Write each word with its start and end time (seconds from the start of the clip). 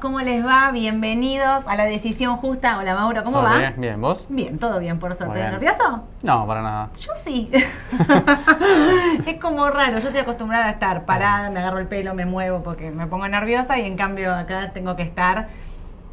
¿cómo 0.00 0.20
les 0.20 0.44
va? 0.44 0.70
Bienvenidos 0.72 1.66
a 1.66 1.76
la 1.76 1.84
decisión 1.84 2.36
justa. 2.36 2.78
Hola 2.78 2.94
Mauro, 2.94 3.22
¿cómo 3.24 3.38
¿Todo 3.38 3.48
va? 3.50 3.58
Bien, 3.58 3.74
bien, 3.78 4.00
¿vos? 4.00 4.26
Bien, 4.28 4.58
todo 4.58 4.78
bien, 4.78 4.98
por 4.98 5.14
suerte. 5.14 5.36
Bien. 5.36 5.50
¿Nervioso? 5.50 6.04
No, 6.22 6.46
para 6.46 6.62
nada. 6.62 6.90
Yo 6.98 7.12
sí. 7.14 7.50
es 9.26 9.40
como 9.40 9.68
raro, 9.70 9.98
yo 9.98 10.08
estoy 10.08 10.20
acostumbrada 10.22 10.66
a 10.66 10.70
estar 10.70 11.04
parada, 11.04 11.50
me 11.50 11.60
agarro 11.60 11.78
el 11.78 11.86
pelo, 11.86 12.14
me 12.14 12.26
muevo 12.26 12.62
porque 12.62 12.90
me 12.90 13.06
pongo 13.06 13.28
nerviosa 13.28 13.78
y 13.78 13.86
en 13.86 13.96
cambio 13.96 14.34
acá 14.34 14.72
tengo 14.72 14.96
que 14.96 15.02
estar 15.02 15.48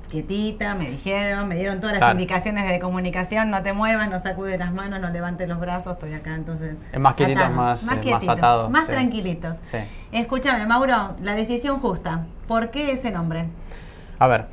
quietita, 0.09 0.75
me 0.75 0.89
dijeron, 0.89 1.47
me 1.47 1.55
dieron 1.55 1.79
todas 1.79 1.93
las 1.93 1.99
Claro. 1.99 2.13
indicaciones 2.19 2.69
de 2.69 2.79
comunicación, 2.81 3.49
no 3.49 3.63
te 3.63 3.71
muevas, 3.71 4.09
no 4.09 4.19
sacudes 4.19 4.59
las 4.59 4.73
manos, 4.73 4.99
no 4.99 5.09
levantes 5.09 5.47
los 5.47 5.57
brazos, 5.57 5.93
estoy 5.93 6.13
acá, 6.13 6.35
entonces... 6.35 6.75
Es 6.91 6.99
más 6.99 7.15
quietitos, 7.15 7.43
atado, 7.43 7.55
más, 7.55 7.83
eh, 7.83 8.11
más 8.11 8.27
atados, 8.27 8.69
Más 8.69 8.85
sí. 8.87 8.91
tranquilitos. 8.91 9.57
Sí. 9.63 9.77
Escúchame, 10.11 10.65
Mauro, 10.67 11.15
la 11.21 11.33
decisión 11.33 11.79
justa. 11.79 12.25
¿Por 12.45 12.71
qué 12.71 12.91
ese 12.91 13.11
nombre? 13.11 13.45
A 14.21 14.27
ver, 14.27 14.45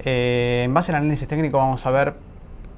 eh, 0.00 0.62
en 0.66 0.74
base 0.74 0.92
al 0.92 0.96
análisis 0.96 1.26
técnico 1.26 1.56
vamos 1.56 1.86
a 1.86 1.90
ver 1.90 2.12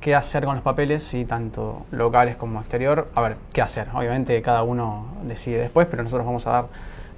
qué 0.01 0.15
hacer 0.15 0.45
con 0.45 0.55
los 0.55 0.63
papeles, 0.63 1.03
sí, 1.03 1.25
tanto 1.25 1.85
locales 1.91 2.37
como 2.37 2.61
exterior. 2.61 3.09
A 3.17 3.21
ver, 3.21 3.37
qué 3.53 3.63
hacer. 3.63 3.89
Obviamente 3.93 4.41
cada 4.43 4.63
uno 4.63 5.07
decide 5.25 5.59
después, 5.59 5.89
pero 5.91 6.05
nosotros 6.05 6.25
vamos 6.25 6.47
a 6.47 6.51
dar 6.53 6.67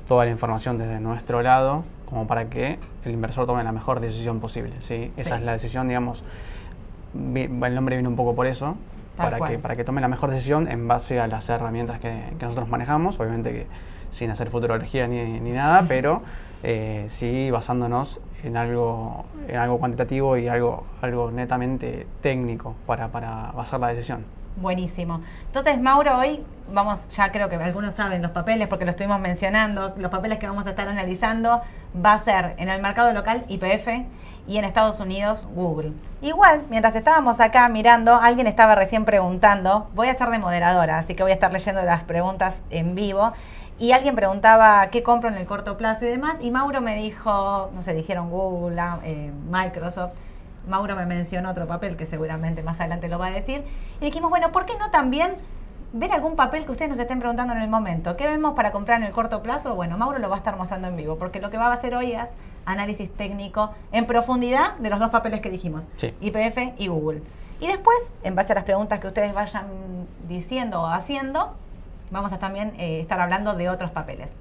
toda 0.09 0.25
la 0.25 0.31
información 0.31 0.78
desde 0.78 0.99
nuestro 0.99 1.43
lado 1.43 1.84
como 2.09 2.27
para 2.27 2.47
que 2.47 2.78
el 3.05 3.12
inversor 3.12 3.47
tome 3.47 3.62
la 3.65 3.72
mejor 3.72 4.00
decisión 4.00 4.41
posible. 4.41 4.72
¿sí? 4.81 5.12
Esa 5.19 5.34
Sí. 5.34 5.41
es 5.41 5.44
la 5.44 5.53
decisión, 5.53 5.88
digamos, 5.88 6.25
el 7.15 7.75
nombre 7.75 7.97
viene 7.97 8.09
un 8.09 8.17
poco 8.17 8.34
por 8.34 8.47
eso, 8.47 8.77
Tal 9.19 9.27
para 9.27 9.38
cual. 9.38 9.50
que, 9.50 9.59
para 9.59 9.77
que 9.77 9.84
tome 9.84 10.00
la 10.00 10.09
mejor 10.09 10.31
decisión 10.31 10.69
en 10.71 10.88
base 10.88 11.21
a 11.21 11.27
las 11.27 11.47
herramientas 11.50 12.00
que, 12.00 12.22
que 12.38 12.44
nosotros 12.47 12.67
manejamos, 12.71 13.21
obviamente 13.21 13.53
que 13.53 13.67
sin 14.11 14.31
hacer 14.31 14.49
futurología 14.49 15.06
ni, 15.06 15.38
ni 15.38 15.50
nada, 15.50 15.84
pero 15.88 16.22
eh, 16.62 17.05
sí 17.09 17.50
basándonos 17.50 18.21
en 18.44 18.56
algo, 18.56 19.25
en 19.49 19.56
algo 19.56 19.78
cuantitativo 19.78 20.37
y 20.37 20.49
algo, 20.49 20.84
algo 21.00 21.31
netamente 21.31 22.06
técnico 22.21 22.75
para, 22.87 23.09
para 23.09 23.53
basar 23.53 23.81
la 23.81 23.88
decisión. 23.88 24.25
Buenísimo. 24.60 25.21
Entonces, 25.47 25.81
Mauro, 25.81 26.19
hoy 26.19 26.44
vamos, 26.72 27.06
ya 27.09 27.31
creo 27.31 27.49
que 27.49 27.56
algunos 27.56 27.94
saben 27.94 28.22
los 28.22 28.32
papeles 28.32 28.66
porque 28.66 28.84
lo 28.84 28.91
estuvimos 28.91 29.21
mencionando, 29.21 29.94
los 29.97 30.10
papeles 30.10 30.38
que 30.38 30.49
vamos 30.49 30.66
a 30.66 30.71
estar 30.71 30.88
analizando 30.88 31.60
va 32.04 32.15
a 32.15 32.19
ser 32.19 32.54
en 32.59 32.69
el 32.69 32.82
mercado 32.82 33.12
local 33.12 33.44
IPF 33.49 33.88
y 34.49 34.56
en 34.56 34.65
Estados 34.65 34.99
Unidos 34.99 35.47
Google. 35.55 35.93
Igual, 36.22 36.62
mientras 36.70 36.97
estábamos 36.97 37.38
acá 37.38 37.69
mirando, 37.69 38.16
alguien 38.16 38.47
estaba 38.47 38.75
recién 38.75 39.05
preguntando, 39.05 39.88
voy 39.94 40.09
a 40.09 40.10
estar 40.10 40.31
de 40.31 40.38
moderadora, 40.38 40.99
así 40.99 41.15
que 41.15 41.22
voy 41.22 41.32
a 41.32 41.34
estar 41.34 41.53
leyendo 41.53 41.82
las 41.82 42.03
preguntas 42.03 42.62
en 42.70 42.94
vivo. 42.94 43.32
Y 43.78 43.93
alguien 43.93 44.16
preguntaba 44.16 44.89
qué 44.91 45.03
compro 45.05 45.28
en 45.28 45.37
el 45.37 45.47
corto 45.47 45.77
plazo 45.77 46.05
y 46.05 46.09
demás, 46.09 46.39
y 46.41 46.50
Mauro 46.50 46.81
me 46.81 46.97
dijo, 46.97 47.71
no 47.72 47.83
sé, 47.83 47.94
dijeron 47.94 48.28
Google, 48.28 48.81
eh, 49.05 49.31
Microsoft, 49.49 50.12
Mauro 50.66 50.97
me 50.97 51.06
mencionó 51.06 51.50
otro 51.50 51.66
papel 51.69 51.97
que 51.97 52.05
seguramente 52.05 52.62
más 52.62 52.81
adelante 52.81 53.09
lo 53.09 53.19
va 53.19 53.27
a 53.27 53.31
decir. 53.31 53.62
Y 54.00 54.06
dijimos, 54.06 54.31
bueno, 54.31 54.50
¿por 54.50 54.67
qué 54.67 54.75
no 54.78 54.91
también 54.91 55.37
ver 55.93 56.12
algún 56.12 56.34
papel 56.37 56.67
que 56.67 56.72
ustedes 56.72 56.91
nos 56.91 56.99
estén 57.00 57.21
preguntando 57.21 57.55
en 57.55 57.62
el 57.62 57.69
momento? 57.71 58.17
¿Qué 58.17 58.27
vemos 58.27 58.55
para 58.55 58.72
comprar 58.72 59.00
en 59.00 59.06
el 59.06 59.12
corto 59.12 59.43
plazo? 59.43 59.75
Bueno, 59.77 59.97
Mauro 59.97 60.19
lo 60.19 60.28
va 60.28 60.34
a 60.34 60.38
estar 60.38 60.56
mostrando 60.56 60.88
en 60.88 60.97
vivo, 60.97 61.17
porque 61.17 61.41
lo 61.41 61.49
que 61.49 61.56
va 61.56 61.69
a 61.69 61.72
hacer 61.72 61.94
hoy 61.94 62.12
es 62.12 62.28
análisis 62.67 63.11
técnico 63.15 63.71
en 63.93 64.06
profundidad 64.06 64.77
de 64.78 64.91
los 64.91 64.99
dos 64.99 65.11
papeles 65.11 65.41
que 65.41 65.50
dijimos, 65.50 65.88
Sí. 65.97 66.12
IPF 66.21 66.75
y 66.78 66.88
Google. 66.88 67.22
Y 67.61 67.69
después, 67.69 67.97
en 68.25 68.34
base 68.34 68.53
a 68.53 68.56
las 68.56 68.65
preguntas 68.65 68.99
que 68.99 69.06
ustedes 69.06 69.33
vayan 69.34 69.67
diciendo 70.28 70.83
o 70.83 70.87
haciendo, 70.87 71.55
vamos 72.10 72.32
a 72.32 72.38
también 72.38 72.74
eh, 72.78 73.00
estar 73.00 73.20
hablando 73.20 73.54
de 73.54 73.69
otros 73.69 73.91
papeles. 73.91 74.32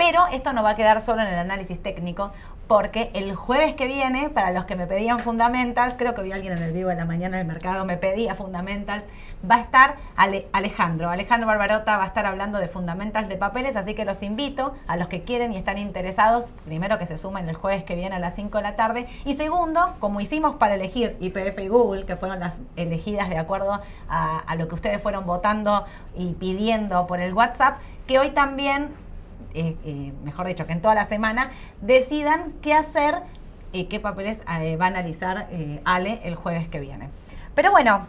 Pero 0.00 0.26
esto 0.32 0.54
no 0.54 0.62
va 0.62 0.70
a 0.70 0.74
quedar 0.76 1.02
solo 1.02 1.20
en 1.20 1.28
el 1.28 1.38
análisis 1.38 1.82
técnico, 1.82 2.32
porque 2.68 3.10
el 3.12 3.34
jueves 3.34 3.74
que 3.74 3.86
viene, 3.86 4.30
para 4.30 4.50
los 4.50 4.64
que 4.64 4.74
me 4.74 4.86
pedían 4.86 5.18
fundamentals, 5.18 5.96
creo 5.98 6.14
que 6.14 6.22
vi 6.22 6.32
a 6.32 6.36
alguien 6.36 6.54
en 6.54 6.62
el 6.62 6.72
vivo 6.72 6.88
de 6.88 6.94
la 6.94 7.04
mañana 7.04 7.36
del 7.36 7.46
mercado, 7.46 7.84
me 7.84 7.98
pedía 7.98 8.34
fundamentals, 8.34 9.04
va 9.48 9.56
a 9.56 9.60
estar 9.60 9.96
Ale- 10.16 10.46
Alejandro. 10.54 11.10
Alejandro 11.10 11.46
Barbarota 11.48 11.98
va 11.98 12.04
a 12.04 12.06
estar 12.06 12.24
hablando 12.24 12.56
de 12.60 12.68
fundamentals 12.68 13.28
de 13.28 13.36
papeles, 13.36 13.76
así 13.76 13.92
que 13.92 14.06
los 14.06 14.22
invito 14.22 14.72
a 14.86 14.96
los 14.96 15.08
que 15.08 15.22
quieren 15.22 15.52
y 15.52 15.58
están 15.58 15.76
interesados, 15.76 16.50
primero 16.64 16.98
que 16.98 17.04
se 17.04 17.18
sumen 17.18 17.46
el 17.50 17.56
jueves 17.56 17.84
que 17.84 17.94
viene 17.94 18.16
a 18.16 18.20
las 18.20 18.34
5 18.36 18.56
de 18.56 18.62
la 18.62 18.76
tarde, 18.76 19.06
y 19.26 19.34
segundo, 19.34 19.96
como 19.98 20.22
hicimos 20.22 20.54
para 20.54 20.76
elegir 20.76 21.18
IPF 21.20 21.58
y 21.58 21.68
Google, 21.68 22.06
que 22.06 22.16
fueron 22.16 22.40
las 22.40 22.62
elegidas 22.76 23.28
de 23.28 23.36
acuerdo 23.36 23.82
a 24.08 24.54
lo 24.56 24.66
que 24.66 24.76
ustedes 24.76 25.02
fueron 25.02 25.26
votando 25.26 25.84
y 26.16 26.32
pidiendo 26.32 27.06
por 27.06 27.20
el 27.20 27.34
WhatsApp, 27.34 27.80
que 28.06 28.18
hoy 28.18 28.30
también 28.30 28.88
eh, 29.54 29.76
eh, 29.84 30.12
mejor 30.24 30.46
dicho, 30.46 30.66
que 30.66 30.72
en 30.72 30.80
toda 30.80 30.94
la 30.94 31.04
semana, 31.04 31.50
decidan 31.80 32.52
qué 32.62 32.74
hacer 32.74 33.16
y 33.72 33.84
qué 33.84 34.00
papeles 34.00 34.42
eh, 34.60 34.76
va 34.76 34.86
a 34.86 34.88
analizar 34.88 35.46
eh, 35.50 35.80
Ale 35.84 36.20
el 36.24 36.34
jueves 36.34 36.68
que 36.68 36.80
viene. 36.80 37.08
Pero 37.54 37.70
bueno, 37.70 38.06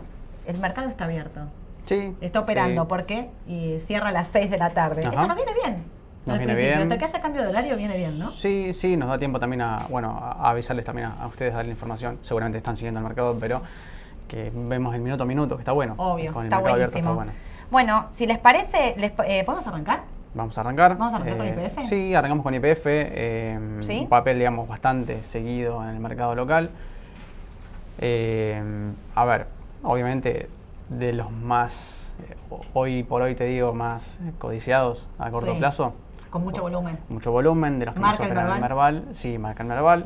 el 0.47 0.57
mercado 0.59 0.89
está 0.89 1.05
abierto, 1.05 1.41
Sí. 1.85 2.15
está 2.21 2.39
operando 2.39 2.83
sí. 2.83 2.87
porque 2.89 3.29
eh, 3.47 3.81
cierra 3.83 4.09
a 4.09 4.11
las 4.11 4.27
6 4.29 4.49
de 4.49 4.57
la 4.57 4.69
tarde. 4.71 5.05
Ajá. 5.05 5.11
Eso 5.19 5.27
nos 5.27 5.35
viene 5.35 5.53
bien. 5.53 5.83
Nos 6.25 6.33
al 6.33 6.37
viene 6.39 6.53
principio, 6.53 6.83
hasta 6.83 6.97
que 6.99 7.05
haya 7.05 7.19
cambio 7.21 7.41
de 7.41 7.47
horario 7.49 7.75
viene 7.77 7.97
bien, 7.97 8.19
¿no? 8.19 8.29
Sí, 8.31 8.73
sí, 8.75 8.95
nos 8.95 9.09
da 9.09 9.17
tiempo 9.17 9.39
también 9.39 9.61
a, 9.63 9.87
bueno, 9.89 10.11
a 10.21 10.51
avisarles 10.51 10.85
también 10.85 11.07
a, 11.07 11.23
a 11.23 11.27
ustedes, 11.27 11.53
darle 11.53 11.71
información. 11.71 12.19
Seguramente 12.21 12.59
están 12.59 12.77
siguiendo 12.77 12.99
el 12.99 13.03
mercado, 13.05 13.35
pero 13.39 13.61
que 14.27 14.51
vemos 14.53 14.93
el 14.93 15.01
minuto 15.01 15.23
a 15.23 15.25
minuto, 15.25 15.55
que 15.57 15.61
está 15.61 15.71
bueno. 15.71 15.95
Obvio, 15.97 16.31
Con 16.31 16.43
el 16.43 16.47
está 16.53 16.57
abierto 16.57 16.75
buenísimo. 16.77 16.97
está 16.99 17.11
bueno. 17.11 17.31
Bueno, 17.71 18.05
si 18.11 18.27
les 18.27 18.37
parece, 18.37 18.93
les, 18.97 19.13
eh, 19.25 19.43
¿podemos 19.43 19.65
arrancar? 19.65 20.01
Vamos 20.33 20.57
a 20.57 20.61
arrancar. 20.61 20.97
¿Vamos 20.97 21.13
a 21.13 21.17
arrancar 21.17 21.37
con 21.37 21.47
Eh, 21.47 21.55
IPF? 21.65 21.87
Sí, 21.87 22.15
arrancamos 22.15 22.43
con 22.43 22.53
IPF. 22.53 22.85
eh, 22.87 23.59
¿Sí? 23.81 23.99
Un 24.01 24.09
papel, 24.09 24.37
digamos, 24.37 24.67
bastante 24.67 25.21
seguido 25.23 25.83
en 25.83 25.89
el 25.89 25.99
mercado 25.99 26.35
local. 26.35 26.69
Eh, 27.99 28.61
a 29.15 29.25
ver, 29.25 29.47
obviamente 29.83 30.49
de 30.89 31.13
los 31.13 31.31
más, 31.31 32.13
ho- 32.49 32.61
hoy 32.73 33.03
por 33.03 33.21
hoy 33.21 33.35
te 33.35 33.45
digo, 33.45 33.73
más 33.73 34.19
codiciados 34.39 35.07
a 35.19 35.29
corto 35.31 35.53
Sí. 35.53 35.59
plazo. 35.59 35.93
Con 36.29 36.43
mucho 36.43 36.61
volumen. 36.61 36.97
Mucho 37.09 37.31
volumen, 37.31 37.79
de 37.79 37.85
los 37.87 37.93
que 37.95 37.99
¿Marca 37.99 38.11
más 38.11 38.19
el 38.21 38.25
operan 38.27 38.45
en 38.55 38.61
Merval? 38.61 38.93
Merval. 39.01 39.15
Sí, 39.15 39.37
marca 39.37 39.63
el 39.63 39.69
Merval. 39.69 40.05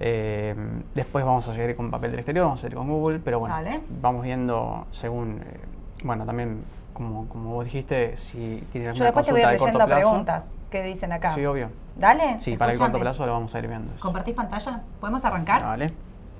Eh, 0.00 0.54
después 0.94 1.24
vamos 1.24 1.48
a 1.48 1.54
seguir 1.54 1.74
con 1.76 1.90
papel 1.90 2.10
del 2.10 2.20
exterior, 2.20 2.44
vamos 2.44 2.60
a 2.60 2.62
seguir 2.62 2.76
con 2.76 2.88
Google, 2.88 3.20
pero 3.24 3.38
bueno, 3.40 3.54
Vale. 3.54 3.80
vamos 4.02 4.22
viendo 4.24 4.86
según, 4.90 5.40
eh, 5.40 5.60
bueno, 6.04 6.26
también 6.26 6.62
como, 6.94 7.28
como 7.28 7.52
vos 7.54 7.64
dijiste, 7.66 8.16
si 8.16 8.64
tienen 8.72 8.92
Yo 8.94 9.04
después 9.04 9.26
te 9.26 9.32
voy 9.32 9.42
a 9.42 9.52
ir 9.52 9.60
leyendo 9.60 9.84
plazo. 9.84 9.94
preguntas 9.94 10.50
que 10.70 10.82
dicen 10.82 11.12
acá. 11.12 11.34
Sí, 11.34 11.44
obvio. 11.44 11.68
Dale. 11.96 12.40
Sí, 12.40 12.56
para 12.56 12.72
el 12.72 12.78
corto 12.78 12.98
plazo 12.98 13.26
lo 13.26 13.32
vamos 13.32 13.54
a 13.54 13.58
ir 13.58 13.68
viendo. 13.68 13.92
eso. 13.92 14.00
¿Compartís 14.02 14.34
pantalla? 14.34 14.80
¿Podemos 15.00 15.22
arrancar? 15.24 15.62
Vale. 15.62 15.90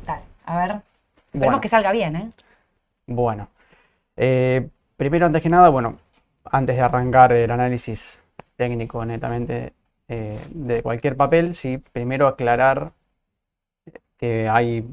Dale. 0.06 0.22
A 0.46 0.56
ver. 0.56 0.70
Esperemos 1.26 1.32
Bueno. 1.32 1.60
que 1.60 1.68
salga 1.68 1.92
bien, 1.92 2.16
¿eh? 2.16 2.30
Bueno, 3.06 3.48
eh, 4.16 4.68
primero, 4.96 5.26
antes 5.26 5.42
que 5.42 5.48
nada, 5.50 5.68
bueno, 5.68 5.98
antes 6.44 6.76
de 6.76 6.82
arrancar 6.82 7.32
el 7.32 7.50
análisis 7.50 8.20
técnico 8.56 9.04
netamente 9.04 9.72
eh, 10.08 10.38
de 10.50 10.82
cualquier 10.82 11.16
papel, 11.16 11.54
sí, 11.54 11.78
primero 11.78 12.26
aclarar 12.28 12.92
que 14.16 14.48
hay, 14.48 14.86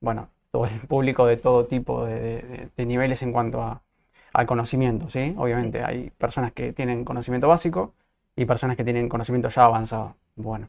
bueno, 0.00 0.28
todo 0.50 0.66
el 0.66 0.80
público 0.80 1.26
de 1.26 1.36
todo 1.36 1.64
tipo 1.66 2.04
de, 2.04 2.20
de- 2.20 2.68
de 2.76 2.86
niveles 2.86 3.22
en 3.22 3.32
cuanto 3.32 3.62
a, 3.62 3.80
al 4.32 4.46
conocimiento, 4.46 5.08
¿sí? 5.10 5.34
Obviamente 5.38 5.78
Sí. 5.80 5.84
hay 5.86 6.10
personas 6.18 6.52
que 6.52 6.72
tienen 6.72 7.04
conocimiento 7.04 7.48
básico 7.48 7.92
y 8.36 8.44
personas 8.46 8.76
que 8.76 8.84
tienen 8.84 9.08
conocimiento 9.08 9.48
ya 9.50 9.64
avanzado. 9.64 10.14
Bueno, 10.36 10.68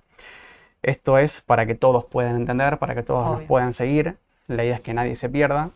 esto 0.82 1.18
es 1.18 1.42
para 1.42 1.66
que 1.66 1.76
todos 1.76 2.06
puedan 2.06 2.36
entender, 2.36 2.78
para 2.78 2.94
que 2.96 3.04
todos 3.04 3.30
nos 3.40 3.42
puedan 3.48 3.74
seguir. 3.74 4.18
La 4.48 4.64
idea 4.66 4.76
es 4.76 4.82
que 4.82 4.94
nadie 4.94 5.16
se 5.16 5.30
pierda. 5.30 5.72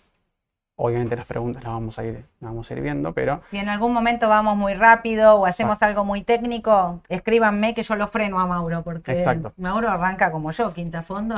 Obviamente 0.79 1.15
las 1.15 1.25
preguntas 1.25 1.63
las 1.63 1.73
vamos 1.73 1.97
a 1.97 2.03
ir, 2.03 2.25
las 2.39 2.51
vamos 2.51 2.69
a 2.69 2.73
ir 2.75 2.81
viendo, 2.81 3.11
pero 3.13 3.41
Si 3.47 3.57
en 3.57 3.67
algún 3.67 3.93
momento 3.93 4.29
vamos 4.29 4.55
muy 4.55 4.75
rápido 4.75 5.33
o 5.37 5.47
hacemos 5.47 5.77
Exacto. 5.77 5.89
algo 5.89 6.05
muy 6.05 6.21
técnico, 6.21 7.01
escríbanme 7.09 7.73
que 7.73 7.81
yo 7.81 7.95
lo 7.95 8.05
freno 8.05 8.39
a 8.39 8.45
Mauro, 8.45 8.83
porque 8.83 9.13
Exacto. 9.13 9.53
Mauro 9.57 9.89
arranca 9.89 10.31
como 10.31 10.51
yo, 10.51 10.73
quinta 10.73 11.01
fondo. 11.01 11.35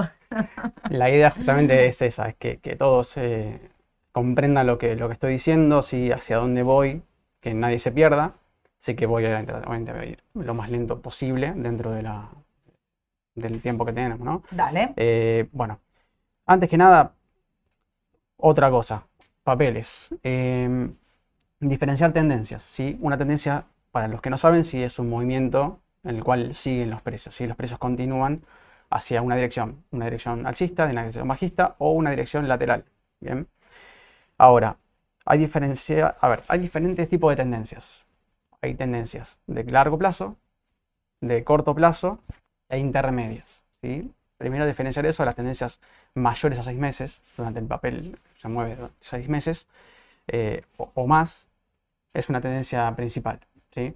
la 0.89 1.09
idea 1.09 1.31
justamente 1.31 1.85
es 1.87 2.01
esa, 2.01 2.27
es 2.27 2.35
que, 2.35 2.57
que 2.57 2.75
todos 2.75 3.15
eh, 3.15 3.61
comprendan 4.11 4.67
lo 4.67 4.77
que, 4.77 4.95
lo 4.95 5.07
que 5.07 5.13
estoy 5.13 5.33
diciendo, 5.33 5.81
sí, 5.81 6.11
hacia 6.11 6.37
dónde 6.37 6.63
voy, 6.63 7.03
que 7.41 7.53
nadie 7.53 7.79
se 7.79 7.91
pierda. 7.91 8.33
Así 8.81 8.95
que 8.95 9.05
voy 9.05 9.25
a, 9.25 9.39
obviamente 9.39 9.91
voy 9.91 10.01
a 10.01 10.05
ir 10.05 10.23
lo 10.33 10.53
más 10.53 10.69
lento 10.69 11.01
posible 11.01 11.53
dentro 11.55 11.91
de 11.91 12.03
la, 12.03 12.29
del 13.35 13.61
tiempo 13.61 13.85
que 13.85 13.93
tenemos, 13.93 14.19
¿no? 14.19 14.43
Dale. 14.51 14.93
Eh, 14.95 15.49
bueno, 15.51 15.79
antes 16.45 16.69
que 16.69 16.77
nada, 16.77 17.13
otra 18.37 18.69
cosa, 18.69 19.05
papeles. 19.43 20.15
Eh, 20.23 20.89
diferenciar 21.59 22.13
tendencias, 22.13 22.63
¿sí? 22.63 22.97
Una 23.01 23.17
tendencia, 23.17 23.65
para 23.91 24.07
los 24.07 24.21
que 24.21 24.29
no 24.29 24.37
saben, 24.37 24.63
sí 24.63 24.81
es 24.81 24.97
un 24.99 25.09
movimiento 25.09 25.79
en 26.03 26.15
el 26.15 26.23
cual 26.23 26.53
siguen 26.55 26.89
los 26.89 27.01
precios, 27.01 27.35
¿sí? 27.35 27.47
Los 27.47 27.57
precios 27.57 27.79
continúan 27.79 28.43
hacia 28.89 29.21
una 29.21 29.35
dirección, 29.35 29.83
una 29.91 30.05
dirección 30.05 30.47
alcista, 30.47 30.85
una 30.85 31.01
dirección 31.01 31.27
bajista 31.27 31.75
o 31.79 31.91
una 31.91 32.11
dirección 32.11 32.47
lateral, 32.47 32.85
¿bien? 33.19 33.47
Ahora, 34.39 34.77
hay 35.25 35.37
diferencia, 35.37 36.15
a 36.19 36.29
ver, 36.29 36.43
hay 36.47 36.59
diferentes 36.59 37.07
tipos 37.09 37.29
de 37.29 37.35
tendencias. 37.35 38.05
Hay 38.61 38.73
tendencias 38.73 39.37
de 39.47 39.65
largo 39.65 39.97
plazo, 39.97 40.37
de 41.21 41.43
corto 41.43 41.75
plazo 41.75 42.19
e 42.69 42.79
intermedias, 42.79 43.61
¿sí? 43.81 44.11
primero 44.37 44.65
diferenciar 44.65 45.05
eso 45.05 45.23
de 45.23 45.27
las 45.27 45.35
tendencias 45.35 45.81
mayores 46.13 46.57
a 46.57 46.63
seis 46.63 46.79
meses, 46.79 47.21
durante 47.35 47.59
el 47.59 47.65
papel 47.65 48.17
se 48.37 48.47
mueve 48.47 48.77
seis 49.01 49.27
meses 49.27 49.67
eh, 50.27 50.63
o, 50.77 51.05
más, 51.05 51.47
es 52.13 52.29
una 52.29 52.39
tendencia 52.39 52.95
principal. 52.95 53.41
¿sí? 53.73 53.93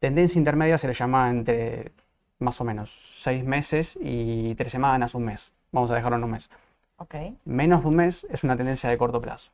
Tendencia 0.00 0.38
intermedia 0.38 0.78
se 0.78 0.88
le 0.88 0.94
llama 0.94 1.30
entre 1.30 1.92
más 2.40 2.60
o 2.60 2.64
menos 2.64 2.90
seis 3.22 3.44
meses 3.44 3.96
y 4.00 4.56
tres 4.56 4.72
semanas, 4.72 5.14
un 5.14 5.26
mes. 5.26 5.52
Vamos 5.70 5.92
a 5.92 5.94
dejarlo 5.94 6.16
en 6.16 6.24
un 6.24 6.32
mes. 6.32 6.50
Okay. 6.98 7.36
Menos 7.44 7.82
de 7.82 7.88
un 7.88 7.96
mes 7.96 8.26
es 8.30 8.42
una 8.42 8.56
tendencia 8.56 8.90
de 8.90 8.98
corto 8.98 9.20
plazo. 9.20 9.52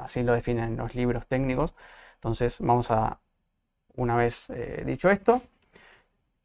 Así 0.00 0.22
lo 0.22 0.32
definen 0.32 0.76
los 0.76 0.94
libros 0.94 1.26
técnicos. 1.26 1.74
Entonces 2.14 2.58
vamos 2.60 2.90
a, 2.90 3.20
una 3.94 4.16
vez 4.16 4.50
eh, 4.50 4.82
dicho 4.86 5.10
esto, 5.10 5.42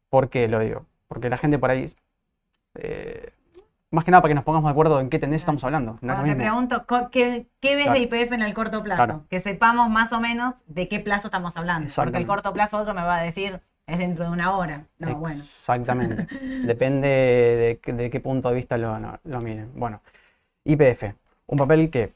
¿por 0.08 0.28
qué 0.28 0.48
lo 0.48 0.58
digo? 0.58 0.86
Porque 1.08 1.30
la 1.30 1.38
gente 1.38 1.58
por 1.58 1.70
ahí, 1.70 1.92
eh, 2.74 3.32
más 3.90 4.04
que 4.04 4.10
nada 4.10 4.22
para 4.22 4.30
que 4.30 4.34
nos 4.34 4.44
pongamos 4.44 4.68
de 4.68 4.72
acuerdo 4.72 5.00
en 5.00 5.10
qué 5.10 5.18
tendencia 5.18 5.44
estamos 5.44 5.64
hablando. 5.64 5.98
No 6.00 6.22
te 6.22 6.34
pregunto, 6.34 6.86
¿qué, 7.10 7.46
ves 7.62 7.92
de 7.92 7.98
IPF 7.98 8.32
en 8.32 8.42
el 8.42 8.54
corto 8.54 8.82
plazo? 8.82 9.24
Que 9.28 9.40
sepamos 9.40 9.90
más 9.90 10.12
o 10.12 10.20
menos 10.20 10.54
de 10.66 10.88
qué 10.88 11.00
plazo 11.00 11.28
estamos 11.28 11.56
hablando. 11.56 11.92
Porque 11.94 12.18
el 12.18 12.26
corto 12.26 12.52
plazo 12.52 12.78
otro 12.78 12.94
me 12.94 13.02
va 13.02 13.16
a 13.16 13.22
decir, 13.22 13.60
es 13.86 13.98
dentro 13.98 14.24
de 14.24 14.30
una 14.30 14.56
hora. 14.56 14.86
No, 14.98 15.16
bueno. 15.16 15.36
Exactamente. 15.36 16.26
Depende 16.64 17.78
de, 17.84 18.10
qué 18.10 18.20
punto 18.20 18.48
de 18.48 18.54
vista 18.54 18.78
lo, 18.78 18.98
lo, 19.24 19.40
miren. 19.40 19.70
Bueno, 19.74 20.00
IPF, 20.64 21.14
un 21.46 21.58
papel 21.58 21.90
que, 21.90 22.12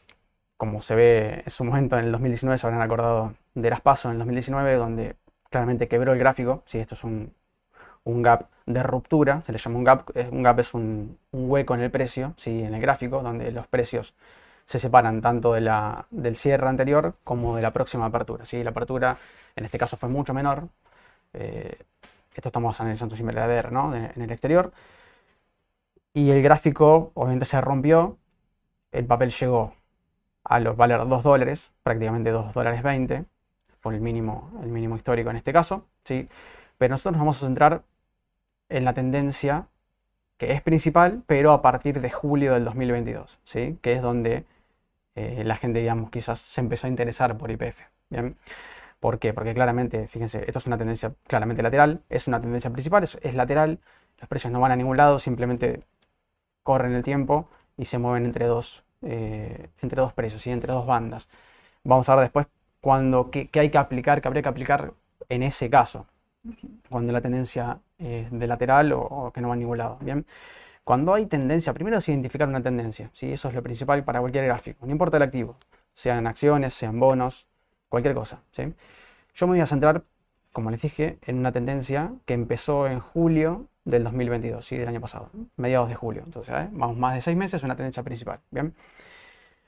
como 0.57 0.83
se 0.83 0.95
ve 0.95 1.43
en 1.45 1.51
su 1.51 1.65
momento 1.65 1.99
en 1.99 2.07
el 2.07 2.13
2019, 2.13 2.59
se 2.59 2.67
habrán 2.67 2.83
acordado 2.83 3.35
de 3.55 3.71
las 3.71 3.81
pasos 3.81 4.07
en 4.07 4.13
el 4.13 4.19
2019, 4.19 4.75
donde 4.75 5.17
claramente 5.51 5.89
quebró 5.89 6.13
el 6.13 6.19
gráfico. 6.19 6.63
Si 6.67 6.79
esto 6.79 6.95
es 6.95 7.05
un, 7.05 7.33
gap 8.05 8.49
de 8.67 8.83
ruptura, 8.83 9.43
se 9.45 9.53
le 9.53 9.59
llama 9.59 9.79
un 9.79 9.85
gap. 9.85 10.11
Eh, 10.17 10.29
un 10.31 10.43
gap 10.43 10.59
es 10.61 10.75
un, 10.75 11.19
hueco 11.33 11.75
en 11.75 11.81
el 11.81 11.91
precio, 11.91 12.35
¿sí? 12.37 12.63
en 12.63 12.75
el 12.75 12.81
gráfico, 12.81 13.23
donde 13.23 13.51
los 13.53 13.67
precios 13.67 14.15
se 14.65 14.79
separan 14.79 15.21
tanto 15.21 15.53
de 15.53 15.61
la, 15.61 16.07
del 16.11 16.37
cierre 16.37 16.69
anterior 16.69 17.15
como 17.25 17.57
de 17.57 17.63
la 17.63 17.73
próxima 17.73 18.07
apertura. 18.07 18.45
¿sí? 18.45 18.63
La 18.63 18.71
apertura 18.71 19.17
en 19.57 19.65
este 19.65 19.79
caso 19.79 19.97
fue 19.97 20.09
mucho 20.09 20.35
menor, 20.35 20.69
eh, 21.35 21.79
esto 22.35 22.49
estamos 22.49 22.79
analizando 22.81 23.17
sin 23.17 23.29
ADR, 23.31 23.73
¿no? 23.73 23.95
en 23.95 24.21
el 24.21 24.31
exterior. 24.31 24.73
Y 26.13 26.31
el 26.31 26.43
gráfico 26.43 27.13
obviamente 27.15 27.45
se 27.47 27.61
rompió, 27.61 28.19
el 28.93 29.07
papel 29.07 29.31
llegó 29.31 29.75
a 30.49 30.61
los 30.61 30.77
valer 30.77 31.07
2 31.07 31.23
dólares, 31.23 31.73
prácticamente 31.83 32.31
2 32.31 32.55
dólares 32.55 32.83
20, 32.83 33.25
fue 33.75 33.95
el 33.95 34.01
mínimo, 34.01 34.51
el 34.63 34.69
mínimo 34.69 34.97
histórico 34.97 35.31
en 35.31 35.37
este 35.37 35.53
caso, 35.53 35.87
¿sí? 36.05 36.29
pero 36.79 36.93
nosotros 36.93 37.13
nos 37.13 37.21
vamos 37.21 37.43
a 37.43 37.47
centrar 37.47 37.83
en 38.69 38.85
la 38.85 38.95
tendencia 38.95 39.69
que 40.39 40.53
es 40.53 40.63
principal, 40.63 41.23
pero 41.27 41.53
a 41.53 41.63
partir 41.63 42.01
de 42.01 42.11
julio 42.11 42.55
del 42.55 42.65
2022, 42.65 43.39
¿sí? 43.45 43.79
que 43.81 43.95
es 43.95 44.03
donde 44.03 44.45
eh, 45.15 45.43
la 45.45 45.57
gente, 45.57 45.81
digamos, 45.81 46.11
quizás 46.11 46.39
se 46.39 46.61
empezó 46.61 46.87
a 46.87 46.91
interesar 46.91 47.37
por 47.39 47.51
IPF. 47.51 47.83
¿Por 49.01 49.19
qué? 49.19 49.33
Porque 49.33 49.55
claramente, 49.55 50.07
fíjense, 50.09 50.45
esto 50.47 50.59
es 50.59 50.67
una 50.67 50.79
tendencia 50.79 51.15
claramente 51.27 51.63
lateral, 51.63 52.03
es 52.09 52.29
una 52.29 52.41
tendencia 52.41 52.71
principal, 52.71 53.05
es, 53.05 53.35
lateral, 53.35 53.81
los 54.19 54.29
precios 54.29 54.53
no 54.53 54.61
van 54.61 54.73
a 54.73 54.77
ningún 54.77 54.97
lado, 54.97 55.19
simplemente 55.19 55.83
corren 56.63 56.93
el 56.93 57.03
tiempo 57.03 57.49
y 57.77 57.87
se 57.87 57.99
mueven 57.99 58.25
entre 58.27 58.47
dos, 58.47 58.85
eh, 59.07 59.71
entre 59.83 60.01
dos 60.01 60.13
precios, 60.13 60.47
y 60.47 60.51
entre 60.51 60.73
dos 60.73 60.87
bandas. 60.87 61.29
Vamos 61.85 62.09
a 62.09 62.17
ver 62.17 62.25
después 62.25 62.47
cuando, 62.81 63.31
qué, 63.31 63.49
hay 63.55 63.71
que 63.71 63.79
aplicar, 63.79 64.21
qué 64.21 64.29
habría 64.29 64.43
que 64.43 64.49
aplicar 64.49 64.95
en 65.29 65.43
ese 65.43 65.71
caso, 65.71 66.07
cuando 66.89 67.13
la 67.13 67.21
tendencia 67.21 67.81
es 67.99 68.31
de 68.31 68.47
lateral 68.47 68.93
o, 68.93 69.33
que 69.35 69.41
no 69.41 69.49
va 69.49 69.55
a 69.55 69.57
ningún 69.57 69.79
lado. 69.79 69.99
Bien. 70.01 70.25
Cuando 70.85 71.15
hay 71.15 71.27
tendencia, 71.27 71.73
primero 71.73 71.99
es 71.99 72.09
identificar 72.09 72.49
una 72.49 72.63
tendencia, 72.63 73.11
¿sí? 73.13 73.33
eso 73.33 73.49
es 73.49 73.55
lo 73.55 73.63
principal 73.63 74.05
para 74.05 74.21
cualquier 74.21 74.45
gráfico, 74.45 74.87
no 74.87 74.93
importa 74.93 75.17
el 75.17 75.25
activo, 75.25 75.57
sean 75.95 76.27
acciones, 76.29 76.75
sean 76.75 77.01
bonos, 77.01 77.49
cualquier 77.89 78.15
cosa. 78.15 78.43
¿sí? 78.53 78.73
Yo 79.35 79.47
me 79.47 79.55
voy 79.55 79.61
a 79.61 79.67
centrar, 79.67 80.05
como 80.53 80.71
les 80.71 80.83
dije, 80.83 81.19
en 81.23 81.39
una 81.39 81.51
tendencia 81.51 82.13
que 82.25 82.35
empezó 82.35 82.87
en 82.87 83.01
julio 83.01 83.67
del 83.87 84.03
2022, 84.05 84.67
¿sí? 84.67 84.77
del 84.77 84.89
año 84.89 85.01
pasado, 85.01 85.31
mediados 85.57 85.89
de 85.89 85.95
julio. 85.95 86.23
Entonces, 86.27 86.55
¿eh? 86.55 86.69
vamos 86.73 86.99
más 86.99 87.15
de 87.15 87.23
seis 87.23 87.37
meses, 87.37 87.63
una 87.63 87.77
tendencia 87.77 88.03
principal. 88.03 88.41
Bien. 88.51 88.75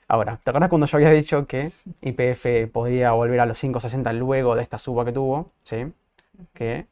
Ahora, 0.07 0.39
¿te 0.43 0.49
acuerdas 0.49 0.69
cuando 0.69 0.87
yo 0.87 0.97
había 0.97 1.11
dicho 1.11 1.47
que 1.47 1.71
IPF 2.01 2.71
podría 2.71 3.13
volver 3.13 3.39
a 3.39 3.45
los 3.45 3.63
5.60 3.63 4.13
luego 4.13 4.55
de 4.55 4.63
esta 4.63 4.77
suba 4.77 5.05
que 5.05 5.13
tuvo? 5.13 5.51
¿Sí? 5.63 5.91
Que, 6.53 6.87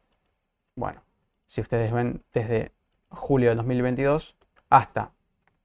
bueno, 0.74 1.02
si 1.46 1.60
ustedes 1.60 1.92
ven 1.92 2.22
desde 2.32 2.72
julio 3.10 3.50
del 3.50 3.58
2022 3.58 4.34
hasta 4.70 5.10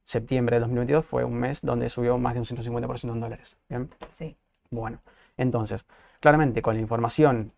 septiembre 0.04 0.56
del 0.56 0.64
2022 0.64 1.06
fue 1.06 1.24
un 1.24 1.36
mes 1.36 1.62
donde 1.62 1.90
subió 1.90 2.18
más 2.18 2.34
de 2.34 2.42
un 2.42 2.46
150% 2.46 3.12
en 3.12 3.20
dólares. 3.22 3.56
¿Bien? 3.70 3.90
Sí. 4.12 4.36
Bueno, 4.70 5.00
entonces, 5.38 5.86
claramente 6.20 6.62
con 6.62 6.76
la 6.76 6.82
información, 6.82 7.54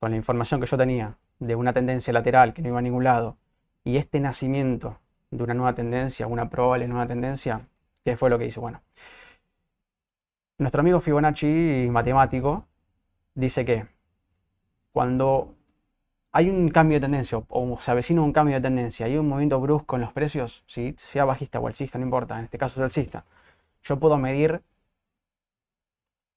con 0.00 0.10
la 0.10 0.16
información 0.16 0.60
que 0.60 0.66
yo 0.66 0.76
tenía 0.76 1.16
de 1.38 1.54
una 1.54 1.72
tendencia 1.72 2.12
lateral 2.12 2.54
que 2.54 2.62
no 2.62 2.68
iba 2.68 2.78
a 2.78 2.82
ningún 2.82 3.04
lado, 3.04 3.36
y 3.84 3.96
este 3.96 4.20
nacimiento 4.20 5.00
de 5.30 5.42
una 5.44 5.54
nueva 5.54 5.74
tendencia, 5.74 6.26
una 6.26 6.48
probable 6.50 6.88
nueva 6.88 7.06
tendencia, 7.06 7.68
¿qué 8.04 8.16
fue 8.16 8.30
lo 8.30 8.38
que 8.38 8.46
hizo? 8.46 8.60
Bueno, 8.60 8.82
nuestro 10.58 10.80
amigo 10.80 11.00
Fibonacci, 11.00 11.88
matemático, 11.90 12.66
dice 13.34 13.64
que 13.64 13.86
cuando 14.92 15.54
hay 16.32 16.50
un 16.50 16.68
cambio 16.68 16.96
de 16.96 17.02
tendencia 17.02 17.38
o 17.48 17.80
se 17.80 17.90
avecina 17.90 18.22
un 18.22 18.32
cambio 18.32 18.56
de 18.56 18.60
tendencia, 18.60 19.06
hay 19.06 19.16
un 19.16 19.28
movimiento 19.28 19.60
brusco 19.60 19.96
en 19.96 20.02
los 20.02 20.12
precios, 20.12 20.64
¿sí? 20.66 20.94
sea 20.98 21.24
bajista 21.24 21.60
o 21.60 21.66
alcista, 21.66 21.98
no 21.98 22.04
importa, 22.04 22.38
en 22.38 22.44
este 22.44 22.58
caso 22.58 22.80
es 22.80 22.84
alcista, 22.84 23.24
yo 23.82 23.98
puedo 23.98 24.18
medir 24.18 24.62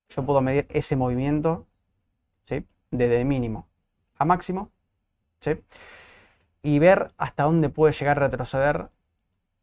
yo 0.09 0.25
puedo 0.25 0.41
medir 0.41 0.67
ese 0.69 0.95
movimiento 0.95 1.65
¿sí? 2.43 2.65
desde 2.91 3.23
mínimo 3.25 3.67
a 4.17 4.25
máximo 4.25 4.69
y 6.63 6.79
ver 6.79 7.11
hasta 7.17 7.43
dónde 7.43 7.69
puede 7.69 7.93
llegar 7.93 8.17
a 8.17 8.27
retroceder 8.27 8.89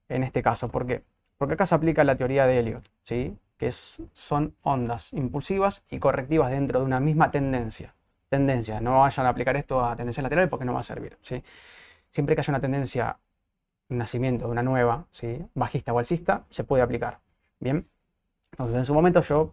en 0.09 0.25
este 0.25 0.43
caso. 0.43 0.69
¿Por 0.69 0.87
qué? 0.87 1.05
Porque 1.37 1.55
acá 1.55 1.67
se 1.67 1.75
aplica 1.75 2.03
la 2.05 2.17
teoría 2.17 2.47
de 2.47 2.59
Elliot, 2.59 2.85
¿sí? 3.03 3.39
que 3.57 3.69
es, 3.69 3.99
son 4.13 4.55
ondas 4.63 5.13
impulsivas 5.13 5.83
y 5.91 5.99
correctivas 5.99 6.51
dentro 6.51 6.81
de 6.81 6.87
una 6.87 7.01
misma 7.01 7.31
tendencia. 7.31 7.95
Tendencia, 8.29 8.81
no 8.81 9.01
vayan 9.01 9.27
a 9.27 9.31
aplicar 9.31 9.57
esto 9.57 9.85
a 9.85 9.97
tendencia 9.97 10.23
lateral 10.23 10.49
porque 10.49 10.65
no 10.65 10.75
va 10.75 10.81
a 10.81 10.85
servir. 10.85 11.17
¿sí? 11.23 11.43
Siempre 12.11 12.35
que 12.35 12.41
haya 12.41 12.51
una 12.51 12.61
tendencia, 12.61 13.19
un 13.89 13.99
nacimiento 13.99 14.47
de 14.47 14.53
una 14.53 14.63
nueva, 14.63 15.07
¿sí? 15.11 15.45
bajista 15.55 15.93
o 15.93 15.99
alcista, 15.99 16.45
se 16.51 16.65
puede 16.65 16.83
aplicar. 16.83 17.21
Bien, 17.61 17.87
entonces 18.53 18.77
en 18.77 18.85
su 18.85 18.95
momento 18.95 19.21
yo 19.21 19.53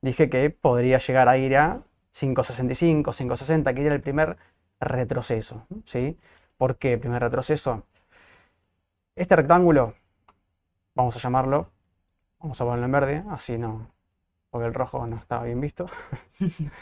dije 0.00 0.28
que 0.28 0.50
podría 0.50 0.98
llegar 0.98 1.28
a 1.28 1.36
ir 1.36 1.56
a 1.56 1.82
5.65, 2.12 3.04
5.60, 3.04 3.74
que 3.74 3.86
era 3.86 3.94
el 3.94 4.00
primer 4.00 4.36
retroceso. 4.80 5.66
¿sí? 5.84 6.18
¿Por 6.56 6.76
qué 6.76 6.98
primer 6.98 7.22
retroceso? 7.22 7.84
Este 9.14 9.36
rectángulo, 9.36 9.94
vamos 10.94 11.16
a 11.16 11.18
llamarlo, 11.18 11.68
vamos 12.38 12.60
a 12.60 12.64
ponerlo 12.64 12.86
en 12.86 12.92
verde, 12.92 13.24
así 13.30 13.58
no, 13.58 13.86
porque 14.50 14.66
el 14.66 14.74
rojo 14.74 15.06
no 15.06 15.16
estaba 15.16 15.44
bien 15.44 15.60
visto. 15.60 15.86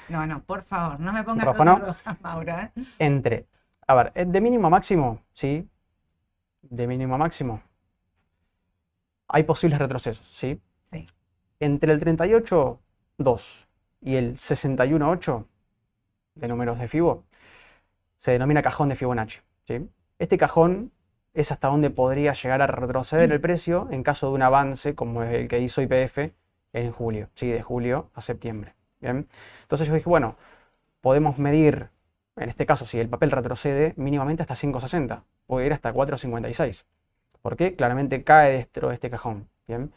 No, 0.09 0.27
no, 0.27 0.41
por 0.43 0.63
favor, 0.63 1.01
no 1.01 1.13
me 1.13 1.25
pongas 1.25 1.45
rojo, 1.45 1.65
no. 1.65 1.79
roja, 1.79 2.17
Maura. 2.21 2.73
¿eh? 2.77 2.83
Entre, 2.99 3.47
a 3.87 3.95
ver, 3.95 4.13
de 4.13 4.41
mínimo 4.41 4.69
a 4.69 4.71
máximo, 4.71 5.21
sí, 5.33 5.69
de 6.63 6.87
mínimo 6.87 7.17
a 7.17 7.19
máximo, 7.19 7.63
hay 9.27 9.43
posibles 9.43 9.79
retrocesos, 9.79 10.27
¿sí? 10.29 10.61
Sí. 10.85 11.05
Entre 11.61 11.93
el 11.93 11.99
38 11.99 12.81
2 13.19 13.69
y 14.01 14.17
el 14.17 14.35
61.8 14.35 15.45
de 16.37 16.49
números 16.49 16.79
de 16.79 16.89
Fibo 16.89 17.25
se 18.19 18.33
denomina 18.33 18.63
cajón 18.63 18.91
de 18.91 18.97
Fibonacci. 18.97 19.41
Este 20.19 20.37
cajón 20.37 20.93
es 21.35 21.53
hasta 21.53 21.69
donde 21.69 21.91
podría 21.91 22.33
llegar 22.33 22.61
a 22.63 22.67
retroceder 22.67 23.33
el 23.33 23.41
precio 23.41 23.89
en 23.91 24.03
caso 24.03 24.29
de 24.29 24.35
un 24.35 24.43
avance 24.43 24.95
como 24.95 25.23
el 25.23 25.49
que 25.49 25.61
hizo 25.61 25.81
IPF 25.81 26.33
en 26.73 26.93
julio, 26.93 27.31
¿sí? 27.35 27.49
de 27.49 27.63
julio 27.63 28.11
a 28.15 28.21
septiembre. 28.21 28.75
Entonces 29.01 29.87
yo 29.87 29.95
dije, 29.95 30.09
bueno, 30.09 30.37
podemos 31.01 31.39
medir, 31.39 31.91
en 32.37 32.49
este 32.49 32.67
caso, 32.67 32.85
si 32.85 32.99
el 32.99 33.09
papel 33.09 33.31
retrocede 33.31 33.95
mínimamente 33.97 34.43
hasta 34.43 34.55
5.60, 34.55 35.23
puede 35.47 35.67
ir 35.67 35.73
hasta 35.73 35.93
4.56. 35.93 36.85
¿Por 37.41 37.57
qué? 37.57 37.77
Claramente 37.77 38.25
cae 38.25 38.53
dentro 38.53 38.89
de 38.89 38.95
este 38.95 39.11
cajón. 39.11 39.49
¿bien? 39.69 39.93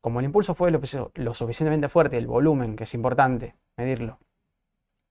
Como 0.00 0.20
el 0.20 0.26
impulso 0.26 0.54
fue 0.54 0.70
lo, 0.70 1.34
suficientemente 1.34 1.88
fuerte, 1.88 2.16
el 2.16 2.26
volumen, 2.26 2.76
que 2.76 2.84
es 2.84 2.94
importante 2.94 3.56
medirlo, 3.76 4.18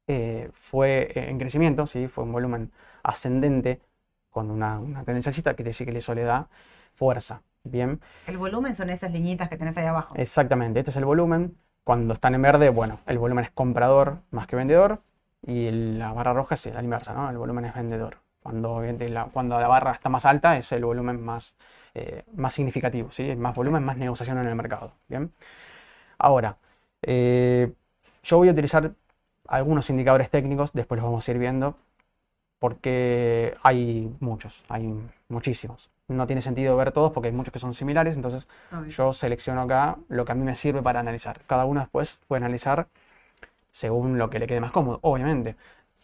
eh, 0.07 0.49
fue 0.53 1.11
en 1.15 1.39
crecimiento, 1.39 1.87
¿sí? 1.87 2.07
fue 2.07 2.23
un 2.23 2.31
volumen 2.31 2.71
ascendente 3.03 3.81
con 4.29 4.51
una, 4.51 4.79
tendencia 5.05 5.29
alcista, 5.29 5.53
quiere 5.53 5.69
decir 5.69 5.89
que 5.89 5.97
eso 5.97 6.13
le 6.13 6.23
da 6.23 6.47
fuerza. 6.93 7.41
Bien. 7.63 7.99
El 8.27 8.37
volumen 8.37 8.75
son 8.75 8.91
esas 8.91 9.11
liñitas 9.11 9.49
que 9.49 9.57
tenés 9.57 9.75
ahí 9.77 9.87
abajo. 9.87 10.13
Exactamente, 10.15 10.79
este 10.79 10.91
es 10.91 10.97
el 10.97 11.05
volumen. 11.05 11.57
Cuando 11.83 12.13
están 12.13 12.35
en 12.35 12.41
verde, 12.41 12.69
bueno, 12.69 12.99
el 13.07 13.17
volumen 13.17 13.45
es 13.45 13.51
comprador 13.51 14.19
más 14.31 14.45
que 14.47 14.55
vendedor 14.55 15.01
y 15.41 15.71
la 15.71 16.11
barra 16.13 16.33
roja 16.33 16.55
es 16.55 16.65
la 16.67 16.83
inversa, 16.83 17.13
¿no? 17.13 17.29
El 17.29 17.37
volumen 17.37 17.65
es 17.65 17.73
vendedor. 17.73 18.17
Cuando, 18.45 18.79
la, 18.81 19.25
cuando 19.25 19.59
la 19.59 19.67
barra 19.67 19.93
está 19.93 20.07
más 20.07 20.23
alta 20.23 20.55
es 20.55 20.71
el 20.71 20.85
volumen 20.85 21.19
más, 21.19 21.55
eh, 21.95 22.23
más 22.35 22.53
significativo, 22.53 23.09
¿sí? 23.09 23.35
más 23.35 23.55
volumen, 23.55 23.83
más 23.83 23.97
negociación 23.97 24.37
en 24.37 24.45
el 24.45 24.53
mercado. 24.53 24.93
¿bien? 25.07 25.33
Ahora, 26.19 26.57
eh, 27.01 27.73
yo 28.21 28.37
voy 28.37 28.49
a 28.49 28.51
utilizar 28.51 28.93
algunos 29.47 29.89
indicadores 29.89 30.29
técnicos, 30.29 30.71
después 30.73 30.99
los 30.99 31.05
vamos 31.05 31.27
a 31.27 31.31
ir 31.31 31.37
viendo, 31.37 31.75
porque 32.59 33.55
hay 33.63 34.15
muchos, 34.19 34.63
hay 34.69 34.93
muchísimos. 35.29 35.89
No 36.07 36.27
tiene 36.27 36.41
sentido 36.41 36.75
ver 36.77 36.91
todos 36.91 37.11
porque 37.11 37.27
hay 37.27 37.33
muchos 37.33 37.51
que 37.51 37.59
son 37.59 37.73
similares, 37.73 38.15
entonces 38.15 38.47
yo 38.89 39.13
selecciono 39.13 39.61
acá 39.61 39.97
lo 40.07 40.25
que 40.25 40.31
a 40.31 40.35
mí 40.35 40.43
me 40.43 40.55
sirve 40.55 40.81
para 40.81 40.99
analizar. 40.99 41.41
Cada 41.47 41.65
uno 41.65 41.79
después 41.79 42.19
puede 42.27 42.43
analizar 42.43 42.87
según 43.71 44.17
lo 44.17 44.29
que 44.29 44.39
le 44.39 44.47
quede 44.47 44.61
más 44.61 44.71
cómodo, 44.71 44.99
obviamente. 45.01 45.55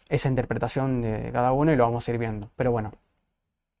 Esa 0.08 0.28
interpretación 0.28 1.00
de 1.00 1.30
cada 1.32 1.52
uno 1.52 1.72
y 1.72 1.76
lo 1.76 1.84
vamos 1.84 2.06
a 2.06 2.10
ir 2.10 2.18
viendo. 2.18 2.50
Pero 2.56 2.70
bueno, 2.70 2.92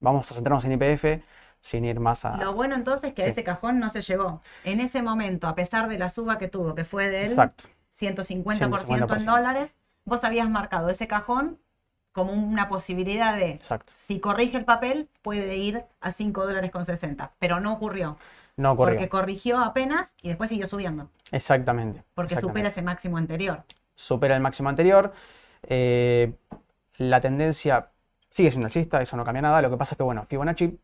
vamos 0.00 0.30
a 0.30 0.34
centrarnos 0.34 0.64
en 0.64 0.72
IPF 0.72 1.22
sin 1.60 1.84
ir 1.84 2.00
más 2.00 2.24
a... 2.24 2.36
Lo 2.36 2.54
bueno 2.54 2.74
entonces 2.74 3.10
es 3.10 3.14
que 3.14 3.28
ese 3.28 3.44
cajón 3.44 3.78
no 3.78 3.90
se 3.90 4.00
llegó. 4.00 4.40
En 4.64 4.80
ese 4.80 5.02
momento, 5.02 5.46
a 5.46 5.54
pesar 5.54 5.88
de 5.88 5.98
la 5.98 6.08
suba 6.08 6.38
que 6.38 6.48
tuvo, 6.48 6.74
que 6.74 6.84
fue 6.84 7.08
del 7.08 7.36
150%, 7.92 9.16
en 9.16 9.26
dólares, 9.26 9.76
vos 10.04 10.24
habías 10.24 10.48
marcado 10.48 10.88
ese 10.88 11.06
cajón 11.06 11.58
como 12.12 12.32
una 12.32 12.68
posibilidad 12.68 13.36
de, 13.36 13.58
si 13.86 14.20
corrige 14.20 14.58
el 14.58 14.64
papel, 14.64 15.08
puede 15.22 15.56
ir 15.56 15.84
a 16.00 16.12
5 16.12 16.46
dólares 16.46 16.70
con 16.70 16.84
60, 16.84 17.32
pero 17.38 17.58
no 17.60 17.72
ocurrió. 17.72 18.18
No 18.56 18.72
ocurrió. 18.72 18.94
Porque 18.94 19.08
corrigió 19.08 19.58
apenas 19.58 20.14
y 20.20 20.28
después 20.28 20.50
siguió 20.50 20.66
subiendo. 20.66 21.08
Exactamente. 21.30 22.04
Porque 22.14 22.36
supera 22.36 22.68
ese 22.68 22.82
máximo 22.82 23.16
anterior. 23.16 23.64
Supera 23.94 24.34
el 24.34 24.42
máximo 24.42 24.68
anterior. 24.68 25.12
Eh, 25.62 26.34
la 26.98 27.20
tendencia 27.20 27.88
sigue 28.28 28.50
siendo 28.50 28.66
alcista, 28.66 29.00
eso 29.00 29.16
no 29.16 29.24
cambia 29.24 29.42
nada. 29.42 29.62
Lo 29.62 29.70
que 29.70 29.78
pasa 29.78 29.94
es 29.94 29.96
que, 29.96 30.02
bueno, 30.02 30.26
Fibonacci 30.26 30.78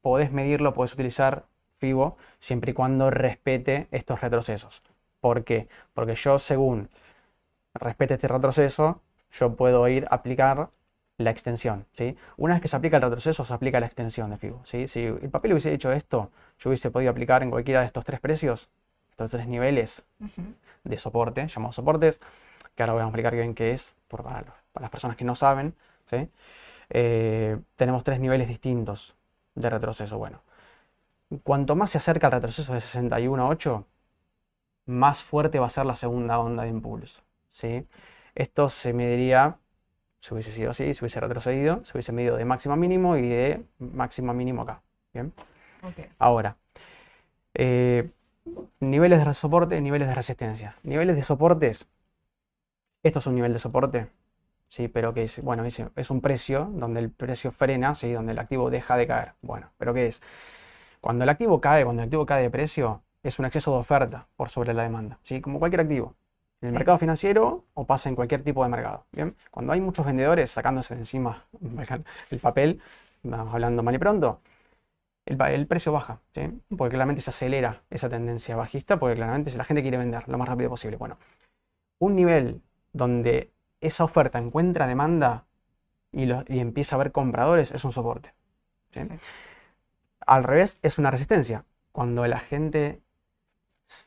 podés 0.00 0.32
medirlo, 0.32 0.74
podés 0.74 0.94
utilizar 0.94 1.46
Fibo 1.72 2.16
siempre 2.38 2.70
y 2.70 2.74
cuando 2.74 3.10
respete 3.10 3.86
estos 3.90 4.20
retrocesos. 4.20 4.82
¿Por 5.20 5.44
qué? 5.44 5.68
Porque 5.94 6.14
yo, 6.14 6.38
según 6.38 6.88
respete 7.74 8.14
este 8.14 8.28
retroceso, 8.28 9.02
yo 9.32 9.54
puedo 9.56 9.86
ir 9.88 10.06
a 10.10 10.16
aplicar 10.16 10.70
la 11.18 11.30
extensión. 11.30 11.86
¿sí? 11.92 12.16
Una 12.36 12.54
vez 12.54 12.62
que 12.62 12.68
se 12.68 12.76
aplica 12.76 12.96
el 12.96 13.02
retroceso, 13.02 13.44
se 13.44 13.54
aplica 13.54 13.80
la 13.80 13.86
extensión 13.86 14.30
de 14.30 14.38
FIBO. 14.38 14.60
¿sí? 14.64 14.88
Si 14.88 15.04
el 15.04 15.30
papel 15.30 15.52
hubiese 15.52 15.72
hecho 15.72 15.92
esto, 15.92 16.30
yo 16.58 16.70
hubiese 16.70 16.90
podido 16.90 17.10
aplicar 17.10 17.42
en 17.42 17.50
cualquiera 17.50 17.80
de 17.80 17.86
estos 17.86 18.04
tres 18.04 18.20
precios, 18.20 18.68
estos 19.10 19.30
tres 19.30 19.46
niveles 19.46 20.04
de 20.84 20.98
soporte, 20.98 21.46
llamados 21.48 21.76
soportes, 21.76 22.20
que 22.74 22.82
ahora 22.82 22.92
voy 22.92 23.02
a 23.02 23.06
explicar 23.06 23.34
bien 23.34 23.54
qué 23.54 23.72
es, 23.72 23.94
por, 24.08 24.22
para, 24.22 24.44
las 24.80 24.90
personas 24.90 25.16
que 25.16 25.24
no 25.24 25.34
saben. 25.34 25.74
¿sí? 26.04 26.28
Eh, 26.90 27.58
tenemos 27.76 28.04
tres 28.04 28.20
niveles 28.20 28.48
distintos 28.48 29.14
de 29.54 29.70
retroceso. 29.70 30.18
Bueno, 30.18 30.42
cuanto 31.42 31.76
más 31.76 31.90
se 31.90 31.98
acerca 31.98 32.26
al 32.26 32.34
retroceso 32.34 32.74
de 32.74 32.80
61.8, 32.80 33.84
más 34.86 35.22
fuerte 35.22 35.58
va 35.58 35.66
a 35.66 35.70
ser 35.70 35.84
la 35.84 35.96
segunda 35.96 36.38
onda 36.38 36.62
de 36.62 36.70
impulso. 36.70 37.22
¿sí? 37.50 37.86
Esto 38.34 38.68
se 38.68 38.92
mediría, 38.92 39.58
si 40.18 40.32
hubiese 40.32 40.52
sido 40.52 40.70
así, 40.70 40.94
si 40.94 41.04
hubiese 41.04 41.20
retrocedido, 41.20 41.84
se 41.84 41.92
hubiese 41.92 42.12
medido 42.12 42.36
de 42.36 42.44
máximo 42.44 42.74
a 42.74 42.76
mínimo 42.76 43.16
y 43.16 43.28
de 43.28 43.64
máximo 43.78 44.30
a 44.30 44.34
mínimo 44.34 44.62
acá. 44.62 44.82
¿bien? 45.12 45.32
Ahora, 46.18 46.56
eh, 47.54 48.10
niveles 48.80 49.24
de 49.24 49.34
soporte, 49.34 49.80
niveles 49.80 50.08
de 50.08 50.14
resistencia. 50.14 50.76
Niveles 50.82 51.16
de 51.16 51.22
soportes, 51.22 51.86
esto 53.02 53.18
es 53.18 53.26
un 53.26 53.34
nivel 53.34 53.52
de 53.52 53.58
soporte, 53.58 54.08
¿sí? 54.68 54.88
pero 54.88 55.14
que 55.14 55.24
es, 55.24 55.42
bueno, 55.42 55.64
es, 55.64 55.80
es 55.94 56.10
un 56.10 56.20
precio 56.20 56.70
donde 56.72 57.00
el 57.00 57.10
precio 57.10 57.50
frena, 57.50 57.94
¿sí? 57.94 58.12
donde 58.12 58.32
el 58.32 58.38
activo 58.38 58.70
deja 58.70 58.96
de 58.96 59.06
caer. 59.06 59.34
Bueno, 59.42 59.70
pero 59.78 59.94
¿qué 59.94 60.06
es? 60.06 60.22
Cuando 61.00 61.24
el 61.24 61.30
activo 61.30 61.60
cae, 61.60 61.84
cuando 61.84 62.02
el 62.02 62.06
activo 62.06 62.26
cae 62.26 62.42
de 62.42 62.50
precio, 62.50 63.02
es 63.28 63.38
un 63.38 63.46
exceso 63.46 63.72
de 63.72 63.78
oferta 63.78 64.28
por 64.36 64.50
sobre 64.50 64.74
la 64.74 64.82
demanda, 64.82 65.18
¿sí? 65.22 65.40
como 65.40 65.58
cualquier 65.58 65.80
activo 65.80 66.14
en 66.60 66.68
el 66.68 66.74
mercado 66.74 66.98
financiero 66.98 67.64
o 67.74 67.84
pasa 67.84 68.08
en 68.08 68.14
cualquier 68.14 68.42
tipo 68.42 68.62
de 68.62 68.70
mercado. 68.70 69.04
¿bien? 69.12 69.36
Cuando 69.50 69.72
hay 69.72 69.80
muchos 69.80 70.06
vendedores 70.06 70.50
sacándose 70.50 70.94
de 70.94 71.00
encima 71.00 71.44
el 72.30 72.38
papel, 72.40 72.80
vamos 73.22 73.52
hablando 73.52 73.82
mal 73.82 73.94
y 73.94 73.98
pronto, 73.98 74.40
el, 75.26 75.66
precio 75.66 75.92
baja, 75.92 76.20
porque 76.76 76.90
claramente 76.90 77.20
se 77.20 77.30
acelera 77.30 77.82
esa 77.90 78.08
tendencia 78.08 78.54
bajista, 78.54 78.98
porque 78.98 79.16
claramente 79.16 79.54
la 79.56 79.64
gente 79.64 79.82
quiere 79.82 79.98
vender 79.98 80.28
lo 80.28 80.38
más 80.38 80.48
rápido 80.48 80.70
posible. 80.70 80.96
Bueno, 80.96 81.18
un 81.98 82.14
nivel 82.14 82.62
donde 82.92 83.52
esa 83.80 84.04
oferta 84.04 84.38
encuentra 84.38 84.86
demanda 84.86 85.46
y, 86.12 86.30
y 86.30 86.60
empieza 86.60 86.94
a 86.94 86.96
haber 86.96 87.12
compradores 87.12 87.72
es 87.72 87.84
un 87.84 87.92
soporte. 87.92 88.34
Al 90.20 90.44
revés, 90.44 90.78
es 90.82 90.98
una 90.98 91.10
resistencia. 91.10 91.64
Cuando 91.92 92.26
la 92.26 92.38
gente 92.38 93.00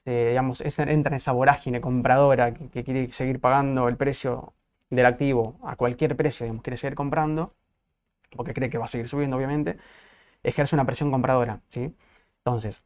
digamos, 0.06 0.62
entra 0.62 1.12
en 1.12 1.14
esa 1.14 1.32
vorágine 1.32 1.82
compradora 1.82 2.54
que, 2.54 2.84
quiere 2.84 3.10
seguir 3.12 3.40
pagando 3.40 3.88
el 3.88 3.98
precio 3.98 4.54
del 4.90 5.06
activo 5.06 5.60
a 5.64 5.76
cualquier 5.76 6.16
precio, 6.16 6.46
digamos, 6.46 6.64
quiere 6.64 6.78
seguir 6.78 6.96
comprando, 6.96 7.54
porque 8.36 8.54
cree 8.54 8.70
que 8.70 8.78
va 8.78 8.86
a 8.86 8.88
seguir 8.88 9.08
subiendo, 9.08 9.38
obviamente, 9.38 9.78
ejerce 10.44 10.76
una 10.76 10.86
presión 10.86 11.12
compradora. 11.12 11.62
¿sí? 11.70 11.96
Entonces, 12.40 12.86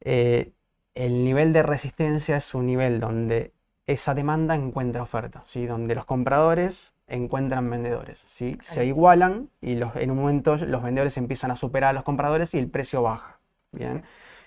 eh, 0.00 0.52
el 0.94 1.24
nivel 1.24 1.52
de 1.52 1.62
resistencia 1.62 2.36
es 2.36 2.54
un 2.54 2.66
nivel 2.66 3.00
donde 3.00 3.52
esa 3.86 4.14
demanda 4.14 4.54
encuentra 4.54 5.02
oferta, 5.02 5.42
¿sí? 5.46 5.66
donde 5.66 5.94
los 5.94 6.04
compradores 6.04 6.92
encuentran 7.06 7.70
vendedores, 7.70 8.22
¿sí? 8.26 8.58
se 8.60 8.84
igualan 8.84 9.48
y 9.62 9.76
los, 9.76 9.96
en 9.96 10.10
un 10.10 10.18
momento 10.18 10.56
los 10.56 10.82
vendedores 10.82 11.16
empiezan 11.16 11.50
a 11.50 11.56
superar 11.56 11.90
a 11.90 11.92
los 11.94 12.02
compradores 12.02 12.52
y 12.54 12.58
el 12.58 12.68
precio 12.68 13.02
baja. 13.02 13.38
¿bien? 13.72 14.04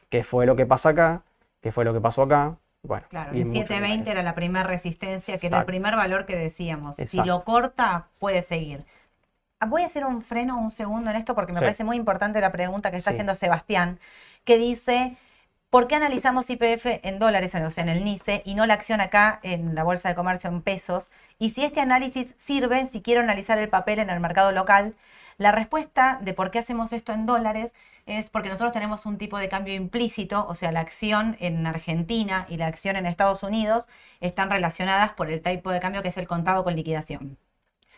¿Qué 0.09 0.23
fue 0.23 0.45
lo 0.45 0.55
que 0.55 0.67
pasa 0.67 0.89
acá? 0.89 1.23
Que 1.61 1.71
fue 1.71 1.85
lo 1.85 1.93
que 1.93 2.01
pasó 2.01 2.23
acá. 2.23 2.57
Bueno, 2.83 3.05
claro, 3.09 3.31
el 3.31 3.45
720 3.45 4.09
era 4.09 4.23
la 4.23 4.33
primera 4.33 4.63
resistencia, 4.63 5.37
que 5.37 5.47
era 5.47 5.59
el 5.59 5.65
primer 5.65 5.95
valor 5.95 6.25
que 6.25 6.35
decíamos. 6.35 6.95
Si 6.95 7.23
lo 7.23 7.43
corta, 7.43 8.07
puede 8.17 8.41
seguir. 8.41 8.85
Ah, 9.59 9.67
voy 9.67 9.83
a 9.83 9.85
hacer 9.85 10.03
un 10.05 10.23
freno 10.23 10.59
un 10.59 10.71
segundo 10.71 11.11
en 11.11 11.15
esto 11.15 11.35
porque 11.35 11.53
me 11.53 11.59
parece 11.59 11.83
muy 11.83 11.95
importante 11.95 12.41
la 12.41 12.51
pregunta 12.51 12.89
que 12.89 12.97
está 12.97 13.11
haciendo 13.11 13.35
Sebastián, 13.35 13.99
que 14.43 14.57
dice, 14.57 15.15
¿por 15.69 15.87
qué 15.87 15.93
analizamos 15.93 16.49
IPF 16.49 16.87
en 17.03 17.19
dólares, 17.19 17.53
o 17.53 17.69
sea, 17.69 17.83
en 17.83 17.89
el 17.89 18.03
NICE, 18.03 18.41
y 18.43 18.55
no 18.55 18.65
la 18.65 18.73
acción 18.73 19.01
acá 19.01 19.39
en 19.43 19.75
la 19.75 19.83
Bolsa 19.83 20.09
de 20.09 20.15
Comercio 20.15 20.49
en 20.49 20.63
pesos? 20.63 21.11
Y 21.37 21.51
si 21.51 21.63
este 21.63 21.79
análisis 21.79 22.33
sirve 22.37 22.87
si 22.87 23.03
quiero 23.03 23.21
analizar 23.21 23.59
el 23.59 23.69
papel 23.69 23.99
en 23.99 24.09
el 24.09 24.19
mercado 24.19 24.51
local, 24.51 24.95
la 25.37 25.51
respuesta 25.51 26.19
de 26.21 26.33
por 26.33 26.51
qué 26.51 26.59
hacemos 26.59 26.93
esto 26.93 27.13
en 27.13 27.25
dólares 27.25 27.73
es 28.05 28.29
porque 28.29 28.49
nosotros 28.49 28.71
tenemos 28.71 29.05
un 29.05 29.17
tipo 29.17 29.37
de 29.37 29.49
cambio 29.49 29.73
implícito, 29.75 30.45
o 30.47 30.55
sea, 30.55 30.71
la 30.71 30.81
acción 30.81 31.37
en 31.39 31.65
Argentina 31.67 32.45
y 32.49 32.57
la 32.57 32.67
acción 32.67 32.95
en 32.95 33.05
Estados 33.05 33.43
Unidos 33.43 33.87
están 34.19 34.49
relacionadas 34.49 35.13
por 35.13 35.29
el 35.29 35.41
tipo 35.41 35.71
de 35.71 35.79
cambio 35.79 36.01
que 36.01 36.09
es 36.09 36.17
el 36.17 36.27
contado 36.27 36.63
con 36.63 36.75
liquidación. 36.75 37.37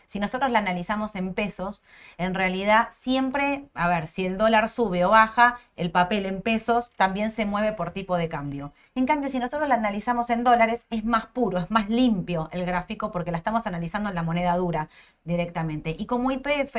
Si 0.06 0.20
nosotros 0.20 0.50
la 0.50 0.58
analizamos 0.58 1.16
en 1.16 1.34
pesos, 1.34 1.82
en 2.18 2.34
realidad 2.34 2.88
siempre, 2.92 3.68
a 3.74 3.88
ver, 3.88 4.06
si 4.06 4.26
el 4.26 4.36
dólar 4.36 4.68
sube 4.68 5.04
o 5.04 5.10
baja, 5.10 5.58
el 5.76 5.90
papel 5.90 6.26
en 6.26 6.42
pesos 6.42 6.92
también 6.96 7.30
se 7.30 7.46
mueve 7.46 7.72
por 7.72 7.90
tipo 7.90 8.16
de 8.16 8.28
cambio. 8.28 8.72
En 8.94 9.06
cambio, 9.06 9.28
si 9.28 9.38
nosotros 9.38 9.68
la 9.68 9.76
analizamos 9.76 10.30
en 10.30 10.44
dólares, 10.44 10.86
es 10.90 11.04
más 11.04 11.26
puro, 11.26 11.58
es 11.58 11.70
más 11.70 11.88
limpio 11.88 12.48
el 12.52 12.64
gráfico 12.66 13.10
porque 13.10 13.32
la 13.32 13.38
estamos 13.38 13.66
analizando 13.66 14.08
en 14.08 14.14
la 14.14 14.22
moneda 14.22 14.56
dura 14.56 14.88
directamente. 15.24 15.96
Y 15.98 16.06
como 16.06 16.30
IPF 16.30 16.76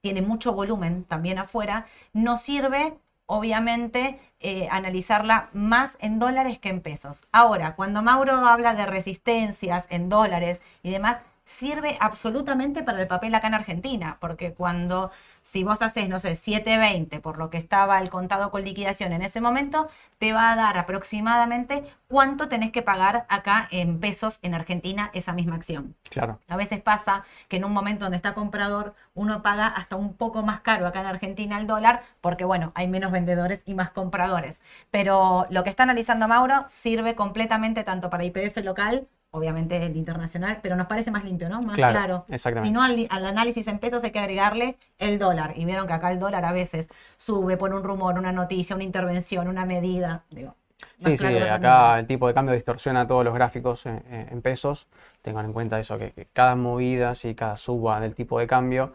tiene 0.00 0.22
mucho 0.22 0.52
volumen 0.52 1.04
también 1.04 1.38
afuera, 1.38 1.86
nos 2.12 2.42
sirve 2.42 2.98
obviamente 3.26 4.18
eh, 4.40 4.68
analizarla 4.70 5.50
más 5.52 5.98
en 6.00 6.18
dólares 6.18 6.58
que 6.58 6.70
en 6.70 6.80
pesos. 6.80 7.22
Ahora, 7.30 7.76
cuando 7.76 8.02
Mauro 8.02 8.32
habla 8.32 8.74
de 8.74 8.86
resistencias 8.86 9.86
en 9.90 10.08
dólares 10.08 10.62
y 10.82 10.90
demás, 10.90 11.18
sirve 11.48 11.96
absolutamente 11.98 12.82
para 12.82 13.00
el 13.00 13.08
papel 13.08 13.34
acá 13.34 13.46
en 13.46 13.54
Argentina, 13.54 14.18
porque 14.20 14.52
cuando, 14.52 15.10
si 15.40 15.64
vos 15.64 15.80
haces, 15.80 16.08
no 16.08 16.18
sé, 16.18 16.34
720 16.34 17.20
por 17.20 17.38
lo 17.38 17.48
que 17.48 17.56
estaba 17.56 17.98
el 18.00 18.10
contado 18.10 18.50
con 18.50 18.62
liquidación 18.62 19.14
en 19.14 19.22
ese 19.22 19.40
momento, 19.40 19.88
te 20.18 20.34
va 20.34 20.52
a 20.52 20.56
dar 20.56 20.76
aproximadamente 20.76 21.84
cuánto 22.06 22.48
tenés 22.48 22.70
que 22.70 22.82
pagar 22.82 23.24
acá 23.30 23.66
en 23.70 23.98
pesos 23.98 24.40
en 24.42 24.54
Argentina 24.54 25.10
esa 25.14 25.32
misma 25.32 25.56
acción. 25.56 25.96
Claro. 26.10 26.38
A 26.48 26.56
veces 26.56 26.82
pasa 26.82 27.24
que 27.48 27.56
en 27.56 27.64
un 27.64 27.72
momento 27.72 28.04
donde 28.04 28.16
está 28.16 28.34
comprador, 28.34 28.94
uno 29.14 29.42
paga 29.42 29.68
hasta 29.68 29.96
un 29.96 30.12
poco 30.14 30.42
más 30.42 30.60
caro 30.60 30.86
acá 30.86 31.00
en 31.00 31.06
Argentina 31.06 31.58
el 31.58 31.66
dólar, 31.66 32.02
porque 32.20 32.44
bueno, 32.44 32.72
hay 32.74 32.88
menos 32.88 33.10
vendedores 33.10 33.62
y 33.64 33.72
más 33.74 33.90
compradores. 33.90 34.60
Pero 34.90 35.46
lo 35.48 35.64
que 35.64 35.70
está 35.70 35.84
analizando 35.84 36.28
Mauro 36.28 36.66
sirve 36.68 37.14
completamente 37.14 37.84
tanto 37.84 38.10
para 38.10 38.24
IPF 38.24 38.58
local 38.58 39.08
obviamente 39.30 39.84
el 39.84 39.96
internacional, 39.96 40.60
pero 40.62 40.76
nos 40.76 40.86
parece 40.86 41.10
más 41.10 41.24
limpio, 41.24 41.48
¿no? 41.48 41.60
Más 41.62 41.76
claro. 41.76 42.24
Exactamente. 42.28 42.68
Si 42.68 42.72
no, 42.72 42.82
al, 42.82 43.26
análisis 43.26 43.66
en 43.68 43.78
pesos 43.78 44.02
hay 44.04 44.10
que 44.10 44.18
agregarle 44.18 44.76
el 44.98 45.18
dólar. 45.18 45.54
Y 45.56 45.64
vieron 45.64 45.86
que 45.86 45.92
acá 45.92 46.10
el 46.10 46.18
dólar 46.18 46.44
a 46.44 46.52
veces 46.52 46.88
sube 47.16 47.56
por 47.56 47.74
un 47.74 47.82
rumor, 47.82 48.18
una 48.18 48.32
noticia, 48.32 48.74
una 48.74 48.84
intervención, 48.84 49.48
una 49.48 49.64
medida. 49.64 50.24
Digo, 50.30 50.54
sí, 50.96 51.16
sí, 51.16 51.26
acá 51.26 51.98
el 51.98 52.06
tipo 52.06 52.26
de 52.26 52.34
cambio 52.34 52.54
distorsiona 52.54 53.06
todos 53.06 53.24
los 53.24 53.34
gráficos 53.34 53.84
en, 53.86 54.40
pesos. 54.42 54.86
Tengan 55.22 55.46
en 55.46 55.52
cuenta 55.52 55.78
eso, 55.78 55.98
que, 55.98 56.28
cada 56.32 56.54
movida, 56.56 57.14
sí, 57.14 57.34
cada 57.34 57.56
suba 57.56 58.00
del 58.00 58.14
tipo 58.14 58.38
de 58.38 58.46
cambio 58.46 58.92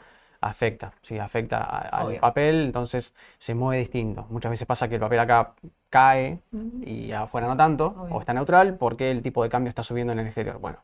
afecta, 0.47 0.93
¿sí? 1.01 1.19
afecta 1.19 1.57
a- 1.63 1.79
al 2.01 2.17
papel, 2.19 2.65
entonces 2.65 3.13
se 3.37 3.53
mueve 3.55 3.79
distinto. 3.81 4.25
Muchas 4.29 4.49
veces 4.51 4.67
pasa 4.67 4.87
que 4.87 4.95
el 4.95 5.01
papel 5.01 5.19
acá 5.19 5.53
cae 5.89 6.39
y 6.85 7.11
afuera 7.11 7.47
no 7.47 7.55
tanto, 7.57 7.95
Obvio. 7.97 8.15
o 8.15 8.19
está 8.19 8.33
neutral 8.33 8.75
porque 8.77 9.11
el 9.11 9.21
tipo 9.21 9.43
de 9.43 9.49
cambio 9.49 9.69
está 9.69 9.83
subiendo 9.83 10.13
en 10.13 10.19
el 10.19 10.25
exterior. 10.27 10.59
Bueno, 10.59 10.79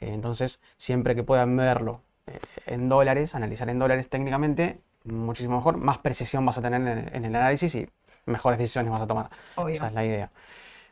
eh, 0.00 0.10
entonces 0.12 0.60
siempre 0.76 1.14
que 1.14 1.22
puedan 1.22 1.56
verlo 1.56 2.00
eh, 2.26 2.38
en 2.66 2.88
dólares, 2.88 3.34
analizar 3.34 3.68
en 3.68 3.78
dólares 3.78 4.08
técnicamente, 4.08 4.80
muchísimo 5.04 5.56
mejor, 5.56 5.76
más 5.76 5.98
precisión 5.98 6.46
vas 6.46 6.58
a 6.58 6.62
tener 6.62 6.80
en, 6.82 7.14
en 7.14 7.24
el 7.24 7.34
análisis 7.36 7.74
y 7.74 7.88
mejores 8.26 8.58
decisiones 8.58 8.90
vas 8.90 9.02
a 9.02 9.06
tomar. 9.06 9.30
Obvio. 9.56 9.74
Esa 9.74 9.88
es 9.88 9.92
la 9.94 10.04
idea. 10.04 10.30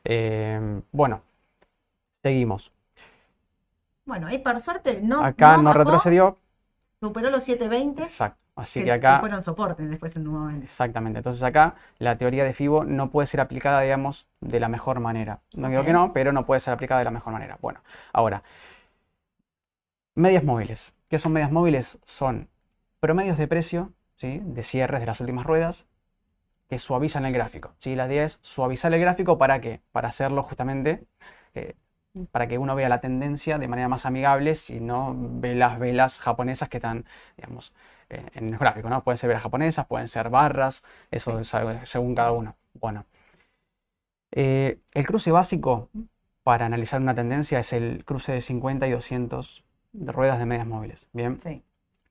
Eh, 0.04 0.81
bueno, 0.92 1.22
seguimos. 2.22 2.72
Bueno, 4.05 4.27
ahí 4.27 4.38
por 4.38 4.61
suerte 4.61 5.01
no, 5.03 5.25
Acá 5.25 5.57
no 5.57 5.72
retrocedió. 5.72 6.38
Superó 7.02 7.30
los 7.30 7.42
720, 7.42 8.04
Exacto. 8.04 8.38
Así 8.54 8.80
que, 8.80 8.84
que 8.84 8.92
acá, 8.92 9.14
que 9.16 9.20
fueron 9.20 9.42
soportes 9.42 9.88
después 9.90 10.14
en 10.14 10.28
un 10.28 10.34
momento. 10.34 10.64
exactamente. 10.64 11.18
Entonces 11.18 11.42
acá 11.42 11.74
la 11.98 12.16
teoría 12.16 12.44
de 12.44 12.52
FIBO 12.52 12.84
no 12.84 13.10
puede 13.10 13.26
ser 13.26 13.40
aplicada, 13.40 13.80
digamos, 13.80 14.28
de 14.40 14.60
la 14.60 14.68
mejor 14.68 15.00
manera. 15.00 15.40
No 15.56 15.68
digo 15.68 15.84
que 15.84 15.92
no, 15.92 16.12
pero 16.12 16.32
no 16.32 16.46
puede 16.46 16.60
ser 16.60 16.74
aplicada 16.74 17.00
de 17.00 17.06
la 17.06 17.10
mejor 17.10 17.32
manera. 17.32 17.58
Bueno, 17.60 17.80
ahora, 18.12 18.44
medias 20.14 20.44
móviles. 20.44 20.92
¿Qué 21.08 21.18
son 21.18 21.32
medias 21.32 21.50
móviles? 21.50 21.98
Son 22.04 22.48
promedios 23.00 23.36
de 23.36 23.48
precio, 23.48 23.92
¿sí? 24.16 24.40
De 24.44 24.62
cierres 24.62 25.00
de 25.00 25.06
las 25.06 25.20
últimas 25.20 25.44
ruedas 25.44 25.86
que 26.68 26.78
suavizan 26.78 27.24
el 27.24 27.32
gráfico. 27.32 27.74
¿sí? 27.78 27.96
La 27.96 28.06
idea 28.06 28.24
es 28.24 28.38
suavizar 28.42 28.94
el 28.94 29.00
gráfico 29.00 29.38
para 29.38 29.60
qué? 29.60 29.82
Para 29.92 30.08
hacerlo 30.08 30.42
justamente, 30.42 31.04
eh, 31.54 31.74
para 32.31 32.46
que 32.46 32.59
uno 32.59 32.75
vea 32.75 32.88
la 32.88 33.01
tendencia 33.01 33.59
de 33.59 33.68
manera 33.68 33.88
más 33.88 34.07
amigable, 34.07 34.55
si 34.55 34.81
no 34.81 35.14
ve 35.16 35.55
las 35.55 35.79
velas 35.79 36.18
japonesas 36.18 36.68
que 36.68 36.79
están, 36.79 37.07
digamos, 37.37 37.72
eh, 38.11 38.27
en 38.35 38.48
el 38.53 38.59
gráfico, 38.59 38.88
¿no? 38.90 39.03
Pueden 39.03 39.18
ser 39.18 39.29
velas 39.29 39.42
japonesas, 39.42 39.87
pueden 39.87 40.09
ser 40.09 40.29
barras, 40.29 40.85
eso 41.11 41.40
es 41.40 41.53
según 41.85 42.14
cada 42.14 42.33
uno. 42.33 42.57
Bueno, 42.75 43.07
eh, 44.33 44.81
el 44.92 45.07
cruce 45.07 45.31
básico 45.31 45.88
para 46.42 46.66
analizar 46.66 47.01
una 47.01 47.14
tendencia 47.14 47.61
es 47.61 47.72
el 47.72 48.05
cruce 48.05 48.33
de 48.33 48.40
50 48.40 48.87
y 48.87 48.90
200 48.90 49.64
de 49.92 50.12
ruedas 50.12 50.38
de 50.38 50.46
medias 50.46 50.66
móviles. 50.66 51.09
Bien, 51.12 51.40
Sí. 51.40 51.62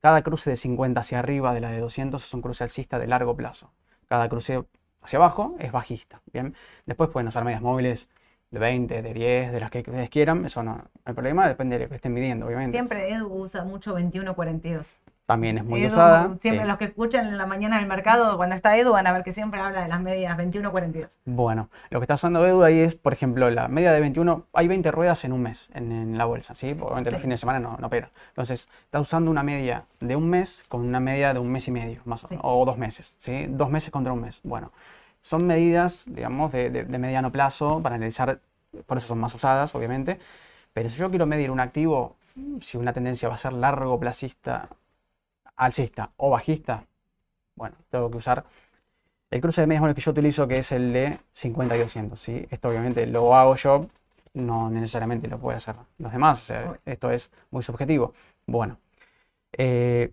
cada 0.02 0.22
cruce 0.24 0.50
de 0.50 0.58
50 0.58 1.02
hacia 1.02 1.20
arriba 1.20 1.54
de 1.54 1.62
la 1.62 1.70
de 1.72 1.80
200 1.80 2.24
es 2.24 2.34
un 2.34 2.42
cruce 2.42 2.64
alcista 2.64 2.98
de 3.00 3.08
largo 3.08 3.36
plazo. 3.36 3.72
Cada 4.08 4.30
cruce 4.30 4.64
hacia 5.02 5.18
abajo 5.18 5.56
es 5.60 5.72
bajista. 5.72 6.22
Bien, 6.32 6.56
después 6.86 7.10
pueden 7.10 7.28
usar 7.28 7.44
medias 7.44 7.62
móviles 7.62 8.10
de 8.52 8.60
20, 8.60 9.02
de 9.02 9.14
10, 9.14 9.52
de 9.54 9.60
las 9.60 9.72
que 9.72 9.80
ustedes 9.80 10.10
quieran. 10.10 10.46
Eso 10.46 10.62
no, 10.62 10.78
hay 11.06 11.14
problema, 11.14 11.48
depende 11.48 11.78
de 11.78 11.86
lo 11.86 11.90
que 11.90 11.96
estén 11.96 12.14
midiendo, 12.14 12.46
obviamente. 12.46 12.72
Siempre 12.74 13.12
Edu 13.12 13.28
usa 13.34 13.64
mucho 13.64 13.92
2142. 13.92 14.94
También 15.26 15.58
es 15.60 15.64
muy 15.64 15.82
Edu, 15.84 15.94
usada. 15.94 16.36
Siempre 16.42 16.64
sí. 16.64 16.68
los 16.68 16.78
que 16.78 16.86
escuchan 16.86 17.26
en 17.28 17.38
la 17.38 17.46
mañana 17.46 17.78
del 17.78 17.88
mercado, 17.88 18.36
cuando 18.36 18.56
está 18.56 18.76
Edu, 18.76 18.92
van 18.92 19.08
a 19.08 19.14
ver 19.14 19.24
que 19.24 19.32
siempre 19.32 19.62
habla 19.62 19.84
de 19.84 19.88
las 19.88 20.02
medias 20.02 20.36
2142. 20.36 21.20
Bueno, 21.24 21.70
lo 21.90 22.00
que 22.00 22.04
está 22.04 22.16
usando 22.16 22.46
Edu 22.46 22.64
ahí 22.64 22.80
es, 22.80 22.96
por 22.96 23.14
ejemplo, 23.14 23.50
la 23.50 23.70
media 23.70 23.94
de 23.94 24.02
21, 24.02 24.48
hay 24.52 24.68
20 24.68 24.92
ruedas 24.92 25.24
en 25.24 25.32
un 25.32 25.44
mes 25.44 25.70
en, 25.74 25.92
en 25.94 26.18
la 26.18 26.26
bolsa, 26.26 26.54
¿sí? 26.56 26.72
Obviamente 26.78 27.12
los 27.12 27.20
Sí. 27.20 27.24
fines 27.24 27.40
de 27.40 27.42
semana 27.42 27.60
no, 27.60 27.78
no 27.80 27.88
opera. 27.88 28.10
Entonces, 28.30 28.68
está 28.84 29.00
usando 29.00 29.32
una 29.32 29.44
media 29.44 29.86
de 30.02 30.18
un 30.18 30.30
mes 30.30 30.66
con 30.68 30.82
una 30.82 31.00
media 31.00 31.34
de 31.34 31.40
un 31.40 31.50
mes 31.50 31.66
y 31.70 31.72
medio, 31.72 32.02
más 32.04 32.26
o 32.26 32.28
Sí. 32.28 32.38
o 32.42 32.66
dos 32.66 32.78
meses, 32.78 33.16
¿sí? 33.20 33.46
Dos 33.48 33.70
meses 33.70 33.92
contra 33.92 34.12
un 34.12 34.20
mes. 34.22 34.42
Bueno, 34.44 34.72
son 35.22 35.48
medidas, 35.48 36.04
digamos, 36.08 36.52
de, 36.52 36.70
de- 36.70 36.84
de 36.86 36.98
mediano 36.98 37.32
plazo 37.32 37.82
para 37.84 37.96
analizar, 37.96 38.42
por 38.86 38.98
eso 38.98 39.08
son 39.08 39.20
más 39.20 39.34
usadas, 39.36 39.74
obviamente. 39.76 40.20
Pero 40.74 40.90
si 40.90 40.98
yo 40.98 41.10
quiero 41.10 41.26
medir 41.28 41.52
un 41.52 41.60
activo, 41.60 42.18
si 42.62 42.78
una 42.78 42.94
tendencia 42.94 43.30
va 43.30 43.36
a 43.36 43.38
ser 43.40 43.54
largo 43.54 44.00
placista, 44.00 44.70
alcista 45.56 46.12
o 46.18 46.30
bajista, 46.30 46.86
bueno, 47.56 47.76
tengo 47.90 48.12
que 48.12 48.18
usar 48.18 48.46
el 49.32 49.42
cruce 49.42 49.62
de 49.62 49.68
medias 49.68 49.82
móviles 49.82 49.96
que 49.96 50.02
yo 50.02 50.12
utilizo, 50.12 50.48
que 50.48 50.58
es 50.60 50.72
el 50.72 50.94
de 50.94 51.20
50 51.32 51.76
y 51.78 51.80
200, 51.80 52.20
¿sí? 52.20 52.46
Esto 52.50 52.70
obviamente 52.70 53.06
lo 53.08 53.36
hago 53.36 53.56
yo, 53.56 53.88
no 54.34 54.70
necesariamente 54.70 55.28
lo 55.28 55.40
puede 55.40 55.58
hacer 55.58 55.76
los 56.00 56.12
demás, 56.12 56.42
o 56.44 56.46
sea, 56.46 56.62
Obvio. 56.70 56.80
esto 56.86 57.12
es 57.12 57.32
muy 57.52 57.64
subjetivo. 57.64 58.14
Bueno, 58.46 58.78
eh, 59.54 60.12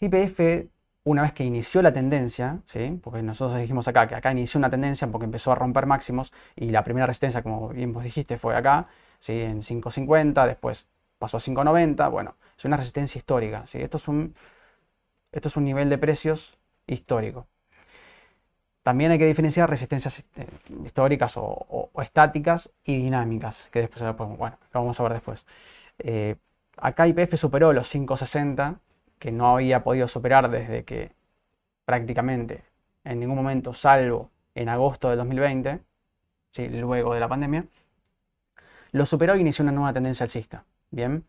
IPF, 0.00 0.68
una 1.10 1.22
vez 1.22 1.32
que 1.32 1.44
inició 1.44 1.82
la 1.82 1.92
tendencia, 1.92 2.60
¿sí? 2.66 2.98
Porque 3.02 3.22
nosotros 3.22 3.58
dijimos 3.60 3.88
acá 3.88 4.06
que 4.06 4.14
acá 4.14 4.30
inició 4.32 4.58
una 4.58 4.70
tendencia 4.70 5.08
porque 5.08 5.24
empezó 5.24 5.50
a 5.52 5.54
romper 5.56 5.86
máximos 5.86 6.32
y 6.56 6.70
la 6.70 6.84
primera 6.84 7.06
resistencia, 7.06 7.42
como 7.42 7.68
bien 7.70 7.92
vos 7.92 8.04
dijiste, 8.04 8.38
fue 8.38 8.54
acá, 8.56 8.86
¿sí? 9.18 9.40
En 9.40 9.62
5.50, 9.62 10.46
después 10.46 10.86
pasó 11.18 11.38
a 11.38 11.40
5.90, 11.40 12.10
bueno, 12.10 12.36
es 12.56 12.64
una 12.64 12.76
resistencia 12.76 13.18
histórica, 13.18 13.66
¿sí? 13.66 13.78
Esto 13.78 13.96
es 13.96 14.08
un, 14.08 14.34
esto 15.32 15.48
es 15.48 15.56
un 15.56 15.64
nivel 15.64 15.90
de 15.90 15.98
precios 15.98 16.58
histórico. 16.86 17.46
También 18.82 19.10
hay 19.10 19.18
que 19.18 19.26
diferenciar 19.26 19.68
resistencias 19.68 20.20
eh, 20.36 20.46
históricas 20.84 21.34
o, 21.36 21.90
estáticas 22.02 22.70
y 22.84 22.98
dinámicas, 22.98 23.68
que 23.72 23.80
después 23.80 24.02
bueno, 24.16 24.58
lo 24.72 24.80
vamos 24.80 24.98
a 25.00 25.02
ver 25.02 25.12
después. 25.14 25.46
Eh, 25.98 26.36
acá 26.76 27.06
IPF 27.06 27.36
superó 27.36 27.72
los 27.72 27.92
5.60, 27.94 28.78
que 29.20 29.30
no 29.30 29.52
había 29.52 29.84
podido 29.84 30.08
superar 30.08 30.50
desde 30.50 30.84
que 30.84 31.12
prácticamente 31.84 32.64
en 33.04 33.20
ningún 33.20 33.36
momento, 33.36 33.74
salvo 33.74 34.30
en 34.54 34.68
agosto 34.68 35.10
del 35.10 35.18
2020, 35.18 35.80
¿sí? 36.50 36.68
luego 36.68 37.14
de 37.14 37.20
la 37.20 37.28
pandemia, 37.28 37.66
lo 38.92 39.06
superó 39.06 39.36
y 39.36 39.40
inició 39.40 39.62
una 39.62 39.72
nueva 39.72 39.92
tendencia 39.92 40.24
alcista. 40.24 40.64
Bien, 40.90 41.24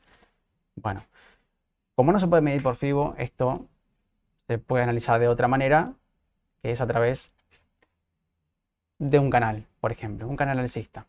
bueno, 0.76 1.04
como 1.94 2.12
no 2.12 2.20
se 2.20 2.28
puede 2.28 2.42
medir 2.42 2.64
por 2.64 2.76
FIBO, 2.76 3.14
esto 3.18 3.68
se 4.48 4.58
puede 4.58 4.84
analizar 4.84 5.20
de 5.20 5.28
otra 5.28 5.48
manera, 5.48 5.94
que 6.62 6.72
es 6.72 6.80
a 6.80 6.88
través 6.88 7.34
de 9.00 9.20
un 9.20 9.30
canal, 9.30 9.68
por 9.82 9.92
ejemplo, 9.92 10.28
un 10.28 10.38
canal 10.38 10.60
alcista. 10.60 11.08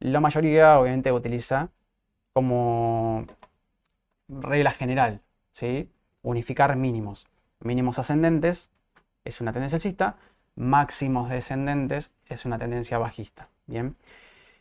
La 0.00 0.20
mayoría 0.20 0.78
obviamente 0.78 1.10
utiliza 1.12 1.70
como 2.34 3.26
regla 4.28 4.72
general, 4.72 5.22
¿sí? 5.52 5.90
Unificar 6.22 6.76
mínimos. 6.76 7.26
Mínimos 7.60 7.98
ascendentes 7.98 8.70
es 9.24 9.40
una 9.40 9.52
tendencia 9.52 9.76
alcista, 9.76 10.16
máximos 10.56 11.30
descendentes 11.30 12.10
es 12.26 12.44
una 12.44 12.58
tendencia 12.58 12.98
bajista. 12.98 13.48
Bien, 13.66 13.96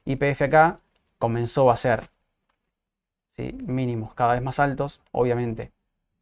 IPF 0.05 0.43
acá 0.43 0.79
comenzó 1.17 1.69
a 1.69 1.73
hacer 1.73 2.09
¿sí? 3.31 3.53
mínimos 3.53 4.13
cada 4.13 4.33
vez 4.33 4.41
más 4.41 4.59
altos, 4.59 5.01
obviamente 5.11 5.71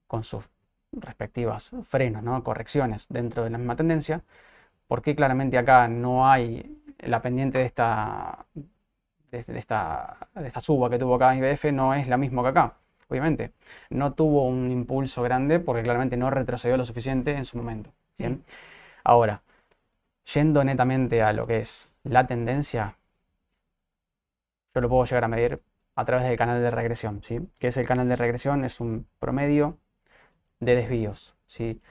con 0.07 0.23
sus 0.23 0.45
respectivas 0.91 1.71
frenos, 1.83 2.23
¿no? 2.23 2.43
correcciones 2.43 3.07
dentro 3.09 3.43
de 3.43 3.51
la 3.51 3.57
misma 3.57 3.75
tendencia, 3.75 4.23
porque 4.87 5.15
claramente 5.15 5.57
acá 5.57 5.87
no 5.87 6.27
hay 6.27 6.81
la 6.99 7.21
pendiente 7.21 7.59
de 7.59 7.65
esta, 7.65 8.45
de, 9.31 9.45
esta, 9.57 10.29
de 10.35 10.47
esta 10.47 10.61
suba 10.61 10.89
que 10.89 10.99
tuvo 10.99 11.15
acá 11.15 11.35
IBF, 11.35 11.71
no 11.71 11.93
es 11.93 12.07
la 12.07 12.17
misma 12.17 12.41
que 12.43 12.49
acá, 12.49 12.77
obviamente. 13.09 13.53
No 13.89 14.13
tuvo 14.13 14.45
un 14.47 14.71
impulso 14.71 15.21
grande 15.23 15.59
porque 15.59 15.83
claramente 15.83 16.17
no 16.17 16.29
retrocedió 16.29 16.77
lo 16.77 16.85
suficiente 16.85 17.35
en 17.35 17.45
su 17.45 17.57
momento. 17.57 17.91
Sí. 18.15 18.23
¿bien? 18.23 18.43
Ahora, 19.03 19.41
yendo 20.33 20.63
netamente 20.63 21.21
a 21.21 21.33
lo 21.33 21.47
que 21.47 21.59
es 21.59 21.89
la 22.03 22.27
tendencia, 22.27 22.97
yo 24.73 24.81
lo 24.81 24.89
puedo 24.89 25.05
llegar 25.05 25.23
a 25.23 25.27
medir 25.27 25.61
a 25.95 26.05
través 26.05 26.27
del 26.27 26.37
canal 26.37 26.61
de 26.61 26.71
regresión, 26.71 27.21
¿sí? 27.23 27.39
¿Qué 27.59 27.67
es 27.67 27.77
el 27.77 27.87
canal 27.87 28.07
de 28.07 28.15
regresión? 28.15 28.63
Es 28.63 28.79
un 28.79 29.07
promedio 29.19 29.77
de 30.59 30.75
desvíos, 30.75 31.35
¿sí? 31.47 31.81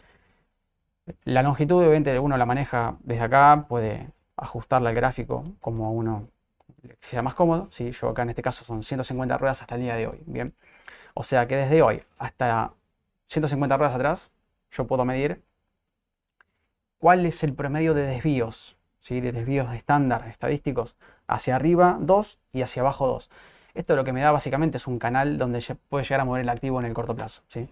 La 1.25 1.43
longitud, 1.43 1.79
obviamente, 1.79 2.19
uno 2.19 2.37
la 2.37 2.47
maneja 2.47 2.97
desde 3.01 3.23
acá, 3.23 3.67
puede 3.69 4.11
ajustarla 4.37 4.91
al 4.91 4.95
gráfico 4.95 5.45
como 5.61 5.93
uno 5.93 6.29
le 6.83 6.97
sea 7.01 7.23
más 7.23 7.35
cómodo, 7.35 7.69
¿sí? 7.73 7.91
Yo 7.93 8.09
acá 8.11 8.23
en 8.23 8.31
este 8.31 8.43
caso 8.43 8.65
son 8.65 8.83
150 8.83 9.37
ruedas 9.39 9.61
hasta 9.61 9.75
el 9.75 9.83
día 9.83 9.97
de 9.97 10.07
hoy, 10.07 10.23
¿bien? 10.27 10.55
O 11.21 11.25
sea 11.25 11.49
que 11.49 11.57
desde 11.57 11.83
hoy 11.83 12.01
hasta 12.17 12.75
150 13.27 13.77
ruedas 13.77 13.97
atrás, 13.97 14.31
yo 14.71 14.87
puedo 14.87 15.05
medir 15.05 15.43
cuál 16.99 17.27
es 17.27 17.43
el 17.43 17.55
promedio 17.55 17.93
de 17.93 18.03
desvíos, 18.03 18.77
¿sí? 19.01 19.21
De 19.21 19.33
desvíos 19.33 19.75
estándar 19.75 20.29
estadísticos, 20.29 20.95
hacia 21.27 21.57
arriba 21.57 21.99
2 22.01 22.39
y 22.53 22.63
hacia 22.63 22.83
abajo 22.83 23.09
2. 23.09 23.31
Esto 23.75 23.97
lo 23.97 24.05
que 24.05 24.13
me 24.13 24.21
da 24.21 24.31
básicamente 24.31 24.77
es 24.77 24.87
un 24.87 25.01
canal 25.01 25.39
donde 25.39 25.61
puede 25.89 26.05
llegar 26.05 26.21
a 26.21 26.25
mover 26.25 26.43
el 26.43 26.49
activo 26.51 26.79
en 26.79 26.87
el 26.87 26.95
corto 26.95 27.17
plazo, 27.17 27.43
¿sí? 27.49 27.69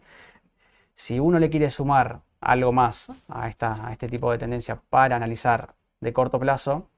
Si 0.94 1.20
uno 1.20 1.38
le 1.38 1.48
quiere 1.48 1.70
sumar 1.70 2.22
algo 2.40 2.72
más 2.72 3.12
a, 3.28 3.48
esta, 3.48 3.86
a 3.86 3.92
este 3.92 4.08
tipo 4.08 4.32
de 4.32 4.38
tendencia 4.38 4.82
para 4.90 5.14
analizar 5.14 5.76
de 6.00 6.12
corto 6.12 6.40
plazo, 6.40 6.88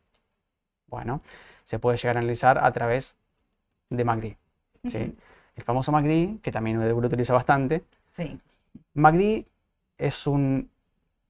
bueno, 0.86 1.20
se 1.64 1.78
puede 1.78 1.98
llegar 1.98 2.16
a 2.16 2.20
analizar 2.20 2.64
a 2.64 2.72
través 2.72 3.18
de 3.90 4.02
MACD. 4.02 4.36
¿sí? 4.88 5.14
El 5.58 5.64
famoso 5.64 5.90
MACD, 5.90 6.40
que 6.40 6.52
también 6.52 6.80
Edu 6.80 7.00
lo 7.00 7.08
utiliza 7.08 7.34
bastante. 7.34 7.82
Sí. 8.12 8.38
MACD 8.94 9.44
es 9.98 10.28
un, 10.28 10.70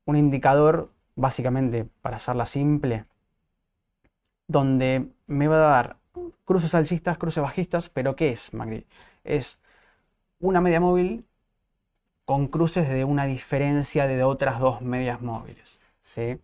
un 0.04 0.16
indicador, 0.16 0.92
básicamente, 1.16 1.86
para 2.02 2.18
hacerla 2.18 2.44
simple, 2.44 3.04
donde 4.46 5.08
me 5.26 5.48
va 5.48 5.56
a 5.56 5.58
dar 5.58 5.96
cruces 6.44 6.74
alcistas, 6.74 7.16
cruces 7.16 7.42
bajistas, 7.42 7.88
pero 7.88 8.16
¿qué 8.16 8.30
es 8.30 8.52
MACD? 8.52 8.84
Es 9.24 9.58
una 10.40 10.60
media 10.60 10.78
móvil 10.78 11.24
con 12.26 12.48
cruces 12.48 12.86
de 12.90 13.04
una 13.04 13.24
diferencia 13.24 14.06
de 14.06 14.22
otras 14.24 14.60
dos 14.60 14.82
medias 14.82 15.22
móviles. 15.22 15.80
¿sí? 16.00 16.38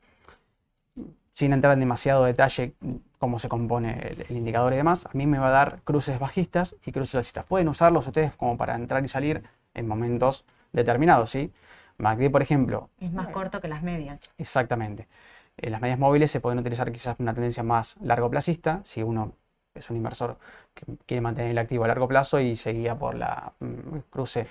Sin 1.34 1.52
entrar 1.52 1.74
en 1.74 1.80
demasiado 1.80 2.24
detalle 2.24 2.74
cómo 3.18 3.38
se 3.38 3.50
compone 3.50 3.98
el, 3.98 4.26
el, 4.30 4.36
indicador 4.36 4.72
y 4.72 4.76
demás, 4.76 5.04
a 5.04 5.10
mí 5.12 5.26
me 5.26 5.38
va 5.38 5.48
a 5.48 5.50
dar 5.50 5.80
cruces 5.84 6.18
bajistas 6.18 6.76
y 6.86 6.92
cruces 6.92 7.16
alcistas. 7.16 7.44
Pueden 7.44 7.68
usarlos 7.68 8.06
ustedes 8.06 8.34
como 8.36 8.56
para 8.56 8.74
entrar 8.74 9.04
y 9.04 9.08
salir 9.08 9.42
en 9.74 9.86
momentos 9.86 10.46
determinados. 10.72 11.30
¿sí? 11.30 11.52
MACD, 11.98 12.30
por 12.30 12.42
ejemplo. 12.42 12.88
Es 13.00 13.12
más 13.12 13.28
corto 13.28 13.60
que 13.60 13.68
las 13.68 13.82
medias. 13.82 14.30
Exactamente. 14.38 15.08
Eh, 15.56 15.70
las 15.70 15.80
medias 15.80 15.98
móviles 15.98 16.30
se 16.30 16.40
pueden 16.40 16.58
utilizar 16.58 16.90
quizás 16.90 17.16
una 17.18 17.34
tendencia 17.34 17.62
más 17.62 17.96
largoplacista, 18.00 18.80
si 18.84 19.02
uno 19.02 19.32
es 19.74 19.90
un 19.90 19.96
inversor 19.96 20.38
que 20.72 20.84
quiere 21.06 21.20
mantener 21.20 21.50
el 21.50 21.58
activo 21.58 21.84
a 21.84 21.88
largo 21.88 22.08
plazo 22.08 22.40
y 22.40 22.56
se 22.56 22.72
guía 22.72 22.96
por 22.96 23.14
la 23.14 23.52
mm, 23.60 23.98
cruce 24.10 24.46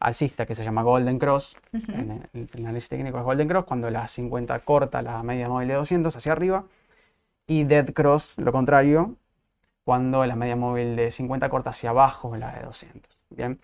alcista 0.00 0.46
que 0.46 0.54
se 0.54 0.64
llama 0.64 0.82
Golden 0.82 1.18
Cross. 1.18 1.56
en, 1.72 2.28
el, 2.32 2.48
análisis 2.56 2.88
técnico 2.88 3.18
es 3.18 3.24
Golden 3.24 3.48
Cross, 3.48 3.64
cuando 3.64 3.90
la 3.90 4.08
50 4.08 4.58
corta 4.60 5.02
la 5.02 5.22
media 5.22 5.48
móvil 5.48 5.68
de 5.68 5.74
200 5.74 6.16
hacia 6.16 6.32
arriba. 6.32 6.64
Y 7.46 7.64
Dead 7.64 7.92
Cross, 7.92 8.38
lo 8.38 8.52
contrario, 8.52 9.16
cuando 9.84 10.24
la 10.26 10.36
media 10.36 10.56
móvil 10.56 10.96
de 10.96 11.10
50 11.10 11.48
corta 11.48 11.70
hacia 11.70 11.90
abajo 11.90 12.36
la 12.36 12.52
de 12.52 12.62
200. 12.64 13.16
Bien. 13.30 13.60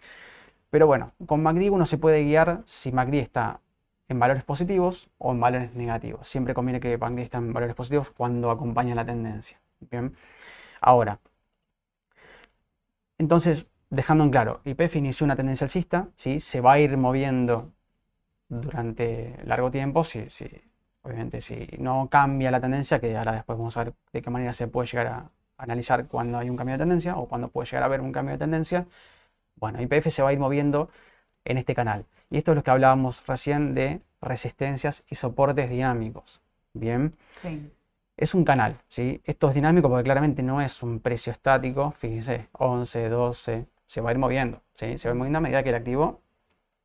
Pero 0.70 0.87
bueno, 0.87 1.12
con 1.27 1.42
MACD 1.42 1.70
uno 1.70 1.87
se 1.87 1.99
puede 1.99 2.22
guiar 2.25 2.62
si 2.66 2.92
MACD 2.92 3.14
está 3.14 3.61
en 4.09 4.18
valores 4.18 4.44
positivos 4.44 5.09
o 5.18 5.33
en 5.33 5.40
valores 5.40 5.75
negativos. 5.75 6.29
Siempre 6.29 6.55
conviene 6.55 6.81
que 6.81 6.99
MACD 6.99 7.18
esté 7.20 7.38
en 7.38 7.53
valores 7.53 7.75
positivos 7.75 8.11
cuando 8.11 8.51
acompaña 8.51 8.94
la 8.94 9.05
tendencia. 9.05 9.61
Bien. 9.90 10.14
Ahora, 10.81 11.18
entonces, 13.18 13.66
dejando 13.90 14.25
en 14.25 14.31
claro, 14.31 14.61
IPF 14.64 14.96
inició 14.96 15.25
una 15.25 15.37
tendencia 15.37 15.64
alcista, 15.64 16.09
¿sí? 16.16 16.40
se 16.40 16.61
va 16.61 16.72
a 16.75 16.79
ir 16.79 16.96
moviendo 16.96 17.72
durante 18.49 19.37
largo 19.44 19.70
tiempo, 19.70 20.05
si, 20.05 20.27
obviamente 21.03 21.40
si 21.40 21.68
no 21.79 22.09
cambia 22.11 22.51
la 22.51 22.61
tendencia, 22.61 23.01
que 23.01 23.16
ahora 23.16 23.33
después 23.33 23.59
vamos 23.59 23.77
a 23.77 23.85
ver 23.85 23.94
de 24.12 24.22
qué 24.22 24.31
manera 24.31 24.55
se 24.55 24.68
puede 24.68 24.88
llegar 24.88 25.07
a 25.07 25.31
analizar 25.59 26.07
cuando 26.07 26.38
hay 26.38 26.51
un 26.51 26.57
cambio 26.57 26.75
de 26.75 26.81
tendencia 26.81 27.16
o 27.16 27.27
cuando 27.29 27.49
puede 27.49 27.66
llegar 27.66 27.83
a 27.83 27.87
haber 27.87 28.01
un 28.01 28.12
cambio 28.12 28.33
de 28.33 28.38
tendencia, 28.38 28.87
bueno, 29.57 29.81
IPF 29.81 30.09
se 30.11 30.22
va 30.22 30.31
a 30.31 30.33
ir 30.33 30.38
moviendo 30.38 30.90
en 31.44 31.59
este 31.59 31.75
canal. 31.75 32.05
Y 32.31 32.38
esto 32.38 32.53
es 32.53 32.57
lo 32.57 32.62
que 32.62 32.70
hablábamos 32.70 33.25
recién 33.27 33.75
de 33.75 34.03
resistencias 34.20 35.05
y 35.09 35.14
soportes 35.14 35.70
dinámicos. 35.70 36.40
Bien. 36.75 37.16
Sí. 37.37 37.72
Es 38.16 38.35
un 38.35 38.44
canal, 38.44 38.81
¿sí? 38.88 39.20
Esto 39.25 39.49
es 39.49 39.55
dinámico 39.55 39.88
porque 39.88 40.05
claramente 40.05 40.42
no 40.42 40.61
es 40.61 40.83
un 40.83 41.01
precio 41.01 41.33
estático. 41.33 41.90
Fíjense, 41.92 42.49
11, 42.53 43.09
12, 43.09 43.66
se 43.87 44.01
va 44.01 44.11
a 44.11 44.12
ir 44.12 44.18
moviendo, 44.18 44.62
¿sí? 44.75 44.99
Se 44.99 45.09
va 45.09 45.12
a 45.12 45.14
ir 45.14 45.18
moviendo 45.18 45.38
a 45.38 45.40
medida 45.40 45.62
que 45.62 45.70
el 45.70 45.75
activo 45.77 46.20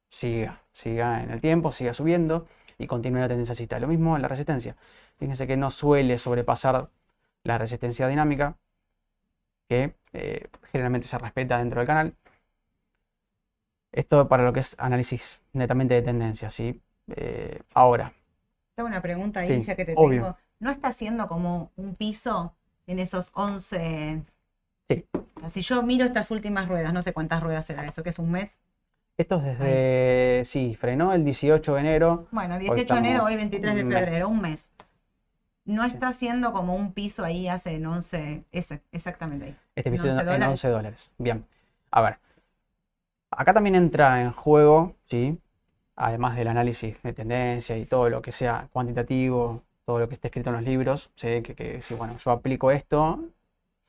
siga, 0.10 0.62
siga 0.74 1.24
en 1.24 1.32
el 1.32 1.42
tiempo, 1.42 1.72
siga 1.72 1.94
subiendo 1.94 2.48
y 2.78 2.88
continúe 2.88 3.20
la 3.20 3.28
tendencia 3.28 3.54
alcista. 3.54 3.80
Lo 3.80 3.88
mismo 3.88 4.16
en 4.16 4.22
la 4.22 4.28
resistencia. 4.28 4.76
Fíjense 5.18 5.48
que 5.48 5.58
no 5.58 5.72
suele 5.72 6.18
sobrepasar 6.18 6.90
la 7.44 7.58
resistencia 7.58 8.08
dinámica, 8.08 8.58
que 9.68 9.96
eh, 10.14 10.48
generalmente 10.72 11.08
se 11.08 11.18
respeta 11.18 11.58
dentro 11.58 11.80
del 11.80 11.88
canal. 11.88 12.16
Esto 13.92 14.28
para 14.28 14.44
lo 14.44 14.54
que 14.54 14.62
es 14.62 14.76
análisis 14.78 15.40
netamente 15.54 15.94
de 15.94 16.02
tendencia, 16.02 16.50
¿sí? 16.50 16.82
Eh, 17.08 17.62
ahora. 17.74 18.14
Tengo 18.76 18.88
una 18.88 19.02
pregunta 19.02 19.42
ahí, 19.42 19.62
ya 19.62 19.76
que 19.76 19.86
te 19.86 19.96
tengo. 19.96 20.38
¿No 20.60 20.70
está 20.70 20.90
haciendo 20.90 21.28
como 21.28 21.72
un 21.76 21.96
piso 21.96 22.56
en 22.86 23.00
esos 23.00 23.32
11? 23.34 24.22
Sí. 24.88 25.06
Si 25.50 25.62
yo 25.62 25.82
miro 25.84 26.06
estas 26.06 26.32
últimas 26.32 26.68
ruedas, 26.68 26.94
no 26.94 27.02
sé 27.02 27.14
cuántas 27.14 27.42
ruedas 27.42 27.66
será 27.66 27.86
eso, 27.86 28.04
que 28.04 28.10
es 28.10 28.20
un 28.20 28.32
mes. 28.32 28.60
Esto 29.18 29.38
es 29.38 29.44
desde, 29.44 30.46
sí, 30.46 30.76
frenó 30.80 31.14
el 31.14 31.24
18 31.26 31.74
de 31.74 31.80
enero. 31.80 32.28
Bueno, 32.32 32.58
18 32.58 32.94
de 32.94 33.00
enero, 33.00 33.24
hoy 33.24 33.36
23 33.36 33.76
de 33.76 33.82
febrero, 33.82 34.30
un 34.30 34.42
mes. 34.42 34.72
No 35.66 35.84
está 35.84 36.08
haciendo 36.08 36.54
como 36.54 36.76
un 36.76 36.94
piso 36.94 37.24
ahí 37.24 37.48
hace 37.48 37.76
en 37.76 37.86
11, 37.86 38.46
ese, 38.52 38.82
exactamente 38.92 39.46
ahí. 39.46 39.56
Este 39.76 39.92
piso 39.92 40.08
en 40.10 40.18
11 40.18 40.46
11 40.46 40.68
dólares. 40.70 41.12
Bien. 41.18 41.46
A 41.92 42.02
ver, 42.02 42.18
Acá 43.32 43.54
también 43.54 43.76
entra 43.76 44.22
en 44.22 44.32
juego, 44.34 44.96
¿sí? 45.06 45.40
además 45.96 46.36
del 46.36 46.48
análisis 46.48 47.02
de 47.02 47.14
tendencia 47.14 47.78
y 47.78 47.86
todo 47.86 48.10
lo 48.10 48.22
que 48.22 48.32
sea 48.32 48.68
cuantitativo, 48.74 49.64
todo 49.86 50.00
lo 50.00 50.10
que 50.10 50.16
esté 50.16 50.28
escrito 50.28 50.50
en 50.50 50.58
los 50.58 50.66
libros, 50.66 51.12
¿sí? 51.16 51.42
que, 51.42 51.82
si 51.82 51.94
bueno, 51.94 52.18
yo 52.18 52.32
aplico 52.32 52.72
esto 52.72 53.24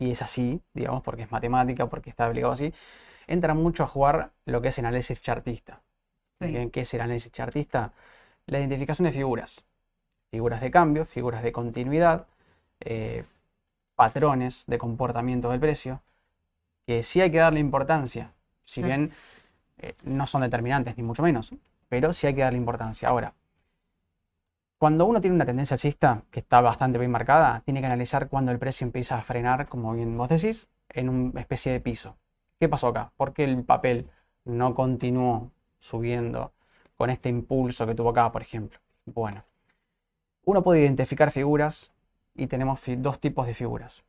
y 0.02 0.10
es 0.10 0.22
así, 0.22 0.60
digamos, 0.74 1.02
porque 1.02 1.22
es 1.22 1.30
matemática, 1.30 1.88
porque 1.88 2.10
está 2.10 2.26
aplicado 2.26 2.52
así, 2.52 2.74
entra 3.28 3.54
mucho 3.54 3.84
a 3.84 3.86
jugar 3.86 4.32
lo 4.46 4.60
que 4.60 4.68
es 4.68 4.78
el 4.78 4.86
análisis 4.86 5.22
chartista. 5.22 5.80
¿Qué 6.40 6.70
es 6.74 6.94
el 6.94 7.00
análisis 7.00 7.30
chartista? 7.30 7.92
La 8.46 8.58
identificación 8.58 9.06
de 9.06 9.12
figuras. 9.12 9.64
Figuras 10.32 10.60
de 10.60 10.72
cambio, 10.72 11.04
figuras 11.04 11.44
de 11.44 11.52
continuidad, 11.52 12.26
eh, 12.80 13.24
patrones 13.94 14.64
de 14.66 14.78
comportamiento 14.78 15.50
del 15.50 15.60
precio, 15.60 16.02
que 16.84 17.04
sí 17.04 17.20
hay 17.20 17.30
que 17.30 17.38
darle 17.38 17.60
importancia. 17.60 18.32
Si 18.64 18.82
bien 18.82 19.12
eh, 19.78 19.94
no 20.02 20.26
son 20.26 20.42
determinantes, 20.42 20.96
ni 20.96 21.04
mucho 21.04 21.22
menos, 21.22 21.52
pero 21.88 22.12
sí 22.12 22.26
hay 22.26 22.34
que 22.34 22.40
darle 22.40 22.58
importancia. 22.58 23.08
Ahora, 23.08 23.34
cuando 24.82 25.06
uno 25.06 25.20
tiene 25.20 25.36
una 25.36 25.46
tendencia 25.46 25.76
alcista 25.76 26.24
que 26.32 26.40
está 26.40 26.60
bastante 26.60 26.98
bien 26.98 27.12
marcada, 27.12 27.62
tiene 27.64 27.78
que 27.78 27.86
analizar 27.86 28.28
cuando 28.28 28.50
el 28.50 28.58
precio 28.58 28.84
empieza 28.84 29.16
a 29.16 29.22
frenar, 29.22 29.68
como 29.68 29.92
bien 29.92 30.18
vos 30.18 30.28
decís, 30.28 30.68
en 30.88 31.08
una 31.08 31.40
especie 31.40 31.70
de 31.70 31.78
piso. 31.78 32.16
¿Qué 32.58 32.68
pasó 32.68 32.88
acá? 32.88 33.12
¿Por 33.16 33.32
qué 33.32 33.44
el 33.44 33.62
papel 33.62 34.10
no 34.44 34.74
continuó 34.74 35.52
subiendo 35.78 36.52
con 36.96 37.10
este 37.10 37.28
impulso 37.28 37.86
que 37.86 37.94
tuvo 37.94 38.10
acá, 38.10 38.32
por 38.32 38.42
ejemplo? 38.42 38.80
Bueno, 39.04 39.44
uno 40.46 40.64
puede 40.64 40.80
identificar 40.80 41.30
figuras 41.30 41.92
y 42.34 42.48
tenemos 42.48 42.80
dos 42.98 43.20
tipos 43.20 43.46
de 43.46 43.54
figuras, 43.54 44.02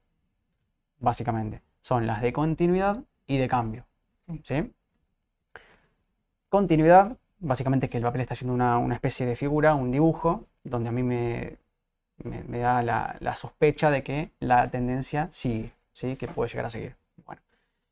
básicamente. 0.98 1.62
Son 1.82 2.08
las 2.08 2.20
de 2.24 2.34
continuidad 2.34 3.04
y 3.28 3.38
de 3.38 3.48
cambio. 3.48 3.86
¿sí? 4.42 4.74
Continuidad, 6.50 7.20
básicamente 7.44 7.90
que 7.90 7.98
el 7.98 8.04
papel 8.04 8.22
está 8.22 8.34
haciendo 8.34 8.54
una, 8.54 8.96
especie 8.96 9.26
de 9.26 9.36
figura, 9.36 9.76
un 9.76 9.92
dibujo, 9.92 10.46
donde 10.64 10.90
a 10.90 10.92
mí 10.92 11.04
me, 11.04 11.58
me, 12.24 12.60
da 12.60 12.82
la, 12.82 13.36
sospecha 13.36 13.92
de 13.92 14.02
que 14.04 14.32
la 14.40 14.72
tendencia 14.72 15.30
sigue, 15.32 15.74
¿sí? 15.94 16.16
que 16.16 16.28
puede 16.28 16.50
llegar 16.50 16.66
a 16.66 16.70
seguir. 16.70 16.96
Bueno. 17.26 17.42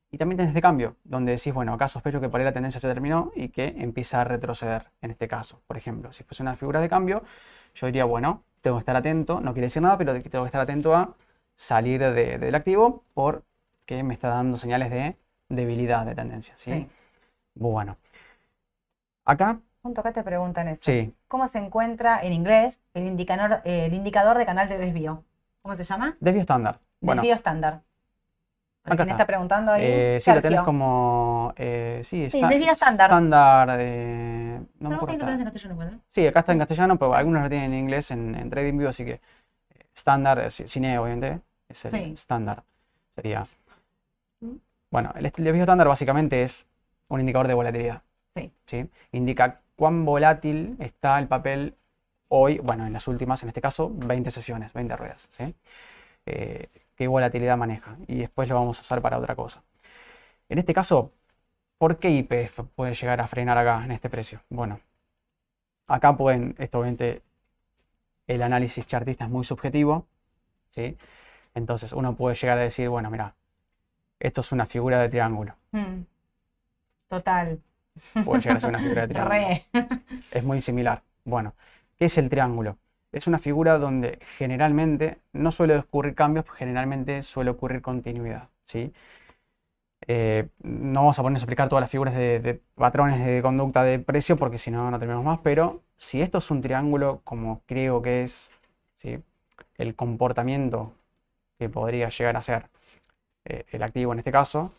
Y 0.10 0.18
también 0.18 0.38
tenés 0.38 0.54
de 0.54 0.62
cambio, 0.62 0.96
donde 1.04 1.34
decís, 1.34 1.54
bueno, 1.54 1.74
acá 1.74 1.88
sospecho 1.88 2.20
que 2.22 2.30
por 2.30 2.40
ahí 2.40 2.46
la 2.46 2.54
tendencia 2.54 2.80
se 2.80 2.88
terminó 2.88 3.32
y 3.36 3.50
que 3.50 3.76
empieza 3.78 4.22
a 4.22 4.24
retroceder, 4.24 4.88
en 5.02 5.12
este 5.12 5.28
caso. 5.28 5.62
Por 5.68 5.78
ejemplo, 5.78 6.12
si 6.14 6.24
fuese 6.24 6.44
una 6.44 6.56
figura 6.56 6.80
de 6.80 6.90
cambio, 6.90 7.24
yo 7.76 7.88
diría, 7.88 8.06
bueno, 8.06 8.44
tengo 8.62 8.78
que 8.78 8.82
estar 8.82 8.96
atento, 8.96 9.42
no 9.42 9.54
quiere 9.54 9.68
decir 9.68 9.82
nada, 9.82 9.98
pero 9.98 10.14
tengo 10.14 10.44
que 10.44 10.48
estar 10.48 10.62
atento 10.62 10.96
a 10.96 11.16
salir 11.56 12.02
del 12.02 12.56
activo 12.56 13.04
porque 13.14 14.04
me 14.04 14.14
está 14.14 14.30
dando 14.30 14.58
señales 14.58 14.90
de 14.92 15.18
debilidad 15.50 16.06
de 16.06 16.16
tendencia. 16.16 16.54
¿sí? 16.58 16.72
sí. 16.72 16.88
Bueno, 17.54 17.98
Acá. 19.26 19.60
Punto 19.82 20.02
acá 20.02 20.14
te 20.14 20.24
preguntan 20.24 20.68
eso. 20.68 20.92
¿Cómo 21.28 21.48
se 21.48 21.60
encuentra 21.60 22.22
en 22.22 22.34
inglés 22.34 22.80
el 22.94 23.08
indicador, 23.08 23.62
el 23.66 23.94
indicador 23.94 24.38
de 24.38 24.46
canal 24.46 24.70
de 24.70 24.78
desvío? 24.78 25.24
¿Cómo 25.62 25.76
se 25.76 25.84
llama? 25.84 26.18
Desvío 26.20 26.42
estándar. 26.42 26.80
Desvío 27.00 27.36
estándar. 27.36 27.82
Acá 28.84 29.04
está. 29.04 29.14
está 29.14 29.28
preguntando 29.28 29.72
ahí? 29.72 29.84
Eh, 29.84 30.18
sí, 30.20 30.32
lo 30.34 30.42
tenés 30.42 30.62
como. 30.62 31.54
Eh, 31.56 32.02
sí, 32.04 32.30
sí 32.30 32.42
desvío 32.42 32.72
estándar. 32.72 33.12
Estándar. 33.12 33.78
Eh, 33.80 34.60
no 34.80 34.90
pero 34.90 35.02
vos 35.02 35.12
lo 35.12 35.18
tenés 35.18 35.40
en 35.40 35.46
castellano, 35.46 35.78
¿verdad? 35.78 35.98
Sí, 36.08 36.26
acá 36.26 36.40
está 36.40 36.52
en 36.52 36.60
castellano, 36.60 36.98
pero 36.98 37.14
algunos 37.14 37.44
lo 37.44 37.50
tienen 37.50 37.74
en 37.74 37.80
inglés 37.80 38.10
en, 38.10 38.34
en 38.34 38.50
TradingView, 38.50 38.90
así 38.90 39.06
que 39.06 39.22
estándar, 39.94 40.40
eh, 40.40 40.50
cine 40.50 40.98
obviamente, 40.98 41.42
es 41.70 41.86
el 41.86 42.14
estándar. 42.14 42.64
Sería. 43.12 43.46
Mm. 44.40 44.56
Bueno, 44.90 45.14
el 45.16 45.24
desvío 45.24 45.64
estándar 45.64 45.88
básicamente 45.88 46.42
es 46.42 46.66
un 47.08 47.20
indicador 47.20 47.48
de 47.48 47.54
volatilidad. 47.54 48.02
Sí. 48.66 48.90
Indica 49.12 49.62
cuán 49.76 50.06
volátil 50.06 50.78
está 50.80 51.20
el 51.20 51.28
papel 51.28 51.76
hoy, 52.30 52.60
bueno, 52.60 52.86
en 52.86 52.94
las 52.94 53.08
últimas, 53.08 53.44
en 53.44 53.50
este 53.50 53.62
caso, 53.62 53.92
20 53.94 54.32
sesiones, 54.32 54.72
20 54.74 54.96
ruedas. 54.96 55.28
¿sí? 55.32 55.54
Eh, 56.26 56.68
qué 56.96 57.08
volatilidad 57.08 57.58
maneja. 57.58 57.98
Y 58.08 58.20
después 58.20 58.48
lo 58.48 58.56
vamos 58.56 58.80
a 58.80 58.82
usar 58.82 59.02
para 59.02 59.18
otra 59.18 59.36
cosa. 59.36 59.64
En 60.48 60.60
este 60.60 60.74
caso, 60.74 61.12
¿por 61.78 62.00
qué 62.00 62.10
IPF 62.10 62.62
puede 62.76 62.94
llegar 62.94 63.20
a 63.22 63.28
frenar 63.28 63.58
acá 63.58 63.84
en 63.84 63.92
este 63.92 64.10
precio? 64.10 64.42
Bueno, 64.50 64.80
acá 65.88 66.16
pueden, 66.16 66.56
esto 66.58 66.80
obviamente, 66.80 67.22
el 68.28 68.42
análisis 68.42 68.88
chartista 68.88 69.26
es 69.26 69.30
muy 69.30 69.44
subjetivo. 69.44 70.08
¿sí? 70.70 70.98
Entonces 71.54 71.92
uno 71.92 72.16
puede 72.16 72.36
llegar 72.36 72.58
a 72.58 72.62
decir, 72.62 72.88
bueno, 72.88 73.10
mira, 73.10 73.36
esto 74.20 74.42
es 74.42 74.52
una 74.52 74.66
figura 74.66 75.00
de 75.00 75.10
triángulo. 75.10 75.56
Hmm. 75.72 76.04
Total. 77.08 77.60
Puede 78.26 78.42
llegar 78.42 78.58
a 78.58 78.60
ser 78.60 78.70
una 78.70 78.80
figura 78.80 79.08
de 79.08 79.08
triángulo. 79.08 79.48
Es 80.32 80.44
muy 80.44 80.62
similar. 80.62 81.04
Bueno, 81.26 81.54
¿qué 81.98 82.06
es 82.06 82.18
el 82.18 82.30
triángulo? 82.30 82.78
Es 83.12 83.28
una 83.28 83.40
figura 83.40 83.78
donde 83.78 84.20
generalmente 84.38 85.18
no 85.34 85.52
suele 85.52 85.78
ocurrir 85.78 86.16
cambios, 86.16 86.46
generalmente 86.56 87.24
suele 87.24 87.52
ocurrir 87.52 87.82
continuidad. 87.82 88.50
¿sí? 88.64 88.94
Eh, 90.08 90.48
no 90.64 91.02
vamos 91.02 91.20
a 91.20 91.22
ponernos 91.22 91.42
a 91.42 91.46
explicar 91.46 91.70
todas 91.70 91.82
las 91.82 91.92
figuras 91.92 92.16
de, 92.16 92.40
de 92.40 92.62
patrones 92.76 93.24
de 93.26 93.42
conducta 93.42 93.84
de 93.84 94.00
precio 94.00 94.38
porque 94.38 94.58
si 94.58 94.72
no, 94.72 94.90
no 94.90 94.98
terminamos 94.98 95.26
más, 95.26 95.40
pero 95.44 95.82
si 95.98 96.22
esto 96.22 96.40
es 96.40 96.50
un 96.50 96.62
triángulo 96.62 97.22
como 97.24 97.62
creo 97.68 98.02
que 98.02 98.24
es 98.24 98.52
¿sí? 98.96 99.20
el 99.78 99.96
comportamiento 99.96 100.94
que 101.60 101.70
podría 101.70 102.10
llegar 102.10 102.38
a 102.38 102.42
ser 102.42 102.70
eh, 103.46 103.66
el 103.72 103.84
activo 103.84 104.14
en 104.14 104.20
este 104.20 104.32
caso, 104.32 104.72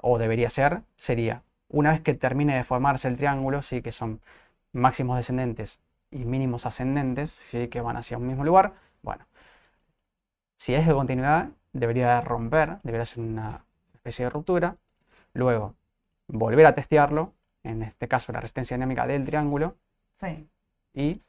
o 0.00 0.18
debería 0.18 0.50
ser, 0.50 0.82
sería 0.96 1.42
una 1.72 1.90
vez 1.92 2.00
que 2.00 2.14
termine 2.14 2.56
de 2.56 2.64
formarse 2.64 3.08
el 3.08 3.16
triángulo, 3.16 3.62
sí 3.62 3.82
que 3.82 3.92
son 3.92 4.20
máximos 4.72 5.16
descendentes 5.16 5.80
y 6.10 6.24
mínimos 6.24 6.66
ascendentes, 6.66 7.30
sí 7.30 7.68
que 7.68 7.80
van 7.80 7.96
hacia 7.96 8.18
un 8.18 8.26
mismo 8.26 8.44
lugar, 8.44 8.74
bueno, 9.02 9.26
si 10.56 10.74
es 10.74 10.86
de 10.86 10.94
continuidad, 10.94 11.48
debería 11.72 12.20
romper, 12.20 12.78
debería 12.82 13.04
ser 13.04 13.24
una 13.24 13.64
especie 13.94 14.26
de 14.26 14.30
ruptura, 14.30 14.76
luego 15.34 15.74
volver 16.28 16.66
a 16.66 16.74
testearlo, 16.74 17.32
en 17.64 17.82
este 17.82 18.08
caso 18.08 18.32
la 18.32 18.40
resistencia 18.40 18.76
dinámica 18.76 19.06
del 19.06 19.24
triángulo, 19.24 19.76
Sí. 20.12 20.46
y 20.94 21.22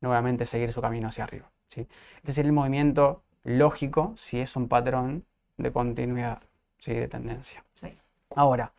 nuevamente 0.00 0.46
seguir 0.46 0.72
su 0.72 0.80
camino 0.80 1.08
hacia 1.08 1.24
arriba. 1.24 1.50
¿sí? 1.68 1.88
Este 2.16 2.32
sería 2.32 2.48
el 2.48 2.54
movimiento 2.54 3.22
lógico 3.42 4.14
si 4.16 4.40
es 4.40 4.54
un 4.56 4.68
patrón 4.68 5.24
de 5.56 5.72
continuidad, 5.72 6.40
¿sí? 6.78 6.94
de 6.94 7.08
tendencia. 7.08 7.64
Sí. 7.74 7.98
Ahora, 8.34 8.72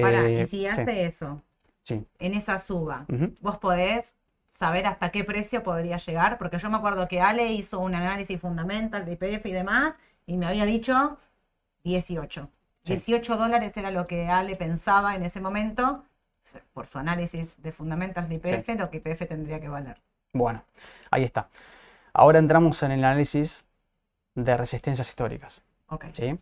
Pará, 0.00 0.28
eh, 0.28 0.40
y 0.40 0.44
si 0.44 0.58
sí, 0.58 0.66
hace 0.66 1.04
eso, 1.04 1.42
sí, 1.82 2.06
en 2.18 2.34
esa 2.34 2.58
suba, 2.58 3.06
vos 3.40 3.58
podés 3.58 4.16
saber 4.46 4.86
hasta 4.86 5.10
qué 5.10 5.24
precio 5.24 5.62
podría 5.62 5.96
llegar, 5.96 6.38
porque 6.38 6.58
yo 6.58 6.70
me 6.70 6.76
acuerdo 6.76 7.08
que 7.08 7.20
Ale 7.20 7.52
hizo 7.52 7.80
un 7.80 7.94
análisis 7.94 8.40
fundamental 8.40 9.04
de 9.04 9.12
IPF 9.12 9.46
y 9.46 9.52
demás, 9.52 9.98
y 10.26 10.36
me 10.36 10.46
había 10.46 10.64
dicho 10.64 11.18
18. 11.82 12.48
Sí. 12.82 12.92
18 12.92 13.36
dólares 13.36 13.76
era 13.76 13.90
lo 13.90 14.06
que 14.06 14.28
Ale 14.28 14.56
pensaba 14.56 15.16
en 15.16 15.24
ese 15.24 15.40
momento, 15.40 16.04
por 16.72 16.86
su 16.86 16.98
análisis 16.98 17.60
de 17.62 17.72
fundamentals 17.72 18.28
de 18.28 18.36
IPF, 18.36 18.68
lo 18.78 18.90
que 18.90 18.98
IPF 18.98 19.26
tendría 19.26 19.60
que 19.60 19.68
valer. 19.68 20.00
Bueno, 20.32 20.62
ahí 21.10 21.24
está. 21.24 21.48
Ahora 22.12 22.38
entramos 22.38 22.82
en 22.82 22.92
el 22.92 23.04
análisis 23.04 23.64
de 24.34 24.56
resistencias 24.56 25.08
históricas. 25.08 25.62
Ok. 25.88 26.06
¿sí? 26.12 26.38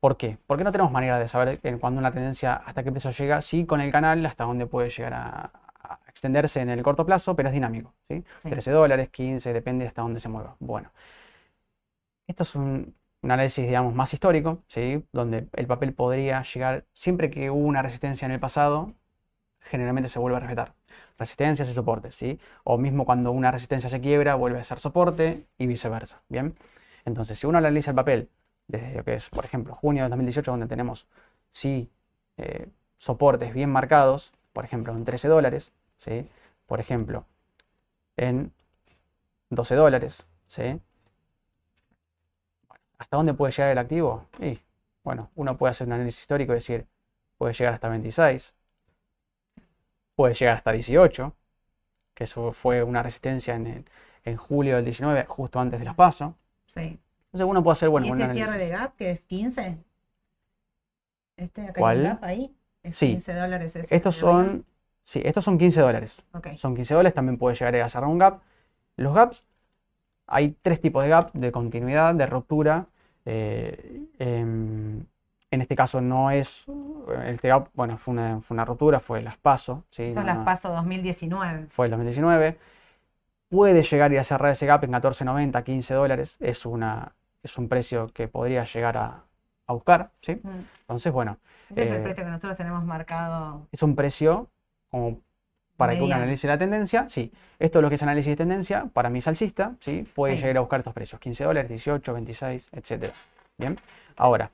¿Por 0.00 0.16
qué? 0.16 0.38
Porque 0.46 0.64
no 0.64 0.72
tenemos 0.72 0.92
manera 0.92 1.18
de 1.18 1.28
saber 1.28 1.60
en 1.62 1.78
cuándo 1.78 2.00
una 2.00 2.10
tendencia 2.10 2.54
hasta 2.54 2.82
qué 2.82 2.90
precio 2.90 3.10
llega, 3.10 3.42
sí 3.42 3.66
con 3.66 3.80
el 3.80 3.92
canal 3.92 4.24
hasta 4.26 4.44
dónde 4.44 4.66
puede 4.66 4.88
llegar 4.90 5.12
a, 5.14 5.52
a 5.82 6.00
extenderse 6.08 6.60
en 6.60 6.70
el 6.70 6.82
corto 6.82 7.04
plazo, 7.04 7.36
pero 7.36 7.48
es 7.48 7.54
dinámico. 7.54 7.94
¿sí? 8.08 8.24
Sí. 8.38 8.50
13 8.50 8.70
dólares, 8.70 9.10
15, 9.10 9.52
depende 9.52 9.86
hasta 9.86 10.02
dónde 10.02 10.20
se 10.20 10.28
mueva. 10.28 10.56
Bueno, 10.58 10.90
esto 12.26 12.44
es 12.44 12.54
un, 12.54 12.94
un 13.22 13.30
análisis, 13.30 13.66
digamos, 13.66 13.94
más 13.94 14.12
histórico, 14.14 14.62
¿sí? 14.66 15.04
donde 15.12 15.48
el 15.54 15.66
papel 15.66 15.92
podría 15.92 16.42
llegar, 16.42 16.86
siempre 16.94 17.30
que 17.30 17.50
hubo 17.50 17.66
una 17.66 17.82
resistencia 17.82 18.26
en 18.26 18.32
el 18.32 18.40
pasado, 18.40 18.94
generalmente 19.60 20.08
se 20.08 20.18
vuelve 20.18 20.38
a 20.38 20.40
respetar. 20.40 20.74
Resistencias 21.18 21.68
y 21.68 21.74
soportes, 21.74 22.14
¿sí? 22.14 22.40
O 22.64 22.78
mismo 22.78 23.04
cuando 23.04 23.30
una 23.30 23.50
resistencia 23.50 23.90
se 23.90 24.00
quiebra, 24.00 24.34
vuelve 24.36 24.58
a 24.60 24.64
ser 24.64 24.78
soporte 24.78 25.46
y 25.58 25.66
viceversa, 25.66 26.22
¿bien? 26.28 26.56
Entonces, 27.04 27.38
si 27.38 27.46
uno 27.46 27.58
analiza 27.58 27.90
el 27.90 27.94
papel 27.96 28.30
desde 28.70 28.94
lo 28.94 29.04
que 29.04 29.14
es, 29.14 29.28
por 29.30 29.44
ejemplo, 29.44 29.74
junio 29.74 30.04
de 30.04 30.10
2018, 30.10 30.50
donde 30.50 30.66
tenemos, 30.66 31.06
sí, 31.50 31.90
eh, 32.36 32.68
soportes 32.98 33.52
bien 33.52 33.70
marcados, 33.70 34.32
por 34.52 34.64
ejemplo, 34.64 34.92
en 34.94 35.04
13 35.04 35.28
dólares, 35.28 35.72
¿sí? 35.98 36.28
Por 36.66 36.80
ejemplo, 36.80 37.24
en 38.16 38.52
12 39.50 39.74
dólares, 39.74 40.26
¿sí? 40.46 40.80
¿Hasta 42.98 43.16
dónde 43.16 43.34
puede 43.34 43.52
llegar 43.52 43.72
el 43.72 43.78
activo? 43.78 44.26
Y, 44.40 44.60
bueno, 45.02 45.30
uno 45.34 45.56
puede 45.56 45.72
hacer 45.72 45.86
un 45.86 45.94
análisis 45.94 46.20
histórico 46.20 46.52
y 46.52 46.56
decir, 46.56 46.86
puede 47.38 47.54
llegar 47.54 47.74
hasta 47.74 47.88
26, 47.88 48.54
puede 50.14 50.34
llegar 50.34 50.56
hasta 50.56 50.72
18, 50.72 51.34
que 52.14 52.24
eso 52.24 52.52
fue 52.52 52.82
una 52.82 53.02
resistencia 53.02 53.54
en, 53.56 53.88
en 54.24 54.36
julio 54.36 54.76
del 54.76 54.84
19, 54.84 55.24
justo 55.26 55.58
antes 55.58 55.80
de 55.80 55.86
las 55.86 55.94
PASO. 55.94 56.36
Sí. 56.66 57.00
Entonces 57.32 57.48
uno 57.48 57.62
puede 57.62 57.72
hacer, 57.74 57.88
bueno, 57.88 58.08
¿Y 58.08 58.10
un 58.10 58.20
ese 58.20 58.32
cierre 58.32 58.58
de 58.58 58.68
gap 58.68 58.96
que 58.96 59.10
es 59.12 59.22
15? 59.22 59.78
¿Este 61.36 61.62
acá 61.62 61.72
hay 61.76 61.80
¿Cuál? 61.80 61.96
un 61.98 62.04
gap 62.04 62.24
ahí? 62.24 62.56
¿Es 62.82 62.96
Sí. 62.96 63.12
15 63.12 63.34
dólares 63.34 63.76
ese 63.76 63.94
Estos 63.94 64.16
son, 64.16 64.64
sí, 65.02 65.22
estos 65.24 65.44
son 65.44 65.56
15 65.58 65.80
dólares. 65.80 66.22
Ok. 66.32 66.48
Son 66.56 66.74
15 66.74 66.94
dólares, 66.94 67.14
también 67.14 67.38
puede 67.38 67.54
llegar 67.56 67.76
a 67.76 67.88
cerrar 67.88 68.08
un 68.10 68.18
gap. 68.18 68.40
Los 68.96 69.14
gaps, 69.14 69.44
hay 70.26 70.56
tres 70.62 70.80
tipos 70.80 71.02
de 71.04 71.10
gap, 71.10 71.32
de 71.32 71.52
continuidad, 71.52 72.14
de 72.14 72.26
ruptura. 72.26 72.86
eh, 73.26 74.06
em, 74.18 75.04
en 75.52 75.60
este 75.60 75.76
caso 75.76 76.00
no 76.00 76.30
es, 76.30 76.64
este 77.26 77.48
gap, 77.48 77.68
bueno, 77.74 77.98
fue 77.98 78.12
una, 78.14 78.40
fue 78.40 78.54
una 78.54 78.64
ruptura, 78.64 78.98
fue 78.98 79.20
las 79.20 79.36
PASO, 79.36 79.84
¿sí? 79.90 80.12
Son 80.12 80.24
No- 80.26 80.34
las 80.34 80.44
PASO 80.44 80.70
2019. 80.70 81.66
fue 81.68 81.86
el 81.86 81.90
2019. 81.90 82.56
Puede 83.50 83.82
llegar 83.82 84.12
y 84.12 84.16
a 84.16 84.24
cerrar 84.24 84.52
ese 84.52 84.66
gap 84.66 84.82
en 84.84 84.92
14.90, 84.92 85.62
15 85.64 85.92
dólares. 85.94 86.36
Es, 86.40 86.64
una, 86.66 87.12
es 87.42 87.58
un 87.58 87.68
precio 87.68 88.08
que 88.08 88.28
podría 88.28 88.64
llegar 88.64 88.96
a, 88.96 89.24
a 89.66 89.72
buscar, 89.72 90.10
¿sí? 90.22 90.34
Mm. 90.42 90.48
Entonces, 90.82 91.12
bueno, 91.12 91.38
Ese 91.70 91.82
es 91.82 91.90
el 91.90 91.96
Eh, 91.96 92.02
precio 92.02 92.24
que 92.24 92.30
nosotros 92.30 92.56
tenemos 92.56 92.84
marcado. 92.84 93.66
es 93.72 93.82
un 93.82 93.94
precio 93.96 94.48
como 94.90 95.20
para 95.76 95.96
que 95.96 96.02
uno 96.02 96.14
analice 96.16 96.46
la 96.48 96.58
tendencia. 96.58 97.08
Sí, 97.08 97.32
esto 97.58 97.78
es 97.78 97.82
lo 97.82 97.88
que 97.88 97.94
es 97.96 98.02
análisis 98.02 98.30
de 98.32 98.36
tendencia. 98.36 98.86
Para 98.92 99.10
mí 99.10 99.20
es 99.20 99.28
alcista, 99.28 99.76
¿sí? 99.80 100.06
Puede 100.14 100.36
Sí. 100.36 100.42
llegar 100.42 100.58
a 100.58 100.60
buscar 100.60 100.80
estos 100.80 100.94
precios, 100.94 101.20
15 101.20 101.44
dólares, 101.44 101.68
18, 101.70 102.12
26, 102.12 102.68
etcétera. 102.72 103.12
Bien, 103.58 103.76
ahora, 104.16 104.50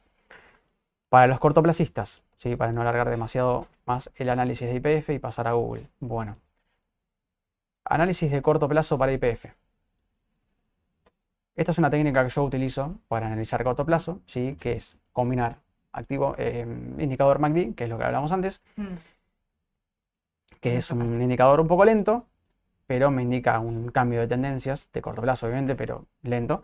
para 1.09 1.27
los 1.27 1.39
cortoplacistas, 1.41 2.23
¿sí? 2.37 2.57
Para 2.57 2.73
no 2.73 2.81
alargar 2.83 3.09
demasiado 3.11 3.67
más 3.87 4.11
el 4.17 4.29
análisis 4.29 4.69
de 4.69 4.77
IPF 4.77 5.15
y 5.15 5.19
pasar 5.19 5.49
a 5.49 5.53
Google. 5.53 5.89
Bueno, 6.01 6.37
análisis 7.85 8.31
de 8.31 8.43
corto 8.43 8.69
plazo 8.69 8.99
para 8.99 9.13
IPF. 9.13 9.55
Esta 11.57 11.73
es 11.73 11.79
una 11.79 11.91
técnica 11.91 12.23
que 12.23 12.31
yo 12.31 12.45
utilizo 12.45 12.97
para 13.09 13.27
analizar 13.27 13.65
corto 13.65 13.85
plazo, 13.87 14.21
¿sí? 14.27 14.57
Que 14.61 14.73
es 14.75 14.99
combinar 15.13 15.57
activo, 15.93 16.35
eh, 16.37 16.67
indicador 16.99 17.39
MACD, 17.39 17.75
que 17.75 17.85
es 17.85 17.91
lo 17.91 17.97
que 17.97 18.05
hablamos 18.05 18.31
antes, 18.31 18.61
Mm. 18.77 18.95
que 20.61 20.77
es 20.77 20.91
un 20.91 21.23
indicador 21.23 21.61
un 21.61 21.69
poco 21.69 21.85
lento, 21.85 22.27
pero 22.87 23.11
me 23.11 23.23
indica 23.23 23.59
un 23.59 23.89
cambio 23.91 24.21
de 24.21 24.29
tendencias, 24.29 24.91
de 24.93 25.01
corto 25.01 25.23
plazo 25.23 25.47
obviamente, 25.47 25.75
pero 25.75 26.05
lento, 26.23 26.63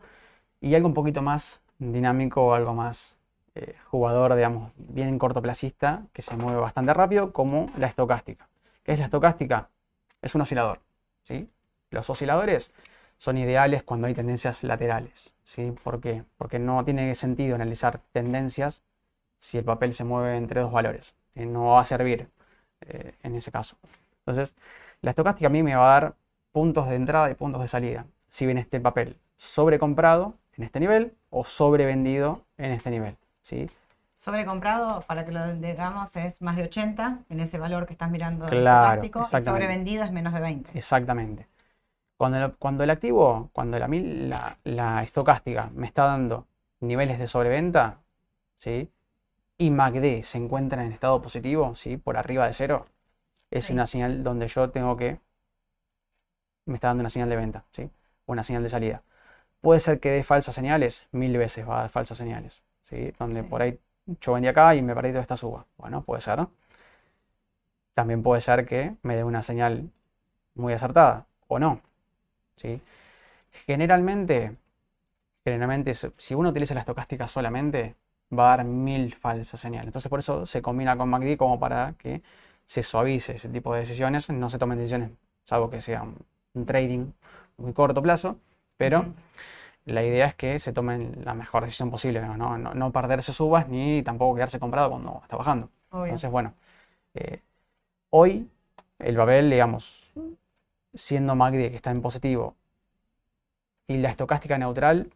y 0.60 0.74
algo 0.74 0.88
un 0.88 0.94
poquito 0.94 1.22
más 1.22 1.60
dinámico 1.78 2.54
algo 2.54 2.74
más 2.74 3.16
eh, 3.54 3.74
jugador, 3.90 4.34
digamos, 4.34 4.72
bien 4.76 5.18
cortoplacista, 5.18 6.04
que 6.14 6.22
se 6.22 6.36
mueve 6.36 6.58
bastante 6.58 6.94
rápido, 6.94 7.32
como 7.34 7.66
la 7.76 7.86
estocástica. 7.86 8.48
¿Qué 8.82 8.92
es 8.92 8.98
la 8.98 9.06
estocástica? 9.06 9.68
Es 10.22 10.34
un 10.34 10.40
oscilador, 10.40 10.80
¿sí? 11.22 11.50
Los 11.90 12.08
osciladores 12.08 12.72
son 13.22 13.38
ideales 13.38 13.84
cuando 13.84 14.08
hay 14.08 14.14
tendencias 14.14 14.64
laterales, 14.64 15.36
¿sí? 15.44 15.72
¿Por 15.84 16.00
qué? 16.00 16.24
Porque 16.36 16.58
no 16.58 16.84
tiene 16.84 17.14
sentido 17.14 17.54
analizar 17.54 18.00
tendencias 18.10 18.82
si 19.38 19.58
el 19.58 19.64
papel 19.64 19.94
se 19.94 20.02
mueve 20.02 20.36
entre 20.36 20.60
dos 20.60 20.72
valores. 20.72 21.14
eh, 21.36 21.46
no 21.46 21.66
va 21.66 21.82
a 21.82 21.84
servir 21.84 22.28
eh, 22.80 23.14
en 23.22 23.36
ese 23.36 23.52
caso. 23.52 23.76
Entonces, 24.22 24.56
la 25.02 25.10
estocástica 25.10 25.46
a 25.46 25.50
mí 25.50 25.62
me 25.62 25.76
va 25.76 25.88
a 25.88 26.00
dar 26.00 26.14
puntos 26.50 26.88
de 26.88 26.96
entrada 26.96 27.30
y 27.30 27.34
puntos 27.34 27.62
de 27.62 27.68
salida. 27.68 28.06
Si 28.28 28.44
bien 28.44 28.58
esté 28.58 28.78
el 28.78 28.82
papel 28.82 29.16
sobrecomprado 29.36 30.34
en 30.56 30.64
este 30.64 30.80
nivel 30.80 31.14
o 31.30 31.44
sobrevendido 31.44 32.44
en 32.58 32.72
este 32.72 32.90
nivel. 32.90 33.16
¿sí? 33.42 33.70
Sobrecomprado, 34.16 35.02
para 35.02 35.24
que 35.24 35.30
lo 35.30 35.54
digamos, 35.54 36.16
es 36.16 36.42
más 36.42 36.56
de 36.56 36.64
80 36.64 37.20
en 37.28 37.38
ese 37.38 37.58
valor 37.58 37.86
que 37.86 37.92
estás 37.92 38.10
mirando 38.10 38.46
Claro, 38.46 39.00
estocástico, 39.00 39.38
y 39.38 39.42
sobrevendido 39.44 40.02
es 40.02 40.10
menos 40.10 40.34
de 40.34 40.40
20. 40.40 40.76
Exactamente. 40.76 41.51
Cuando 42.22 42.38
el, 42.38 42.52
cuando 42.54 42.84
el 42.84 42.90
activo, 42.90 43.50
cuando 43.52 43.80
la, 43.80 43.88
mil- 43.88 44.28
la, 44.30 44.56
la 44.62 45.02
estocástica 45.02 45.70
me 45.74 45.88
está 45.88 46.04
dando 46.04 46.46
niveles 46.78 47.18
de 47.18 47.26
sobreventa, 47.26 47.98
¿sí? 48.58 48.92
y 49.58 49.70
MACD 49.72 50.22
se 50.24 50.38
encuentra 50.38 50.84
en 50.84 50.92
estado 50.92 51.20
positivo, 51.20 51.74
¿sí? 51.76 51.96
por 51.96 52.16
arriba 52.16 52.46
de 52.46 52.52
cero, 52.54 52.86
es 53.50 53.66
Sí. 53.66 53.72
una 53.74 53.86
señal 53.88 54.22
donde 54.24 54.48
yo 54.48 54.70
tengo 54.70 54.96
que, 54.96 55.20
me 56.66 56.74
está 56.74 56.88
dando 56.88 57.02
una 57.02 57.10
señal 57.10 57.28
de 57.28 57.36
venta, 57.36 57.64
¿sí? 57.72 57.90
una 58.26 58.42
señal 58.42 58.62
de 58.62 58.68
salida. 58.68 59.02
Puede 59.60 59.80
ser 59.80 60.00
que 60.00 60.10
dé 60.10 60.24
falsas 60.24 60.54
señales, 60.54 61.08
mil 61.12 61.36
veces 61.38 61.68
va 61.68 61.78
a 61.78 61.80
dar 61.82 61.90
falsas 61.90 62.18
señales, 62.18 62.64
¿sí? 62.82 63.12
donde 63.18 63.42
Sí. 63.42 63.48
por 63.48 63.62
ahí 63.62 63.78
yo 64.20 64.34
vendí 64.34 64.48
acá 64.48 64.74
y 64.76 64.82
me 64.82 64.94
perdí 64.94 65.10
toda 65.10 65.22
esta 65.22 65.36
suba. 65.36 65.66
Bueno, 65.78 66.04
puede 66.04 66.20
ser. 66.22 66.46
También 67.94 68.22
puede 68.22 68.40
ser 68.42 68.66
que 68.66 68.96
me 69.02 69.16
dé 69.16 69.24
una 69.24 69.42
señal 69.42 69.90
muy 70.54 70.72
acertada 70.74 71.26
o 71.48 71.58
no. 71.58 71.82
¿Sí? 72.56 72.80
Generalmente, 73.66 74.56
generalmente, 75.44 75.94
si 75.94 76.34
uno 76.34 76.50
utiliza 76.50 76.74
la 76.74 76.80
estocástica 76.80 77.28
solamente, 77.28 77.96
va 78.36 78.54
a 78.54 78.56
dar 78.56 78.66
mil 78.66 79.14
falsas 79.14 79.60
señales. 79.60 79.88
Entonces, 79.88 80.08
por 80.08 80.18
eso 80.18 80.46
se 80.46 80.62
combina 80.62 80.96
con 80.96 81.08
MACD 81.08 81.36
como 81.36 81.58
para 81.58 81.94
que 81.98 82.22
se 82.66 82.82
suavice 82.82 83.34
ese 83.34 83.48
tipo 83.48 83.72
de 83.72 83.80
decisiones, 83.80 84.30
no 84.30 84.48
se 84.48 84.58
tomen 84.58 84.78
decisiones, 84.78 85.10
salvo 85.44 85.70
que 85.70 85.80
sea 85.80 86.02
un, 86.02 86.66
trading 86.66 87.12
muy 87.58 87.72
corto 87.72 88.02
plazo, 88.02 88.38
pero 88.76 89.06
la 89.84 90.02
idea 90.02 90.26
es 90.26 90.34
que 90.34 90.58
se 90.58 90.72
tomen 90.72 91.22
la 91.24 91.34
mejor 91.34 91.64
decisión 91.64 91.90
posible, 91.90 92.20
¿no? 92.20 92.56
No, 92.58 92.92
perderse 92.92 93.32
subas 93.32 93.68
ni 93.68 94.02
tampoco 94.02 94.34
quedarse 94.34 94.58
comprado 94.58 94.90
cuando 94.90 95.20
está 95.22 95.36
bajando. 95.36 95.68
Obvio. 95.90 96.04
Entonces, 96.06 96.30
bueno, 96.30 96.54
eh, 97.14 97.40
hoy 98.10 98.48
el 98.98 99.16
papel, 99.16 99.50
digamos, 99.50 100.10
siendo 100.94 101.34
MACD 101.34 101.70
que 101.70 101.76
está 101.76 101.90
en 101.90 102.02
positivo 102.02 102.56
y 103.86 103.98
la 103.98 104.10
estocástica 104.10 104.58
neutral, 104.58 105.10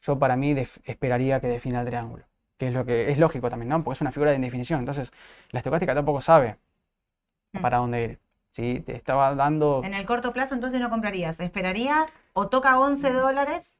yo 0.00 0.18
para 0.18 0.36
mí 0.36 0.54
esperaría 0.84 1.40
que 1.40 1.46
defina 1.48 1.80
el 1.80 1.86
triángulo, 1.86 2.24
que 2.58 2.68
es 2.68 2.72
lo 2.74 2.84
que 2.84 3.10
es 3.10 3.18
lógico 3.18 3.50
también, 3.50 3.68
¿no? 3.68 3.82
Porque 3.84 3.96
es 3.96 4.00
una 4.00 4.12
figura 4.12 4.30
de 4.30 4.36
indefinición. 4.36 4.80
Entonces, 4.80 5.12
la 5.50 5.60
estocástica 5.60 5.94
tampoco 5.94 6.20
sabe 6.20 6.56
Mm. 7.52 7.62
para 7.62 7.78
dónde 7.78 8.04
ir. 8.04 8.18
¿sí? 8.52 8.80
Te 8.84 8.96
estaba 8.96 9.32
dando... 9.36 9.82
En 9.84 9.94
el 9.94 10.04
corto 10.06 10.32
plazo, 10.32 10.54
entonces 10.56 10.80
no 10.80 10.90
comprarías. 10.90 11.38
Esperarías 11.40 12.10
o 12.32 12.48
toca 12.48 12.78
11 12.80 13.12
dólares 13.12 13.76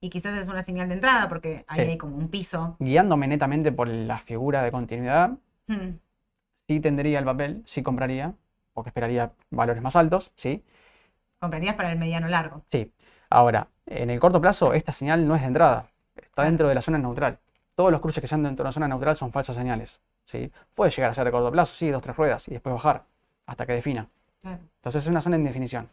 y 0.00 0.10
quizás 0.10 0.36
es 0.38 0.46
una 0.48 0.62
señal 0.62 0.88
de 0.88 0.94
entrada 0.94 1.28
porque 1.28 1.64
ahí 1.68 1.84
Sí. 1.84 1.90
hay 1.90 1.98
como 1.98 2.16
un 2.16 2.28
piso. 2.28 2.76
Guiándome 2.78 3.26
netamente 3.26 3.72
por 3.72 3.88
la 3.88 4.18
figura 4.18 4.62
de 4.62 4.70
continuidad, 4.72 5.30
Hmm. 5.66 5.96
sí 6.68 6.80
tendría 6.80 7.18
el 7.18 7.24
papel, 7.24 7.62
sí 7.66 7.82
compraría, 7.82 8.34
porque 8.74 8.90
esperaría 8.90 9.32
valores 9.50 9.82
más 9.82 9.96
altos, 9.96 10.32
¿sí? 10.36 10.62
Comprarías 11.42 11.74
para 11.74 11.90
el 11.90 11.98
mediano 11.98 12.28
largo. 12.28 12.62
Sí. 12.68 12.92
Ahora, 13.28 13.66
en 13.86 14.10
el 14.10 14.20
corto 14.20 14.40
plazo, 14.40 14.74
esta 14.74 14.92
señal 14.92 15.26
no 15.26 15.34
es 15.34 15.40
de 15.40 15.48
entrada, 15.48 15.86
está 16.14 16.44
dentro 16.44 16.68
de 16.68 16.74
la 16.76 16.82
zona 16.82 16.98
neutral. 16.98 17.40
Todos 17.74 17.90
los 17.90 18.00
cruces 18.00 18.20
que 18.20 18.28
sean 18.28 18.44
dentro 18.44 18.62
de 18.62 18.68
la 18.68 18.72
zona 18.72 18.86
neutral 18.86 19.16
son 19.16 19.32
falsas 19.32 19.56
señales, 19.56 19.98
¿sí? 20.24 20.52
Puede 20.76 20.92
llegar 20.92 21.10
a 21.10 21.14
ser 21.14 21.24
de 21.24 21.32
corto 21.32 21.50
plazo, 21.50 21.74
sí, 21.74 21.90
dos, 21.90 22.00
tres 22.00 22.16
ruedas, 22.16 22.46
y 22.46 22.52
después 22.52 22.72
bajar, 22.72 23.02
hasta 23.46 23.66
que 23.66 23.72
defina. 23.72 24.06
Claro. 24.40 24.60
Entonces 24.76 25.02
es 25.02 25.08
una 25.08 25.20
zona 25.20 25.34
en 25.34 25.42
definición. 25.42 25.88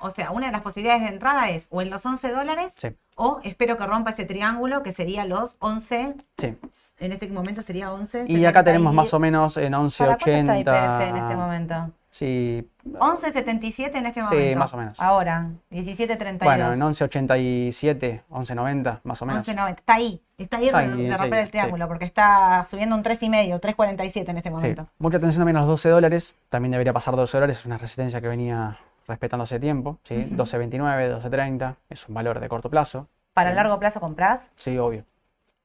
O 0.00 0.08
sea, 0.08 0.30
una 0.30 0.46
de 0.46 0.52
las 0.52 0.62
posibilidades 0.62 1.02
de 1.02 1.08
entrada 1.08 1.50
es 1.50 1.66
o 1.68 1.82
en 1.82 1.90
los 1.90 2.06
11 2.06 2.30
dólares 2.32 2.74
Sí, 2.74 2.88
o 3.16 3.40
espero 3.44 3.76
que 3.76 3.84
rompa 3.84 4.10
ese 4.10 4.24
triángulo 4.24 4.82
que 4.82 4.92
sería 4.92 5.26
los 5.26 5.56
11, 5.58 6.14
sí. 6.38 6.56
en 7.00 7.12
este 7.12 7.28
momento 7.28 7.60
sería 7.60 7.92
11. 7.92 8.24
Y 8.28 8.46
acá 8.46 8.64
tenemos 8.64 8.92
70 8.92 8.96
más 9.02 9.12
o 9.12 9.18
menos 9.18 9.56
en 9.58 9.72
¿Para 9.72 10.16
cuánto 10.16 10.52
está 10.52 10.58
IPF 10.58 11.02
en 11.02 11.16
este 11.16 11.34
11.80. 11.34 11.36
momento? 11.36 11.90
Sí, 12.16 12.66
11.77 12.86 13.94
en 13.96 14.06
este 14.06 14.22
Sí, 14.22 14.26
momento. 14.26 14.58
más 14.58 14.72
o 14.72 14.76
menos. 14.78 14.98
Ahora, 14.98 15.50
17.32. 15.70 16.44
bueno, 16.44 16.72
en 16.72 16.80
11.87, 16.80 18.22
11.90, 18.30 19.00
más 19.04 19.20
o 19.20 19.26
menos. 19.26 19.46
11.90. 19.46 19.74
Está 19.80 19.94
ahí. 19.96 20.22
Está 20.38 20.56
ahí 20.56 20.66
Está 20.68 20.78
ahí, 20.78 20.88
de 21.02 21.12
sí, 21.12 21.16
romper 21.18 21.38
el 21.40 21.44
sí. 21.46 21.50
triángulo 21.50 21.86
porque 21.88 22.06
está 22.06 22.64
subiendo 22.70 22.96
un 22.96 23.02
3,5, 23.02 23.60
3.47 23.60 24.28
en 24.30 24.36
este 24.38 24.48
Sí, 24.48 24.54
momento. 24.54 24.86
mucha 24.98 25.18
atención 25.18 25.40
también 25.40 25.58
a 25.58 25.60
los 25.60 25.68
12 25.68 25.90
dólares. 25.90 26.34
También 26.48 26.72
debería 26.72 26.94
pasar 26.94 27.16
12 27.16 27.36
dólares. 27.36 27.58
Es 27.58 27.66
una 27.66 27.76
resistencia 27.76 28.18
que 28.22 28.28
venía 28.28 28.78
respetando 29.06 29.42
hace 29.44 29.60
tiempo. 29.60 29.98
¿sí? 30.04 30.14
Ujú. 30.32 30.36
12.29, 30.42 31.20
12.30. 31.20 31.74
Es 31.90 32.08
un 32.08 32.14
valor 32.14 32.40
de 32.40 32.48
corto 32.48 32.70
plazo. 32.70 33.08
Para 33.34 33.50
Bien. 33.50 33.56
largo 33.56 33.78
plazo 33.78 34.00
compras 34.00 34.48
Sí, 34.56 34.78
obvio. 34.78 35.04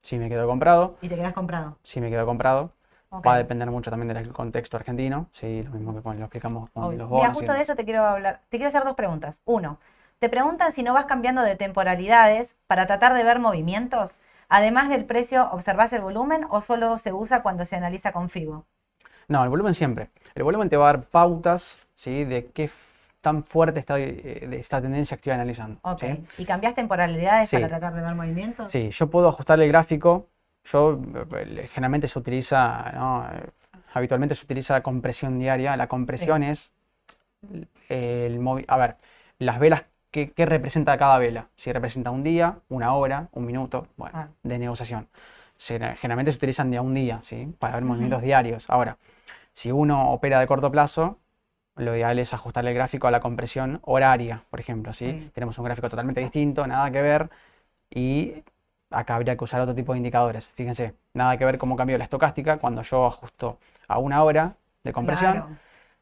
Si 0.01 0.17
me 0.19 0.27
quedo 0.27 0.47
comprado, 0.47 0.97
y 1.01 1.07
te 1.07 1.15
quedas 1.15 1.31
comprado. 1.31 1.77
si 1.83 2.01
me 2.01 2.09
quedo 2.09 2.25
comprado. 2.25 2.73
Va 3.13 3.33
a 3.33 3.37
depender 3.37 3.69
mucho 3.69 3.91
también 3.91 4.13
del 4.13 4.29
contexto 4.31 4.77
argentino. 4.77 5.27
Sí, 5.33 5.63
lo 5.63 5.71
mismo 5.71 5.93
que 5.93 6.01
con- 6.01 6.17
lo 6.17 6.25
explicamos 6.25 6.69
con 6.69 6.83
Obvio. 6.85 6.97
los 6.99 7.09
Mira, 7.09 7.21
bonos. 7.23 7.33
y 7.33 7.35
justo 7.39 7.53
de 7.53 7.61
eso 7.61 7.75
te 7.75 7.83
quiero 7.83 8.05
hablar. 8.05 8.39
Te 8.49 8.57
quiero 8.57 8.69
hacer 8.69 8.83
dos 8.85 8.95
preguntas. 8.95 9.41
Uno, 9.45 9.79
te 10.19 10.29
preguntan 10.29 10.71
si 10.71 10.81
no 10.83 10.93
vas 10.93 11.05
cambiando 11.05 11.41
de 11.41 11.55
temporalidades 11.57 12.55
para 12.67 12.87
tratar 12.87 13.13
de 13.13 13.23
ver 13.23 13.39
movimientos. 13.39 14.17
Además 14.47 14.89
del 14.89 15.05
precio, 15.05 15.49
¿observás 15.51 15.91
el 15.93 16.01
volumen 16.01 16.45
o 16.49 16.61
solo 16.61 16.97
se 16.97 17.11
usa 17.13 17.41
cuando 17.41 17.65
se 17.65 17.75
analiza 17.75 18.11
con 18.11 18.29
FIBO? 18.29 18.65
No, 19.27 19.43
el 19.43 19.49
volumen 19.49 19.73
siempre. 19.73 20.09
El 20.35 20.43
volumen 20.43 20.69
te 20.69 20.77
va 20.77 20.89
a 20.89 20.93
dar 20.93 21.03
pautas 21.03 21.79
¿sí? 21.95 22.23
de 22.25 22.47
qué 22.47 22.69
tan 23.21 23.43
fuerte 23.43 23.79
está 23.79 23.99
eh, 23.99 24.49
esta 24.53 24.81
tendencia 24.81 25.15
que 25.17 25.21
estoy 25.21 25.33
analizando. 25.33 25.79
Ok. 25.83 25.99
¿sí? 25.99 26.25
¿Y 26.39 26.45
cambias 26.45 26.75
temporalidades 26.75 27.49
Sí. 27.49 27.57
para 27.57 27.67
tratar 27.67 27.93
de 27.93 28.01
ver 28.01 28.15
movimientos? 28.15 28.69
Sí, 28.71 28.89
yo 28.91 29.09
puedo 29.09 29.29
ajustarle 29.29 29.65
el 29.65 29.71
gráfico. 29.71 30.27
Yo 30.63 30.99
eh, 31.33 31.67
generalmente 31.73 32.07
se 32.07 32.19
utiliza, 32.19 32.91
¿no? 32.93 33.25
Habitualmente 33.93 34.35
se 34.35 34.45
utiliza 34.45 34.81
compresión 34.81 35.39
diaria. 35.39 35.75
La 35.75 35.87
compresión 35.87 36.43
es 36.43 36.73
el 37.89 38.39
A 38.67 38.77
ver, 38.77 38.97
las 39.39 39.59
velas, 39.59 39.85
¿qué, 40.11 40.31
qué 40.31 40.45
representa 40.45 40.97
cada 40.97 41.17
vela? 41.17 41.49
Si 41.55 41.71
representa 41.71 42.11
un 42.11 42.23
día, 42.23 42.59
una 42.69 42.93
hora, 42.93 43.29
un 43.33 43.45
minuto, 43.45 43.87
bueno, 43.97 44.17
Ah. 44.17 44.27
de 44.43 44.59
negociación. 44.59 45.07
Se- 45.57 45.79
generalmente 45.95 46.31
se 46.31 46.37
utilizan 46.37 46.71
de 46.71 46.77
a 46.77 46.81
un 46.81 46.93
día, 46.93 47.19
¿sí? 47.23 47.53
Para 47.59 47.75
ver 47.75 47.83
movimientos 47.83 48.21
diarios. 48.21 48.65
Ahora, 48.69 48.97
si 49.53 49.71
uno 49.71 50.11
opera 50.11 50.39
de 50.39 50.47
corto 50.47 50.71
plazo, 50.71 51.19
lo 51.75 51.95
ideal 51.95 52.19
es 52.19 52.33
ajustarle 52.33 52.71
el 52.71 52.75
gráfico 52.77 53.07
a 53.07 53.11
la 53.11 53.19
compresión 53.21 53.79
horaria, 53.83 54.45
por 54.49 54.59
ejemplo, 54.59 54.93
¿sí? 54.93 55.11
Sí. 55.11 55.31
Tenemos 55.33 55.57
un 55.59 55.65
gráfico 55.65 55.89
totalmente 55.89 56.21
distinto, 56.21 56.67
nada 56.67 56.91
que 56.91 57.01
ver, 57.01 57.29
y 57.89 58.43
acá 58.91 59.15
habría 59.15 59.35
que 59.35 59.43
usar 59.43 59.61
otro 59.61 59.73
tipo 59.75 59.93
de 59.93 59.97
indicadores. 59.97 60.47
Fíjense, 60.49 60.93
nada 61.13 61.37
que 61.37 61.45
ver 61.45 61.57
cómo 61.57 61.75
cambió 61.75 61.97
la 61.97 62.03
estocástica 62.03 62.57
cuando 62.57 62.81
yo 62.83 63.05
ajusto 63.07 63.57
a 63.87 63.97
una 63.99 64.23
hora 64.23 64.55
de 64.83 64.93
compresión. 64.93 65.31
Claro, 65.33 65.47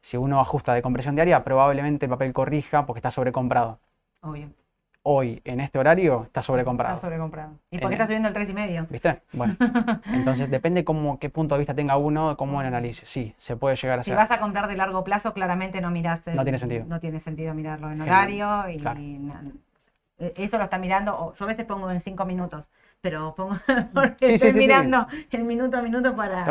Si 0.02 0.16
uno 0.16 0.40
ajusta 0.40 0.72
de 0.74 0.82
compresión 0.82 1.14
diaria, 1.14 1.44
probablemente 1.44 2.06
el 2.06 2.10
papel 2.10 2.32
corrija 2.32 2.86
porque 2.86 2.98
está 2.98 3.10
sobrecomprado. 3.10 3.78
obvio. 4.22 4.48
Hoy, 5.02 5.40
en 5.44 5.60
este 5.60 5.78
horario, 5.78 6.24
está 6.24 6.42
sobrecomprado. 6.42 6.94
Está 6.96 7.06
sobrecomprado. 7.06 7.52
¿Y 7.70 7.78
por 7.78 7.88
qué 7.88 7.94
el- 7.94 8.00
está 8.02 8.06
subiendo 8.06 8.28
el 8.28 8.34
3,5? 8.34 8.86
¿Viste? 8.90 9.22
Bueno, 9.32 9.56
entonces 10.12 10.50
depende 10.50 10.84
cómo, 10.84 11.18
qué 11.18 11.30
punto 11.30 11.54
de 11.54 11.60
vista 11.60 11.74
tenga 11.74 11.96
uno, 11.96 12.36
cómo 12.36 12.60
lo 12.60 12.68
analice. 12.68 13.06
Sí, 13.06 13.34
se 13.38 13.56
puede 13.56 13.76
llegar 13.76 14.00
a 14.00 14.02
Si 14.04 14.10
hacer. 14.10 14.16
vas 14.18 14.30
a 14.30 14.40
comprar 14.40 14.68
de 14.68 14.76
largo 14.76 15.02
plazo, 15.02 15.32
claramente 15.32 15.80
no 15.80 15.90
mirás. 15.90 16.26
el- 16.28 16.36
No 16.36 16.42
tiene 16.44 16.58
sentido. 16.58 16.84
No 16.86 17.00
tiene 17.00 17.18
sentido 17.18 17.54
mirarlo 17.54 17.90
en 17.90 17.98
Genial. 17.98 18.08
horario 18.08 18.68
y 18.68 18.78
Claro. 18.78 19.00
Eso 20.36 20.58
lo 20.58 20.64
está 20.64 20.78
mirando. 20.78 21.18
o 21.18 21.34
yo 21.34 21.44
a 21.44 21.48
veces 21.48 21.64
pongo 21.64 21.90
en 21.90 22.00
cinco 22.00 22.24
minutos, 22.24 22.70
pero 23.00 23.34
pongo 23.34 23.56
porque 23.94 24.26
Sí, 24.26 24.34
estoy 24.34 24.50
sí, 24.52 24.52
sí. 24.52 24.58
mirando 24.58 25.06
el 25.30 25.44
minuto 25.44 25.78
a 25.78 25.82
minuto 25.82 26.14
para 26.14 26.44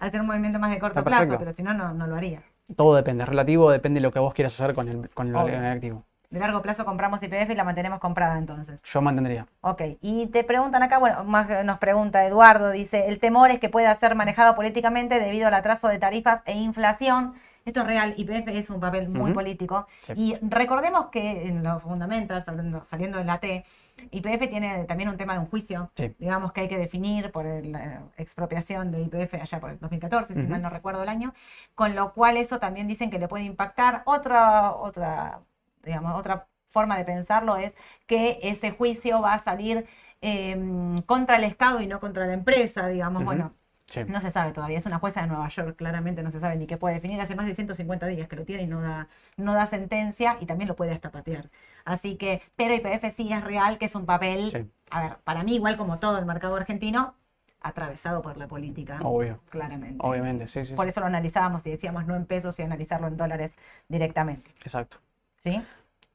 hacer 0.00 0.20
un 0.20 0.26
movimiento 0.26 0.58
más 0.58 0.70
de 0.70 0.78
corto 0.78 1.02
plazo, 1.04 1.36
pero 1.38 1.52
si 1.52 1.62
no, 1.62 1.74
no, 1.74 2.06
lo 2.06 2.16
haría. 2.16 2.42
Todo 2.76 2.96
depende, 2.96 3.22
es 3.24 3.28
relativo, 3.28 3.70
depende 3.70 3.98
de 3.98 4.02
lo 4.02 4.12
que 4.12 4.18
vos 4.18 4.34
quieras 4.34 4.58
hacer 4.60 4.74
con 4.74 4.88
el, 4.88 5.08
con 5.10 5.28
el, 5.28 5.36
activo. 5.66 6.04
De 6.30 6.40
largo 6.40 6.60
plazo 6.60 6.84
compramos 6.84 7.22
IPF 7.22 7.50
y 7.50 7.54
la 7.54 7.62
mantenemos 7.62 8.00
comprada 8.00 8.36
entonces. 8.36 8.82
Yo 8.82 9.00
mantendría. 9.00 9.46
Ok, 9.60 9.82
y 10.00 10.26
te 10.26 10.42
preguntan 10.42 10.82
acá, 10.82 10.98
bueno, 10.98 11.22
más 11.22 11.64
nos 11.64 11.78
pregunta 11.78 12.26
Eduardo, 12.26 12.72
dice, 12.72 13.06
el 13.06 13.20
temor 13.20 13.52
es 13.52 13.60
que 13.60 13.68
pueda 13.68 13.94
ser 13.94 14.16
manejado 14.16 14.56
políticamente 14.56 15.20
debido 15.20 15.46
al 15.46 15.54
atraso 15.54 15.86
de 15.86 15.98
tarifas 16.00 16.42
e 16.44 16.52
inflación. 16.56 17.34
Esto 17.66 17.80
es 17.80 17.86
real, 17.88 18.14
IPF 18.16 18.48
es 18.56 18.70
un 18.70 18.78
papel 18.78 19.08
muy 19.08 19.32
político. 19.32 19.86
Sí. 20.02 20.12
Y 20.16 20.36
recordemos 20.40 21.06
que 21.10 21.48
en 21.48 21.64
los 21.64 21.82
fundamentals, 21.82 22.44
saliendo, 22.44 22.84
saliendo 22.84 23.18
de 23.18 23.24
la 23.24 23.40
T, 23.40 23.64
IPF 24.12 24.48
tiene 24.48 24.84
también 24.84 25.08
un 25.10 25.16
tema 25.16 25.32
de 25.34 25.40
un 25.40 25.46
juicio, 25.46 25.90
Sí. 25.96 26.14
digamos 26.16 26.52
que 26.52 26.60
hay 26.60 26.68
que 26.68 26.78
definir 26.78 27.32
por 27.32 27.44
el, 27.44 27.72
la 27.72 28.02
expropiación 28.18 28.92
de 28.92 29.02
IPF 29.02 29.34
allá 29.34 29.58
por 29.58 29.70
el 29.70 29.80
2014, 29.80 30.34
si 30.34 30.40
Ujú. 30.40 30.48
mal 30.48 30.62
no 30.62 30.70
recuerdo 30.70 31.02
el 31.02 31.08
año, 31.08 31.34
con 31.74 31.96
lo 31.96 32.12
cual 32.14 32.36
eso 32.36 32.60
también 32.60 32.86
dicen 32.86 33.10
que 33.10 33.18
le 33.18 33.26
puede 33.26 33.42
impactar. 33.44 34.02
Otra, 34.06 34.72
otra, 34.72 35.40
digamos, 35.82 36.14
otra 36.18 36.46
forma 36.66 36.96
de 36.96 37.04
pensarlo 37.04 37.56
es 37.56 37.74
que 38.06 38.38
ese 38.42 38.70
juicio 38.70 39.20
va 39.20 39.34
a 39.34 39.38
salir 39.40 39.86
eh, 40.22 40.56
contra 41.04 41.34
el 41.36 41.42
Estado 41.44 41.80
y 41.80 41.88
no 41.88 41.98
contra 41.98 42.26
la 42.28 42.34
empresa, 42.34 42.86
digamos, 42.86 43.24
bueno. 43.24 43.54
Sí. 43.86 44.02
No 44.08 44.20
se 44.20 44.30
sabe 44.32 44.52
todavía, 44.52 44.78
es 44.78 44.86
una 44.86 44.98
jueza 44.98 45.20
de 45.22 45.28
Nueva 45.28 45.46
York, 45.48 45.76
claramente 45.76 46.22
no 46.22 46.30
se 46.32 46.40
sabe 46.40 46.56
ni 46.56 46.66
qué 46.66 46.76
puede 46.76 46.96
definir. 46.96 47.20
Hace 47.20 47.36
más 47.36 47.46
de 47.46 47.54
150 47.54 48.06
días 48.06 48.26
que 48.28 48.34
lo 48.34 48.44
tiene 48.44 48.64
y 48.64 48.66
no 48.66 48.80
da, 48.82 49.06
no 49.36 49.54
da 49.54 49.64
sentencia 49.66 50.36
y 50.40 50.46
también 50.46 50.66
lo 50.66 50.74
puede 50.74 50.90
hasta 50.92 51.12
patear. 51.12 51.50
Así 51.84 52.16
que, 52.16 52.42
pero 52.56 52.74
IPF 52.74 53.10
sí 53.14 53.32
es 53.32 53.42
real, 53.44 53.78
que 53.78 53.84
es 53.84 53.94
un 53.94 54.04
papel, 54.04 54.50
Sí. 54.50 54.68
a 54.90 55.02
ver, 55.02 55.16
para 55.22 55.44
mí 55.44 55.54
igual 55.54 55.76
como 55.76 55.98
todo 56.00 56.18
el 56.18 56.26
mercado 56.26 56.56
argentino, 56.56 57.14
atravesado 57.60 58.22
por 58.22 58.36
la 58.36 58.48
política, 58.48 58.98
Obvio, 59.02 59.40
claramente. 59.50 59.98
obviamente, 60.00 60.48
sí, 60.48 60.64
sí, 60.64 60.74
Por 60.74 60.88
eso 60.88 61.00
lo 61.00 61.06
analizábamos 61.06 61.64
y 61.66 61.70
decíamos 61.70 62.06
no 62.06 62.14
en 62.16 62.26
pesos 62.26 62.58
y 62.58 62.62
analizarlo 62.62 63.06
en 63.06 63.16
dólares 63.16 63.54
directamente. 63.88 64.50
Exacto. 64.62 64.98
¿Sí? 65.42 65.62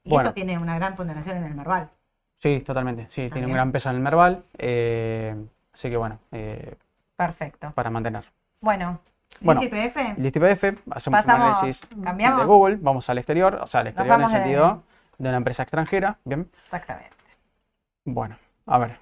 Y 0.03 0.09
Bueno. 0.09 0.30
esto 0.30 0.34
tiene 0.34 0.57
una 0.57 0.76
gran 0.76 0.95
ponderación 0.95 1.38
en 1.38 1.45
el 1.45 1.55
Merval. 1.55 1.89
Sí, 2.36 2.59
totalmente. 2.61 3.07
Sí, 3.11 3.30
tiene 3.30 3.47
un 3.47 3.53
gran 3.53 3.72
peso 3.72 3.89
en 3.89 3.95
el 3.95 4.01
Merval. 4.01 4.43
eh, 4.57 5.36
así 5.74 5.89
que 5.89 5.95
bueno, 5.97 6.19
eh, 6.32 6.76
Perfecto. 7.26 7.72
para 7.74 7.89
mantener. 7.89 8.26
Bueno, 8.61 8.99
Bueno, 9.39 9.61
IPF, 9.63 9.97
hacemos 10.91 11.05
un 11.07 11.11
Pasamos, 11.11 11.57
análisis 11.57 11.88
cambiamos. 12.03 12.39
de 12.41 12.45
Google, 12.45 12.78
vamos 12.82 13.09
al 13.09 13.17
exterior, 13.17 13.55
o 13.61 13.67
sea, 13.67 13.82
al 13.82 13.88
exterior 13.88 14.15
en 14.15 14.22
el 14.22 14.28
de- 14.28 14.34
sentido 14.38 14.84
de 15.17 15.30
una 15.30 15.38
empresa 15.38 15.63
extranjera. 15.63 16.17
Bien, 16.26 16.41
Exactamente. 16.51 17.09
bueno, 18.05 18.38
a 18.65 18.78
ver. 18.78 18.99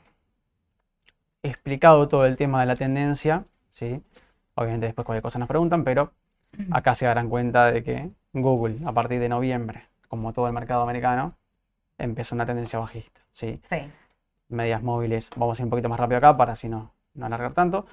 Explicado 1.42 2.08
todo 2.08 2.26
el 2.26 2.36
tema 2.36 2.60
de 2.62 2.66
la 2.68 2.76
tendencia, 2.76 3.46
¿sí? 3.72 4.02
Obviamente 4.56 4.88
después 4.88 5.06
cualquier 5.06 5.24
cosa 5.24 5.40
nos 5.40 5.48
preguntan, 5.48 5.84
pero 5.84 6.12
acá 6.72 6.96
se 6.96 7.06
darán 7.06 7.30
cuenta 7.30 7.72
de 7.72 7.84
que 7.84 8.10
Google, 8.34 8.80
a 8.86 8.92
partir 8.92 9.20
de 9.20 9.30
noviembre, 9.30 9.88
como 10.10 10.34
todo 10.34 10.48
el 10.48 10.54
mercado 10.54 10.84
americano, 10.84 11.34
empezó 11.98 12.36
una 12.36 12.46
tendencia 12.46 12.78
bajista, 12.80 13.22
¿sí? 13.32 13.62
Sí. 13.70 13.90
medias 14.50 14.82
móviles. 14.84 15.30
Vamos 15.36 15.60
a 15.60 15.62
ir 15.62 15.66
un 15.66 15.70
poquito 15.70 15.90
más 15.90 16.00
rápido 16.00 16.18
acá 16.18 16.36
para 16.36 16.54
así 16.54 16.68
no, 16.68 16.92
no 17.14 17.26
alargar 17.26 17.54
tanto. 17.54 17.86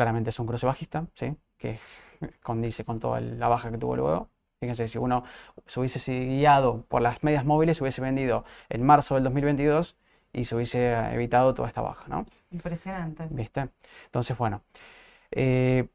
Claramente 0.00 0.30
es 0.30 0.38
un 0.40 0.46
cruce 0.46 0.64
bajista, 0.64 1.04
¿sí? 1.14 1.36
que 1.58 1.78
condice 2.42 2.86
con 2.86 2.98
toda 3.00 3.20
la 3.20 3.48
baja 3.48 3.70
que 3.70 3.76
tuvo 3.76 3.96
luego. 3.96 4.30
Fíjense, 4.58 4.88
si 4.88 4.96
uno 4.96 5.24
se 5.66 5.78
hubiese 5.78 6.24
guiado 6.24 6.86
por 6.88 7.02
las 7.02 7.22
medias 7.22 7.44
móviles, 7.44 7.76
se 7.76 7.84
hubiese 7.84 8.00
vendido 8.00 8.46
en 8.70 8.82
marzo 8.82 9.16
del 9.16 9.24
2022 9.24 9.96
y 10.32 10.46
se 10.46 10.54
hubiese 10.56 10.94
evitado 11.12 11.52
toda 11.52 11.68
esta 11.68 11.82
baja, 11.82 12.04
¿no? 12.08 12.24
Impresionante. 12.50 13.26
¿Viste? 13.28 13.68
Entonces, 14.06 14.38
bueno. 14.38 14.62
eh, 15.32 15.86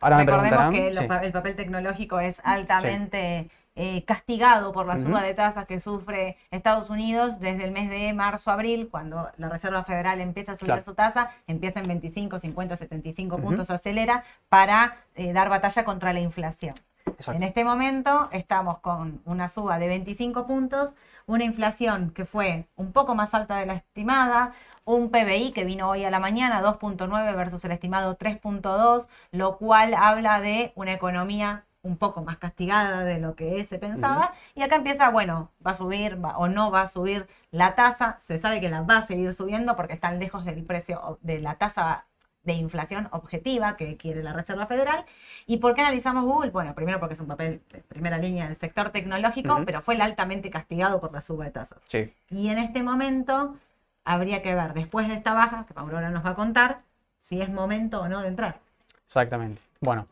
ahora 0.00 0.16
me 0.16 0.24
Recordemos 0.24 0.58
preguntarán. 0.58 0.72
que 0.72 0.94
sí, 0.94 1.06
pa- 1.06 1.18
el 1.22 1.30
papel 1.30 1.54
tecnológico 1.54 2.18
es 2.18 2.40
altamente 2.42 3.48
eh, 3.74 4.04
castigado 4.04 4.72
por 4.72 4.86
la 4.86 4.98
suba 4.98 5.22
de 5.22 5.32
tasas 5.34 5.66
que 5.66 5.80
sufre 5.80 6.36
Estados 6.50 6.90
Unidos 6.90 7.40
desde 7.40 7.64
el 7.64 7.70
mes 7.70 7.88
de 7.88 8.12
marzo-abril, 8.12 8.88
cuando 8.90 9.30
la 9.38 9.48
Reserva 9.48 9.82
Federal 9.82 10.20
empieza 10.20 10.52
a 10.52 10.56
subir 10.56 10.68
Claro. 10.72 10.82
su 10.82 10.94
tasa, 10.94 11.30
empieza 11.46 11.80
en 11.80 11.88
25, 11.88 12.38
50, 12.38 12.76
75 12.76 13.36
Ujú. 13.36 13.44
puntos, 13.46 13.70
acelera 13.70 14.24
para 14.48 14.96
eh, 15.14 15.32
dar 15.32 15.48
batalla 15.48 15.84
contra 15.84 16.12
la 16.12 16.20
inflación. 16.20 16.74
exacto. 17.06 17.32
En 17.32 17.42
este 17.42 17.64
momento 17.64 18.28
estamos 18.30 18.78
con 18.80 19.20
una 19.24 19.48
suba 19.48 19.78
de 19.78 19.88
25 19.88 20.46
puntos, 20.46 20.94
una 21.26 21.44
inflación 21.44 22.10
que 22.10 22.24
fue 22.26 22.66
un 22.76 22.92
poco 22.92 23.14
más 23.14 23.32
alta 23.34 23.56
de 23.56 23.66
la 23.66 23.74
estimada, 23.74 24.52
un 24.84 25.10
PBI 25.10 25.52
que 25.52 25.64
vino 25.64 25.88
hoy 25.88 26.04
a 26.04 26.10
la 26.10 26.18
mañana 26.20 26.60
2.9 26.62 27.34
versus 27.36 27.64
el 27.64 27.72
estimado 27.72 28.16
3.2, 28.18 29.08
lo 29.30 29.56
cual 29.56 29.94
habla 29.94 30.40
de 30.40 30.72
una 30.74 30.92
economía 30.92 31.64
un 31.82 31.96
poco 31.96 32.22
más 32.22 32.38
castigada 32.38 33.04
de 33.04 33.18
lo 33.18 33.34
que 33.34 33.64
se 33.64 33.78
pensaba. 33.78 34.32
Y 34.54 34.62
acá 34.62 34.76
empieza, 34.76 35.10
bueno, 35.10 35.50
va 35.66 35.72
a 35.72 35.74
subir 35.74 36.22
va- 36.24 36.38
o 36.38 36.48
no 36.48 36.70
va 36.70 36.82
a 36.82 36.86
subir 36.86 37.26
la 37.50 37.74
tasa. 37.74 38.16
Se 38.18 38.38
sabe 38.38 38.60
que 38.60 38.68
la 38.70 38.82
va 38.82 38.98
a 38.98 39.02
seguir 39.02 39.32
subiendo 39.34 39.76
porque 39.76 39.94
están 39.94 40.18
lejos 40.18 40.44
del 40.44 40.64
precio 40.64 41.18
de 41.22 41.40
la 41.40 41.56
tasa 41.56 42.06
de 42.44 42.54
inflación 42.54 43.08
objetiva 43.12 43.76
que 43.76 43.96
quiere 43.96 44.22
la 44.22 44.32
Reserva 44.32 44.66
Federal. 44.66 45.04
¿Y 45.46 45.58
por 45.58 45.74
qué 45.74 45.80
analizamos 45.82 46.24
Google? 46.24 46.50
Bueno, 46.50 46.74
primero 46.74 46.98
porque 46.98 47.14
es 47.14 47.20
un 47.20 47.28
papel 47.28 47.62
de 47.72 47.78
primera 47.82 48.18
línea 48.18 48.46
del 48.46 48.56
sector 48.56 48.90
tecnológico, 48.90 49.62
pero 49.64 49.80
fue 49.80 49.96
altamente 50.00 50.50
castigado 50.50 51.00
por 51.00 51.12
la 51.12 51.20
suba 51.20 51.44
de 51.44 51.50
tasas. 51.52 51.78
Sí, 51.86 52.12
Y 52.30 52.48
en 52.48 52.58
este 52.58 52.82
momento 52.82 53.56
habría 54.04 54.42
que 54.42 54.54
ver, 54.54 54.74
después 54.74 55.08
de 55.08 55.14
esta 55.14 55.34
baja, 55.34 55.66
que 55.66 55.74
Pablo 55.74 55.96
ahora 55.96 56.10
nos 56.10 56.24
va 56.24 56.30
a 56.30 56.34
contar, 56.34 56.82
si 57.20 57.40
es 57.40 57.48
momento 57.48 58.00
o 58.02 58.08
no 58.08 58.20
de 58.22 58.28
entrar. 58.28 58.58
exactamente. 59.06 59.60
Bueno, 59.80 60.06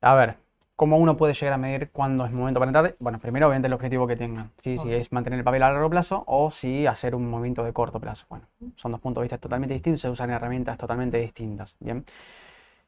a 0.00 0.14
ver, 0.14 0.36
¿cómo 0.76 0.98
uno 0.98 1.16
puede 1.16 1.34
llegar 1.34 1.54
a 1.54 1.58
medir 1.58 1.90
cuándo 1.90 2.26
es 2.26 2.32
momento 2.32 2.60
para 2.60 2.68
entrar? 2.68 2.96
Bueno, 3.00 3.18
primero, 3.18 3.48
obviamente, 3.48 3.66
el 3.66 3.72
objetivo 3.72 4.06
que 4.06 4.16
tengan. 4.16 4.52
¿sí? 4.62 4.78
Si 4.78 4.92
es 4.92 5.10
mantener 5.10 5.38
el 5.38 5.44
papel 5.44 5.62
a 5.62 5.72
largo 5.72 5.90
plazo 5.90 6.22
o 6.26 6.50
si 6.50 6.86
hacer 6.86 7.14
un 7.14 7.28
movimiento 7.28 7.64
de 7.64 7.72
corto 7.72 7.98
plazo. 7.98 8.26
Bueno, 8.28 8.46
son 8.76 8.92
dos 8.92 9.00
puntos 9.00 9.22
de 9.22 9.24
vista 9.24 9.38
totalmente 9.38 9.74
distintos, 9.74 10.02
se 10.02 10.10
usan 10.10 10.30
herramientas 10.30 10.76
totalmente 10.76 11.18
distintas. 11.18 11.76
Bien. 11.80 12.04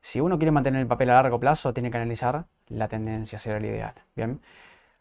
Si 0.00 0.20
uno 0.20 0.38
quiere 0.38 0.52
mantener 0.52 0.80
el 0.80 0.86
papel 0.86 1.10
a 1.10 1.14
largo 1.14 1.40
plazo, 1.40 1.72
tiene 1.72 1.90
que 1.90 1.96
analizar 1.96 2.46
la 2.68 2.88
tendencia, 2.88 3.38
será 3.38 3.56
el 3.56 3.64
ideal. 3.64 3.94
Bien. 4.14 4.40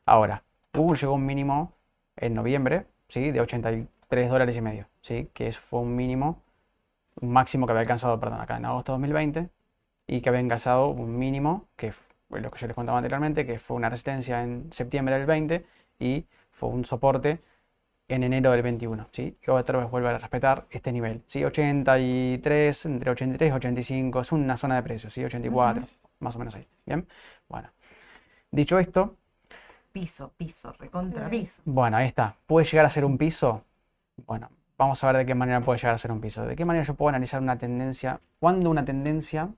Ahora, 0.06 0.44
Google 0.74 0.98
llegó 0.98 1.14
a 1.14 1.16
un 1.16 1.26
mínimo 1.26 1.74
en 2.16 2.34
noviembre, 2.34 2.88
¿sí? 3.10 3.32
De 3.32 3.42
83 3.42 4.30
dólares 4.30 4.58
y 4.58 4.62
medio, 4.62 4.88
¿sí? 5.02 5.30
Que 5.34 5.52
fue 5.52 5.82
un 5.82 5.96
mínimo, 5.96 6.42
un 7.22 7.32
máximo 7.32 7.68
que 7.68 7.72
había 7.72 7.82
alcanzado, 7.82 8.20
perdón, 8.20 8.42
acá 8.42 8.58
en 8.58 8.66
agosto 8.66 8.94
de 8.94 8.96
2020 8.96 9.50
y 10.08 10.22
que 10.22 10.30
había 10.30 10.42
alcanzado 10.42 10.90
un 10.90 11.18
mínimo, 11.18 11.68
que 11.76 11.92
fue 11.92 12.07
lo 12.30 12.52
que 12.52 12.60
yo 12.60 12.68
les 12.68 12.76
contaba 12.76 12.98
anteriormente, 12.98 13.46
que 13.46 13.58
fue 13.60 13.78
una 13.78 13.90
resistencia 13.90 14.44
en 14.44 14.72
septiembre 14.72 15.16
del 15.18 15.26
20 15.26 15.66
y 16.00 16.26
fue 16.52 16.70
un 16.70 16.86
soporte 16.86 17.42
en 18.10 18.24
enero 18.24 18.52
del 18.52 18.62
21, 18.62 19.08
¿sí? 19.12 19.38
Y 19.46 19.50
otra 19.50 19.80
vez 19.80 19.90
vuelve 19.90 20.10
a 20.10 20.18
respetar 20.18 20.66
este 20.70 20.92
nivel, 20.92 21.24
¿sí? 21.28 21.44
83, 21.44 22.86
entre 22.86 23.12
83 23.12 23.50
y 23.50 23.52
85, 23.54 24.22
es 24.22 24.32
una 24.32 24.56
zona 24.58 24.76
de 24.76 24.84
precios, 24.84 25.14
¿sí? 25.14 25.24
84, 25.24 25.86
más 26.20 26.36
o 26.36 26.40
menos 26.40 26.56
ahí, 26.56 26.64
¿bien? 26.86 27.08
Bueno, 27.50 27.70
dicho 28.52 28.80
esto, 28.80 29.16
Piso, 29.92 30.32
piso, 30.38 30.74
recontra 30.78 31.28
piso. 31.28 31.60
bueno, 31.66 31.98
ahí 31.98 32.08
está. 32.08 32.36
¿Puede 32.46 32.68
llegar 32.68 32.86
a 32.86 32.90
ser 32.90 33.04
un 33.04 33.18
piso? 33.18 33.64
Bueno, 34.28 34.52
vamos 34.78 35.04
a 35.04 35.08
ver 35.08 35.18
de 35.18 35.26
qué 35.26 35.34
manera 35.34 35.62
puede 35.62 35.80
llegar 35.80 35.96
a 35.96 35.98
ser 35.98 36.12
un 36.12 36.22
piso. 36.22 36.46
¿De 36.46 36.56
qué 36.56 36.66
manera 36.66 36.86
yo 36.86 36.94
puedo 36.94 37.10
analizar 37.10 37.42
una 37.42 37.58
tendencia? 37.58 38.20
¿Cuándo 38.40 38.70
una 38.70 38.86
tendencia 38.86 39.50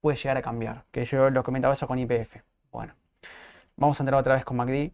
puede 0.00 0.16
llegar 0.16 0.36
a 0.36 0.42
cambiar? 0.42 0.84
Que 0.92 1.04
yo 1.04 1.30
lo 1.30 1.42
comentaba 1.42 1.74
eso 1.74 1.86
con 1.88 1.98
IPF. 1.98 2.42
Bueno, 2.72 2.94
vamos 3.76 4.00
a 4.00 4.02
entrar 4.04 4.20
otra 4.20 4.34
vez 4.34 4.44
con 4.44 4.56
MACD. 4.58 4.92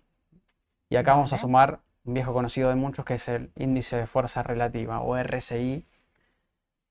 Y 0.90 0.96
acá 0.96 1.14
vamos 1.14 1.32
a 1.32 1.38
sumar 1.38 1.80
un 2.04 2.14
viejo 2.14 2.32
conocido 2.34 2.68
de 2.70 2.76
muchos 2.76 3.04
que 3.04 3.14
es 3.14 3.28
el 3.28 3.52
índice 3.56 3.96
de 3.96 4.06
fuerza 4.06 4.42
relativa 4.42 5.00
o 5.00 5.16
RSI, 5.16 5.86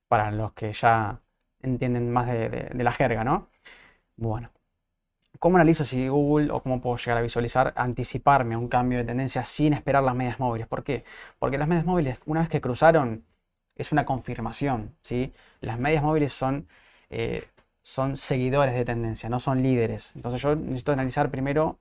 para 0.07 0.32
los 0.32 0.53
que 0.53 0.74
ya 0.74 1.22
entienden 1.61 2.11
más 2.11 2.28
de, 2.28 2.49
de- 2.49 2.70
de 2.74 2.84
la 2.84 2.91
jerga, 2.91 3.24
¿no? 3.24 3.49
Bueno, 4.18 4.51
¿cómo 5.39 5.57
analizo 5.57 5.84
si 5.84 6.07
Google 6.07 6.51
o 6.51 6.61
cómo 6.64 6.82
puedo 6.82 6.97
llegar 6.97 7.18
a 7.18 7.22
visualizar, 7.22 7.74
anticiparme 7.76 8.55
a 8.55 8.57
un 8.59 8.68
cambio 8.70 8.99
de 8.99 9.05
tendencia 9.05 9.43
sin 9.43 9.74
esperar 9.74 10.03
las 10.03 10.16
medias 10.16 10.39
móviles? 10.39 10.68
¿Por 10.68 10.84
qué? 10.84 11.03
Porque 11.39 11.57
las 11.57 11.68
medias 11.68 11.86
móviles, 11.86 12.20
una 12.26 12.41
vez 12.41 12.49
que 12.49 12.61
cruzaron, 12.61 13.26
es 13.76 13.91
una 13.91 14.05
confirmación, 14.05 14.95
¿sí? 15.01 15.34
Las 15.61 15.80
medias 15.80 16.03
móviles 16.03 16.34
son, 16.34 16.68
eh, 17.09 17.47
son 17.84 18.17
seguidores 18.17 18.73
de 18.73 18.86
tendencia, 18.86 19.29
no 19.29 19.39
son 19.39 19.61
líderes. 19.61 20.11
Entonces 20.15 20.41
yo 20.41 20.55
necesito 20.55 20.93
analizar 20.93 21.29
primero 21.29 21.77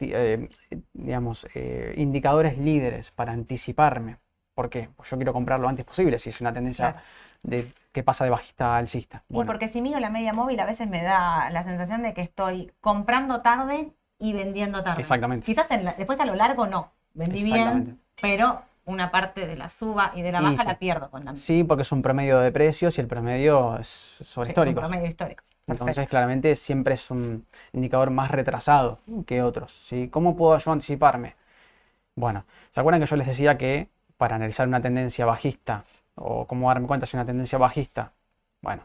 eh, 0.00 0.48
digamos, 0.92 1.46
eh, 1.54 1.94
indicadores 1.96 2.58
líderes 2.58 3.10
para 3.10 3.32
anticiparme. 3.32 4.18
¿Por 4.54 4.70
qué? 4.70 4.88
Pues 4.96 5.10
yo 5.10 5.16
quiero 5.16 5.32
comprar 5.32 5.58
lo 5.60 5.68
antes 5.68 5.84
posible 5.84 6.18
si 6.18 6.30
es 6.30 6.40
una 6.40 6.52
tendencia 6.52 6.92
Claro. 6.92 7.06
de, 7.42 7.72
que 7.92 8.02
pasa 8.02 8.24
de 8.24 8.30
bajista 8.30 8.74
a 8.74 8.78
alcista. 8.78 9.24
Y 9.28 9.34
Bueno, 9.34 9.48
porque 9.50 9.68
si 9.68 9.82
miro 9.82 9.98
la 10.00 10.10
media 10.10 10.32
móvil 10.32 10.58
a 10.60 10.64
veces 10.64 10.88
me 10.88 11.02
da 11.02 11.50
la 11.50 11.64
sensación 11.64 12.02
de 12.02 12.14
que 12.14 12.22
estoy 12.22 12.72
comprando 12.80 13.42
tarde 13.42 13.92
y 14.18 14.32
vendiendo 14.32 14.82
tarde. 14.84 15.00
Exactamente. 15.00 15.44
Quizás 15.44 15.70
en 15.72 15.84
la- 15.84 15.92
después 15.94 16.20
a 16.20 16.24
lo 16.24 16.36
largo 16.36 16.66
no, 16.66 16.92
vendí 17.14 17.42
bien, 17.42 18.00
pero 18.20 18.62
una 18.86 19.10
parte 19.10 19.46
de 19.46 19.56
la 19.56 19.68
suba 19.68 20.12
y 20.14 20.22
de 20.22 20.32
la 20.32 20.40
baja 20.40 20.64
la 20.64 20.78
pierdo 20.78 21.10
con 21.10 21.24
la 21.24 21.36
Sí, 21.36 21.64
porque 21.64 21.82
es 21.82 21.92
un 21.92 22.02
promedio 22.02 22.38
de 22.40 22.52
precios 22.52 22.98
y 22.98 23.00
el 23.00 23.06
promedio 23.06 23.78
es 23.78 23.88
sobre 23.88 24.52
Sí, 24.52 24.60
es 24.60 24.66
un 24.66 24.74
promedio 24.74 25.06
histórico. 25.06 25.44
Entonces, 25.66 26.08
claramente 26.08 26.56
siempre 26.56 26.94
es 26.94 27.10
un 27.10 27.46
indicador 27.72 28.10
más 28.10 28.30
retrasado 28.30 28.98
que 29.26 29.42
otros. 29.42 29.72
¿sí? 29.72 30.08
¿Cómo 30.08 30.36
puedo 30.36 30.58
yo 30.58 30.72
anticiparme? 30.72 31.36
Bueno, 32.14 32.44
¿se 32.70 32.80
acuerdan 32.80 33.00
que 33.00 33.06
yo 33.06 33.16
les 33.16 33.26
decía 33.26 33.56
que 33.56 33.88
para 34.16 34.36
analizar 34.36 34.68
una 34.68 34.80
tendencia 34.80 35.26
bajista 35.26 35.84
o 36.14 36.46
cómo 36.46 36.68
darme 36.68 36.86
cuenta 36.86 37.06
si 37.06 37.16
una 37.16 37.26
tendencia 37.26 37.58
bajista, 37.58 38.12
bueno, 38.60 38.82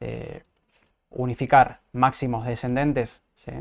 eh, 0.00 0.42
unificar 1.10 1.80
máximos 1.92 2.46
descendentes, 2.46 3.20
¿sí? 3.34 3.52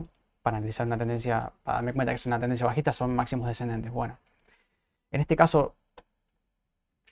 Para 0.44 0.58
analizar 0.58 0.86
una 0.86 0.98
tendencia, 0.98 1.52
para 1.64 1.78
darme 1.78 1.94
cuenta 1.94 2.12
que 2.12 2.18
es 2.18 2.26
una 2.26 2.40
tendencia 2.40 2.68
bajista, 2.68 2.94
son 2.94 3.16
máximos 3.16 3.48
descendentes. 3.48 3.92
Bueno, 3.92 4.18
en 5.12 5.22
este 5.22 5.36
caso, 5.36 5.76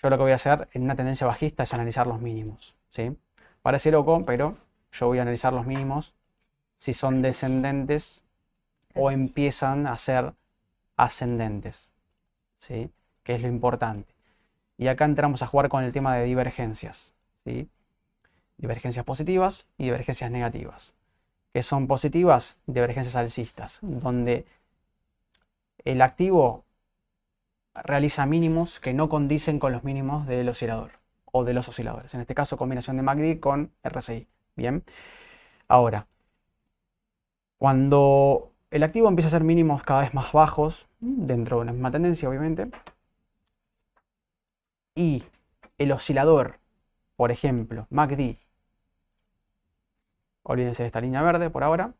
yo 0.02 0.10
lo 0.10 0.18
que 0.18 0.24
voy 0.24 0.32
a 0.34 0.36
hacer 0.36 0.68
en 0.74 0.84
una 0.84 0.96
tendencia 0.96 1.26
bajista 1.28 1.64
es 1.64 1.74
analizar 1.74 2.08
los 2.08 2.20
mínimos, 2.20 2.76
¿sí? 2.90 3.16
Parece 3.62 3.92
loco, 3.92 4.24
pero 4.26 4.58
yo 4.92 5.08
voy 5.08 5.20
a 5.20 5.22
analizar 5.22 5.54
los 5.54 5.66
mínimos 5.66 6.14
si 6.76 6.94
son 6.94 7.22
descendentes 7.22 8.24
o 8.94 9.12
empiezan 9.12 9.88
a 9.88 9.98
ser 9.98 10.34
ascendentes, 10.98 11.92
¿sí? 12.58 12.92
Que 13.24 13.36
es 13.36 13.42
lo 13.42 13.48
importante. 13.48 14.14
Y 14.78 14.88
acá 14.88 15.06
entramos 15.06 15.42
a 15.42 15.48
jugar 15.48 15.70
con 15.70 15.84
el 15.84 15.94
tema 15.94 16.16
de 16.16 16.26
divergencias, 16.26 17.14
¿sí? 17.46 17.70
Divergencias 18.58 19.06
positivas 19.06 19.66
y 19.78 19.86
divergencias 19.86 20.32
negativas. 20.32 20.94
Que 21.54 21.64
son 21.64 21.88
positivas? 21.88 22.58
Divergencias 22.68 23.16
alcistas, 23.16 23.80
donde 23.82 24.46
el 25.86 26.02
activo 26.02 26.66
realiza 27.84 28.26
mínimos 28.26 28.80
que 28.80 28.94
no 28.94 29.10
condicen 29.10 29.60
con 29.60 29.72
los 29.72 29.84
mínimos 29.84 30.28
del 30.28 30.50
oscilador 30.50 30.92
o 31.26 31.44
de 31.44 31.54
los 31.54 31.68
osciladores. 31.68 32.14
En 32.14 32.22
este 32.22 32.36
caso, 32.36 32.58
combinación 32.58 32.98
de 32.98 33.04
MACD 33.04 33.40
con 33.40 33.72
RSI. 33.84 34.28
Bien. 34.56 34.84
Ahora, 35.68 36.08
cuando 37.58 38.52
el 38.72 38.84
activo 38.84 39.10
empieza 39.10 39.28
a 39.28 39.32
hacer 39.32 39.44
mínimos 39.44 39.84
cada 39.84 40.02
vez 40.02 40.14
más 40.14 40.32
bajos, 40.32 40.88
dentro 41.00 41.60
de 41.60 41.66
la 41.66 41.74
misma 41.74 41.92
tendencia, 41.92 42.30
obviamente, 42.30 42.70
y 44.96 45.24
el 45.78 45.92
oscilador, 45.92 46.60
por 47.16 47.32
ejemplo, 47.32 47.88
MACD, 47.90 48.38
olvídense 50.44 50.84
de 50.84 50.88
esta 50.88 51.02
línea 51.02 51.22
verde 51.22 51.50
por 51.50 51.64
ahora, 51.64 51.94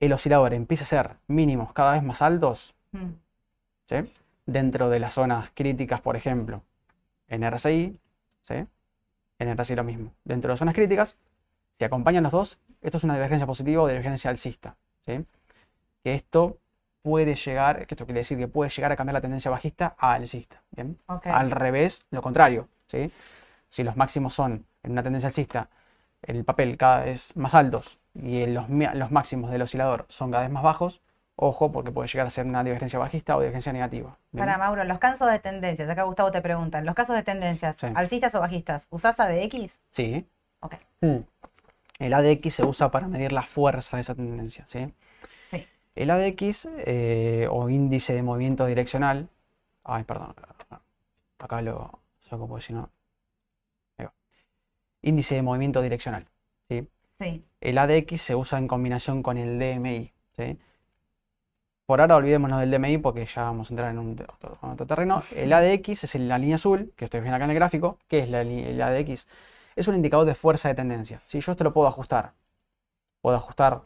el 0.00 0.12
oscilador 0.12 0.52
empieza 0.52 0.82
a 0.82 0.86
hacer 0.86 1.16
mínimos 1.26 1.72
cada 1.72 1.92
vez 1.92 2.02
más 2.02 2.20
altos, 2.20 2.74
Mm. 2.92 3.14
¿sí? 3.86 3.96
Dentro 4.46 4.88
de 4.88 5.00
las 5.00 5.14
zonas 5.14 5.50
críticas, 5.54 6.00
por 6.00 6.16
ejemplo, 6.16 6.62
en 7.28 7.42
RSI, 7.48 8.00
¿sí? 8.42 8.66
en 9.38 9.56
RSI 9.56 9.74
lo 9.74 9.84
mismo. 9.84 10.14
Dentro 10.24 10.48
de 10.48 10.52
las 10.52 10.58
zonas 10.60 10.74
críticas, 10.74 11.16
si 11.72 11.84
acompañan 11.84 12.22
los 12.22 12.32
dos, 12.32 12.58
esto 12.80 12.98
es 12.98 13.04
una 13.04 13.14
divergencia 13.14 13.46
positiva 13.46 13.82
o 13.82 13.88
divergencia 13.88 14.30
alcista. 14.30 14.76
¿sí? 15.04 15.24
Que 16.02 16.14
esto 16.14 16.58
puede 17.02 17.34
llegar, 17.34 17.86
que 17.86 17.94
esto 17.94 18.06
quiere 18.06 18.20
decir 18.20 18.38
que 18.38 18.48
puede 18.48 18.70
llegar 18.70 18.92
a 18.92 18.96
cambiar 18.96 19.14
la 19.14 19.20
tendencia 19.20 19.50
bajista 19.50 19.94
a 19.98 20.14
alcista. 20.14 20.62
¿bien? 20.70 20.96
Al 21.06 21.50
revés, 21.50 22.04
lo 22.10 22.22
contrario. 22.22 22.68
¿sí? 22.86 23.10
Si 23.68 23.82
los 23.82 23.96
máximos 23.96 24.34
son 24.34 24.64
en 24.82 24.92
una 24.92 25.02
tendencia 25.02 25.28
alcista, 25.28 25.68
el 26.22 26.44
papel 26.44 26.76
cada 26.76 27.04
vez 27.04 27.36
más 27.36 27.54
altos 27.54 27.98
y 28.14 28.46
los 28.46 28.68
máximos 29.10 29.50
del 29.50 29.62
oscilador 29.62 30.06
son 30.08 30.30
cada 30.30 30.44
vez 30.44 30.52
más 30.52 30.62
bajos, 30.62 31.02
Ojo, 31.38 31.70
porque 31.70 31.90
puede 31.90 32.08
llegar 32.08 32.26
a 32.26 32.30
ser 32.30 32.46
una 32.46 32.64
divergencia 32.64 32.98
bajista 32.98 33.36
o 33.36 33.40
divergencia 33.40 33.72
negativa. 33.72 34.16
¿bien? 34.32 34.44
Para 34.46 34.56
Mauro, 34.56 34.84
los 34.84 34.98
casos 34.98 35.30
de 35.30 35.38
tendencias, 35.38 35.88
acá 35.88 36.04
Gustavo 36.04 36.30
te 36.30 36.40
pregunta, 36.40 36.80
los 36.80 36.94
casos 36.94 37.14
de 37.14 37.22
tendencias, 37.22 37.76
Sí. 37.76 37.86
alcistas 37.94 38.34
o 38.34 38.40
bajistas, 38.40 38.86
¿usás 38.90 39.20
ADX? 39.20 39.80
Sí. 39.92 40.26
Ok, 40.60 40.74
Mm. 41.02 41.18
El 41.98 42.12
ADX 42.14 42.54
se 42.54 42.64
usa 42.64 42.90
para 42.90 43.06
medir 43.08 43.32
la 43.32 43.42
fuerza 43.42 43.96
de 43.96 44.00
esa 44.02 44.14
tendencia, 44.14 44.64
¿sí? 44.66 44.92
sí. 45.46 45.66
El 45.94 46.10
ADX 46.10 46.68
eh, 46.78 47.48
o 47.50 47.68
índice 47.70 48.14
de 48.14 48.22
movimiento 48.22 48.64
direccional. 48.66 49.28
Ay, 49.84 50.04
perdón. 50.04 50.34
Acá 51.38 51.60
lo 51.62 51.98
saco 52.28 52.48
porque 52.48 52.64
si 52.66 52.72
no. 52.72 52.90
ahí 53.98 54.06
va. 54.06 54.12
Índice 55.02 55.34
de 55.36 55.42
movimiento 55.42 55.80
direccional. 55.82 56.26
¿sí? 56.68 56.86
Sí, 57.18 57.44
El 57.60 57.78
ADX 57.78 58.20
se 58.20 58.34
usa 58.34 58.58
en 58.58 58.68
combinación 58.68 59.22
con 59.22 59.36
el 59.38 59.58
DMI. 59.58 60.12
¿sí? 60.36 60.58
Por 61.86 62.00
ahora 62.00 62.16
olvidémonos 62.16 62.58
del 62.58 62.70
DMI 62.72 62.98
porque 62.98 63.24
ya 63.26 63.42
vamos 63.42 63.70
a 63.70 63.72
entrar 63.72 63.90
en 63.92 63.98
un 64.00 64.12
otro, 64.12 64.58
en 64.60 64.70
otro 64.70 64.86
terreno. 64.86 65.22
El 65.36 65.52
ADX 65.52 66.02
es 66.02 66.14
la 66.16 66.36
línea 66.36 66.56
azul, 66.56 66.92
que 66.96 67.04
ustedes 67.04 67.22
ven 67.22 67.32
acá 67.32 67.44
en 67.44 67.50
el 67.50 67.56
gráfico. 67.56 67.98
¿Qué 68.08 68.20
es 68.20 68.28
la 68.28 68.40
el 68.40 68.82
ADX? 68.82 69.28
Es 69.76 69.86
un 69.86 69.94
indicador 69.94 70.26
de 70.26 70.34
fuerza 70.34 70.68
de 70.68 70.74
tendencia. 70.74 71.22
Si 71.26 71.38
yo 71.38 71.52
esto 71.52 71.62
lo 71.62 71.72
puedo 71.72 71.86
ajustar. 71.86 72.32
Puedo 73.20 73.36
ajustar 73.36 73.82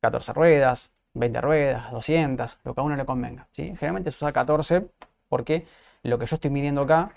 14 0.00 0.32
ruedas, 0.32 0.90
20 1.12 1.40
ruedas, 1.42 1.90
200, 1.90 2.58
lo 2.64 2.74
que 2.74 2.80
a 2.80 2.84
uno 2.84 2.96
le 2.96 3.04
convenga. 3.04 3.46
¿sí? 3.50 3.64
Generalmente 3.76 4.10
se 4.10 4.24
usa 4.24 4.32
14 4.32 4.88
porque 5.28 5.66
lo 6.02 6.18
que 6.18 6.24
yo 6.24 6.36
estoy 6.36 6.50
midiendo 6.50 6.80
acá 6.80 7.12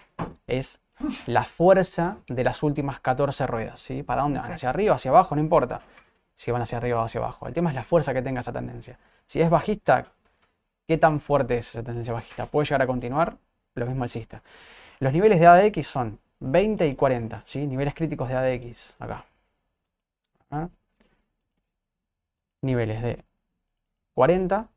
es 0.45 0.81
la 1.25 1.45
fuerza 1.45 2.17
de 2.27 2.43
las 2.43 2.63
últimas 2.63 2.99
14 2.99 3.47
ruedas. 3.47 3.79
¿sí? 3.79 4.03
¿Para 4.03 4.23
dónde 4.23 4.39
van? 4.39 4.51
¿Hacia 4.51 4.69
arriba, 4.69 4.95
hacia 4.95 5.11
abajo? 5.11 5.35
No 5.35 5.41
importa 5.41 5.81
si 6.35 6.51
van 6.51 6.61
hacia 6.61 6.79
arriba 6.79 6.99
o 6.99 7.05
hacia 7.05 7.21
abajo. 7.21 7.47
El 7.47 7.53
tema 7.53 7.69
es 7.69 7.75
la 7.75 7.83
fuerza 7.83 8.13
que 8.13 8.21
tenga 8.21 8.41
esa 8.41 8.51
tendencia. 8.51 8.99
Si 9.25 9.41
es 9.41 9.49
bajista, 9.49 10.11
¿qué 10.87 10.97
tan 10.97 11.19
fuerte 11.19 11.57
es 11.57 11.69
esa 11.69 11.83
tendencia 11.83 12.13
bajista? 12.13 12.45
¿Puede 12.45 12.65
llegar 12.65 12.81
a 12.83 12.87
continuar? 12.87 13.37
Lo 13.75 13.85
mismo 13.85 14.03
alcista. 14.03 14.41
Los 14.99 15.13
niveles 15.13 15.39
de 15.39 15.47
ADX 15.47 15.87
son 15.87 16.19
20 16.39 16.87
y 16.87 16.95
40, 16.95 17.43
¿sí? 17.45 17.65
Niveles 17.67 17.95
críticos 17.95 18.29
de 18.29 18.35
ADX, 18.35 18.95
acá. 18.99 19.25
¿Ah? 20.51 20.69
Niveles 22.61 23.01
de 23.01 23.23
40 24.13 24.69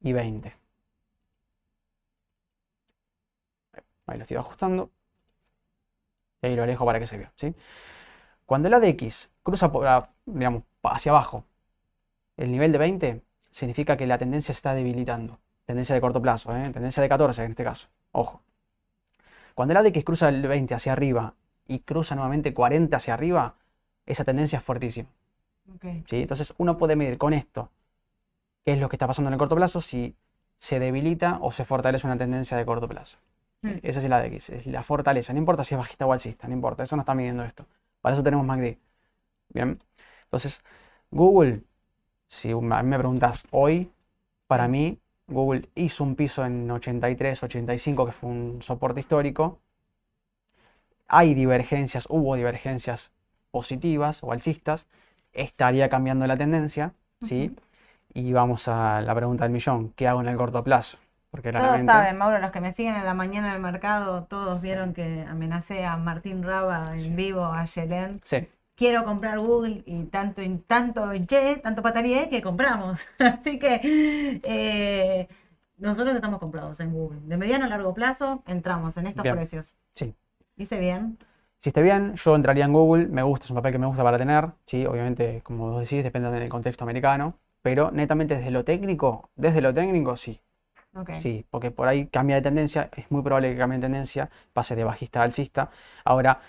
y 0.00 0.12
20. 0.12 0.54
Ahí 4.06 4.18
lo 4.18 4.22
estoy 4.22 4.36
ajustando. 4.36 4.90
Y 6.42 6.46
ahí 6.46 6.56
lo 6.56 6.64
alejo 6.64 6.84
para 6.84 6.98
que 6.98 7.06
se 7.06 7.18
vea, 7.18 7.32
¿sí? 7.36 7.54
Cuando 8.46 8.68
el 8.68 8.74
ADX 8.74 9.30
cruza 9.42 9.70
por, 9.72 9.86
ah, 9.86 10.10
digamos, 10.26 10.64
hacia 10.82 11.12
abajo, 11.12 11.44
el 12.42 12.50
nivel 12.50 12.72
de 12.72 12.78
20 12.78 13.22
significa 13.52 13.96
que 13.96 14.06
la 14.06 14.18
tendencia 14.18 14.52
se 14.52 14.58
está 14.58 14.74
debilitando. 14.74 15.38
Tendencia 15.64 15.94
de 15.94 16.00
corto 16.00 16.20
plazo, 16.20 16.54
¿eh? 16.56 16.70
Tendencia 16.70 17.00
de 17.00 17.08
14 17.08 17.44
en 17.44 17.50
este 17.50 17.62
caso. 17.62 17.88
Ojo. 18.10 18.42
Cuando 19.54 19.72
el 19.72 19.78
ADX 19.78 20.04
cruza 20.04 20.28
el 20.28 20.42
20 20.46 20.74
hacia 20.74 20.92
arriba 20.92 21.34
y 21.68 21.80
cruza 21.80 22.16
nuevamente 22.16 22.52
40 22.52 22.96
hacia 22.96 23.14
arriba, 23.14 23.54
esa 24.06 24.24
tendencia 24.24 24.58
es 24.58 24.64
fuertísima. 24.64 25.08
ok. 25.76 25.84
¿sí? 26.06 26.22
Entonces 26.22 26.52
uno 26.58 26.76
puede 26.78 26.96
medir 26.96 27.16
con 27.16 27.32
esto 27.32 27.70
qué 28.64 28.72
es 28.72 28.78
lo 28.78 28.88
que 28.88 28.96
está 28.96 29.06
pasando 29.06 29.28
en 29.28 29.34
el 29.34 29.38
corto 29.38 29.54
plazo, 29.54 29.80
si 29.80 30.16
se 30.56 30.80
debilita 30.80 31.38
o 31.42 31.52
se 31.52 31.64
fortalece 31.64 32.06
una 32.08 32.16
tendencia 32.16 32.56
de 32.56 32.64
corto 32.64 32.88
plazo. 32.88 33.18
Mm. 33.62 33.78
Esa 33.82 34.00
es 34.00 34.08
la 34.08 34.16
ADX, 34.16 34.50
es 34.50 34.66
la 34.66 34.82
fortaleza. 34.82 35.32
No 35.32 35.38
importa 35.38 35.62
si 35.62 35.74
es 35.74 35.78
bajista 35.78 36.06
o 36.06 36.12
alcista, 36.12 36.48
no 36.48 36.54
importa. 36.54 36.82
Eso 36.82 36.96
no 36.96 37.02
está 37.02 37.14
midiendo 37.14 37.44
esto. 37.44 37.66
Para 38.00 38.14
eso 38.14 38.24
tenemos 38.24 38.44
MACD. 38.44 38.78
Bien. 39.50 39.80
Entonces, 40.24 40.64
Google, 41.10 41.62
si 42.32 42.50
a 42.50 42.54
mí 42.56 42.88
me 42.88 42.98
preguntas 42.98 43.44
hoy, 43.50 43.90
para 44.46 44.66
mí, 44.66 44.98
Google 45.28 45.68
hizo 45.74 46.02
un 46.02 46.16
piso 46.16 46.42
en 46.46 46.70
83, 46.70 47.42
85, 47.42 48.06
que 48.06 48.12
fue 48.12 48.30
un 48.30 48.62
soporte 48.62 49.00
histórico. 49.00 49.58
Hay 51.08 51.34
divergencias, 51.34 52.06
hubo 52.08 52.34
divergencias 52.34 53.12
positivas 53.50 54.22
o 54.22 54.32
alcistas. 54.32 54.86
Estaría 55.34 55.90
cambiando 55.90 56.26
la 56.26 56.38
tendencia, 56.38 56.94
¿sí? 57.22 57.54
Y 58.14 58.32
vamos 58.32 58.66
a 58.66 59.02
la 59.02 59.14
pregunta 59.14 59.44
del 59.44 59.52
millón. 59.52 59.92
¿Qué 59.94 60.08
hago 60.08 60.22
en 60.22 60.28
el 60.28 60.36
corto 60.36 60.64
plazo? 60.64 60.96
Porque 61.30 61.50
Todos 61.50 61.60
claramente... 61.60 61.92
saben, 61.92 62.16
Mauro, 62.16 62.38
los 62.38 62.50
que 62.50 62.62
me 62.62 62.72
siguen 62.72 62.94
en 62.96 63.04
la 63.04 63.12
mañana 63.14 63.52
del 63.52 63.60
mercado, 63.60 64.24
todos 64.24 64.62
vieron 64.62 64.94
que 64.94 65.26
amenacé 65.28 65.84
a 65.84 65.98
Martín 65.98 66.42
Raba 66.42 66.92
en 66.92 66.98
Sí. 66.98 67.10
vivo, 67.10 67.44
a 67.44 67.66
Yelén. 67.66 68.20
Sí, 68.24 68.48
Quiero 68.74 69.04
comprar 69.04 69.38
Google 69.38 69.82
y 69.86 70.04
tanto, 70.04 70.42
y 70.42 70.58
tanto 70.58 71.12
hinché, 71.14 71.56
tanto 71.56 71.82
pataleé 71.82 72.28
que 72.28 72.42
compramos. 72.42 73.00
Así 73.18 73.58
que 73.58 73.80
eh, 74.44 75.28
nosotros 75.76 76.14
estamos 76.14 76.40
comprados 76.40 76.80
en 76.80 76.92
Google. 76.92 77.20
De 77.24 77.36
mediano 77.36 77.66
a 77.66 77.68
largo 77.68 77.94
plazo 77.94 78.42
entramos 78.46 78.96
en 78.96 79.06
estos 79.06 79.22
Bien. 79.22 79.36
precios. 79.36 79.74
sí. 79.92 80.14
Dice 80.56 80.78
bien. 80.78 81.18
Si 81.60 81.68
esté 81.70 81.80
bien, 81.82 82.14
yo 82.16 82.34
entraría 82.34 82.64
en 82.64 82.72
Google, 82.72 83.06
me 83.06 83.22
gusta, 83.22 83.44
es 83.44 83.50
un 83.50 83.56
papel 83.56 83.72
que 83.72 83.78
me 83.78 83.86
gusta 83.86 84.02
para 84.02 84.18
tener, 84.18 84.48
sí, 84.66 84.84
obviamente, 84.84 85.42
como 85.42 85.70
vos 85.70 85.80
decís, 85.80 86.02
depende 86.02 86.30
del 86.30 86.48
contexto 86.48 86.82
americano, 86.84 87.38
pero 87.62 87.90
netamente 87.92 88.36
desde 88.36 88.50
lo 88.50 88.64
técnico, 88.64 89.30
desde 89.36 89.60
lo 89.60 89.72
técnico, 89.72 90.16
sí, 90.16 90.40
sí, 91.20 91.46
porque 91.50 91.70
por 91.70 91.88
ahí 91.88 92.06
cambia 92.06 92.36
de 92.36 92.42
tendencia, 92.42 92.90
es 92.96 93.10
muy 93.10 93.22
probable 93.22 93.52
que 93.52 93.58
cambie 93.58 93.78
de 93.78 93.82
tendencia, 93.82 94.30
pase 94.52 94.76
de 94.76 94.84
bajista 94.84 95.20
a 95.20 95.24
alcista. 95.24 95.70
Ahora, 96.04 96.40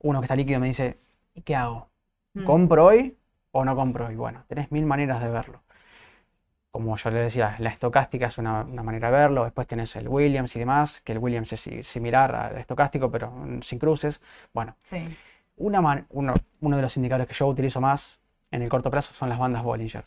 uno 0.00 0.20
que 0.20 0.24
está 0.26 0.36
líquido 0.36 0.60
me 0.60 0.66
dice, 0.66 0.98
¿y 1.34 1.42
qué 1.42 1.56
hago? 1.56 1.88
Mm. 2.34 2.44
¿Compro 2.44 2.86
hoy 2.86 3.18
o 3.52 3.64
no 3.64 3.74
compro 3.76 4.06
hoy? 4.08 4.16
Bueno, 4.16 4.44
tenés 4.48 4.70
mil 4.72 4.86
maneras 4.86 5.20
de 5.22 5.28
verlo. 5.30 5.62
Como 6.70 6.96
yo 6.96 7.10
le 7.10 7.18
decía, 7.20 7.56
la 7.58 7.70
estocástica 7.70 8.26
es 8.28 8.38
una, 8.38 8.62
una 8.62 8.82
manera 8.84 9.10
de 9.10 9.16
verlo, 9.18 9.42
después 9.42 9.66
tenés 9.66 9.96
el 9.96 10.06
Williams 10.08 10.54
y 10.54 10.60
demás, 10.60 11.00
que 11.00 11.10
el 11.12 11.18
Williams 11.18 11.52
es 11.52 11.60
si- 11.60 11.82
similar 11.82 12.32
al 12.34 12.58
estocástico, 12.58 13.10
pero 13.10 13.32
sin 13.62 13.80
cruces. 13.80 14.20
Bueno, 14.54 14.76
Sí. 14.82 15.16
una 15.56 15.80
man- 15.80 16.06
uno, 16.10 16.34
uno 16.60 16.76
de 16.76 16.82
los 16.82 16.96
indicadores 16.96 17.28
que 17.28 17.34
yo 17.34 17.48
utilizo 17.48 17.80
más 17.80 18.20
en 18.52 18.62
el 18.62 18.68
corto 18.68 18.90
plazo 18.90 19.14
son 19.14 19.28
las 19.28 19.38
bandas 19.38 19.62
Bollinger. 19.64 20.04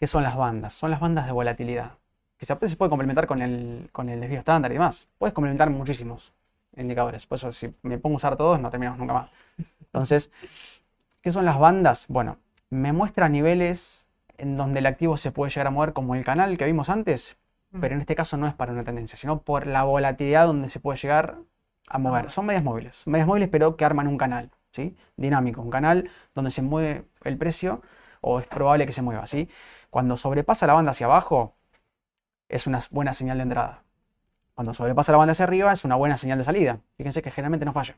¿Qué 0.00 0.06
son 0.06 0.22
las 0.24 0.36
bandas? 0.36 0.74
Son 0.74 0.90
las 0.90 1.00
bandas 1.00 1.26
de 1.26 1.32
volatilidad, 1.32 1.92
que 2.38 2.46
se, 2.46 2.56
se 2.68 2.76
puede 2.76 2.90
complementar 2.90 3.26
con 3.26 3.42
el, 3.42 3.88
con 3.92 4.08
el 4.08 4.20
desvío 4.20 4.40
estándar 4.40 4.70
y 4.72 4.74
demás. 4.74 5.08
Puedes 5.18 5.34
complementar 5.34 5.70
muchísimos 5.70 6.32
indicadores. 6.76 7.26
Por 7.26 7.36
eso, 7.36 7.52
si 7.52 7.74
me 7.82 7.98
pongo 7.98 8.16
a 8.16 8.18
usar 8.18 8.36
todos, 8.36 8.60
no 8.60 8.70
terminamos 8.70 8.98
nunca 9.00 9.14
más. 9.14 9.30
Entonces, 9.92 10.30
¿qué 11.22 11.30
son 11.30 11.44
las 11.44 11.58
bandas? 11.58 12.06
Bueno, 12.08 12.38
me 12.70 12.92
muestra 12.92 13.28
niveles 13.28 14.06
en 14.36 14.56
donde 14.56 14.78
el 14.80 14.86
activo 14.86 15.16
se 15.16 15.32
puede 15.32 15.50
llegar 15.50 15.66
a 15.66 15.70
mover 15.70 15.92
como 15.92 16.14
el 16.14 16.24
canal 16.24 16.56
que 16.58 16.66
vimos 16.66 16.88
antes, 16.88 17.36
Mm. 17.70 17.80
pero 17.80 17.94
en 17.94 18.00
este 18.00 18.14
caso 18.14 18.36
no 18.36 18.46
es 18.46 18.54
para 18.54 18.72
una 18.72 18.84
tendencia, 18.84 19.18
sino 19.18 19.42
por 19.42 19.66
la 19.66 19.82
volatilidad 19.84 20.46
donde 20.46 20.68
se 20.68 20.80
puede 20.80 20.98
llegar 20.98 21.38
a 21.88 21.98
mover. 21.98 22.26
Ah. 22.26 22.28
Son 22.30 22.46
medias 22.46 22.62
móviles, 22.64 23.06
medias 23.06 23.26
móviles 23.26 23.48
pero 23.50 23.76
que 23.76 23.84
arman 23.84 24.06
un 24.08 24.18
canal, 24.18 24.50
¿sí? 24.72 24.96
Dinámico, 25.16 25.60
un 25.60 25.70
canal 25.70 26.10
donde 26.34 26.50
se 26.50 26.62
mueve 26.62 27.04
el 27.24 27.36
precio 27.36 27.82
o 28.20 28.40
es 28.40 28.46
probable 28.46 28.86
que 28.86 28.92
se 28.92 29.02
mueva, 29.02 29.26
¿sí? 29.26 29.48
Cuando 29.90 30.16
sobrepasa 30.16 30.66
la 30.66 30.74
banda 30.74 30.90
hacia 30.92 31.06
abajo, 31.06 31.56
es 32.48 32.66
una 32.66 32.80
buena 32.90 33.14
señal 33.14 33.38
de 33.38 33.42
entrada. 33.44 33.82
Cuando 34.54 34.74
sobrepasa 34.74 35.12
la 35.12 35.18
banda 35.18 35.32
hacia 35.32 35.44
arriba, 35.44 35.72
es 35.72 35.84
una 35.84 35.94
buena 35.94 36.16
señal 36.16 36.38
de 36.38 36.44
salida. 36.44 36.80
Fíjense 36.96 37.22
que 37.22 37.30
generalmente 37.30 37.64
no 37.64 37.72
falla. 37.72 37.96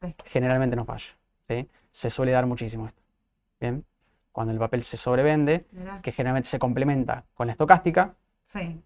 Sí. 0.00 0.14
Generalmente 0.26 0.76
no 0.76 0.84
falla, 0.84 1.14
¿sí? 1.48 1.68
Se 1.92 2.10
suele 2.10 2.32
dar 2.32 2.46
muchísimo 2.46 2.86
esto. 2.86 3.02
Bien, 3.60 3.84
cuando 4.32 4.52
el 4.52 4.58
papel 4.58 4.82
se 4.82 4.96
sobrevende, 4.96 5.66
Mirá. 5.72 6.00
que 6.02 6.12
generalmente 6.12 6.48
se 6.48 6.58
complementa 6.58 7.24
con 7.34 7.46
la 7.46 7.52
estocástica, 7.52 8.14
Sí. 8.42 8.82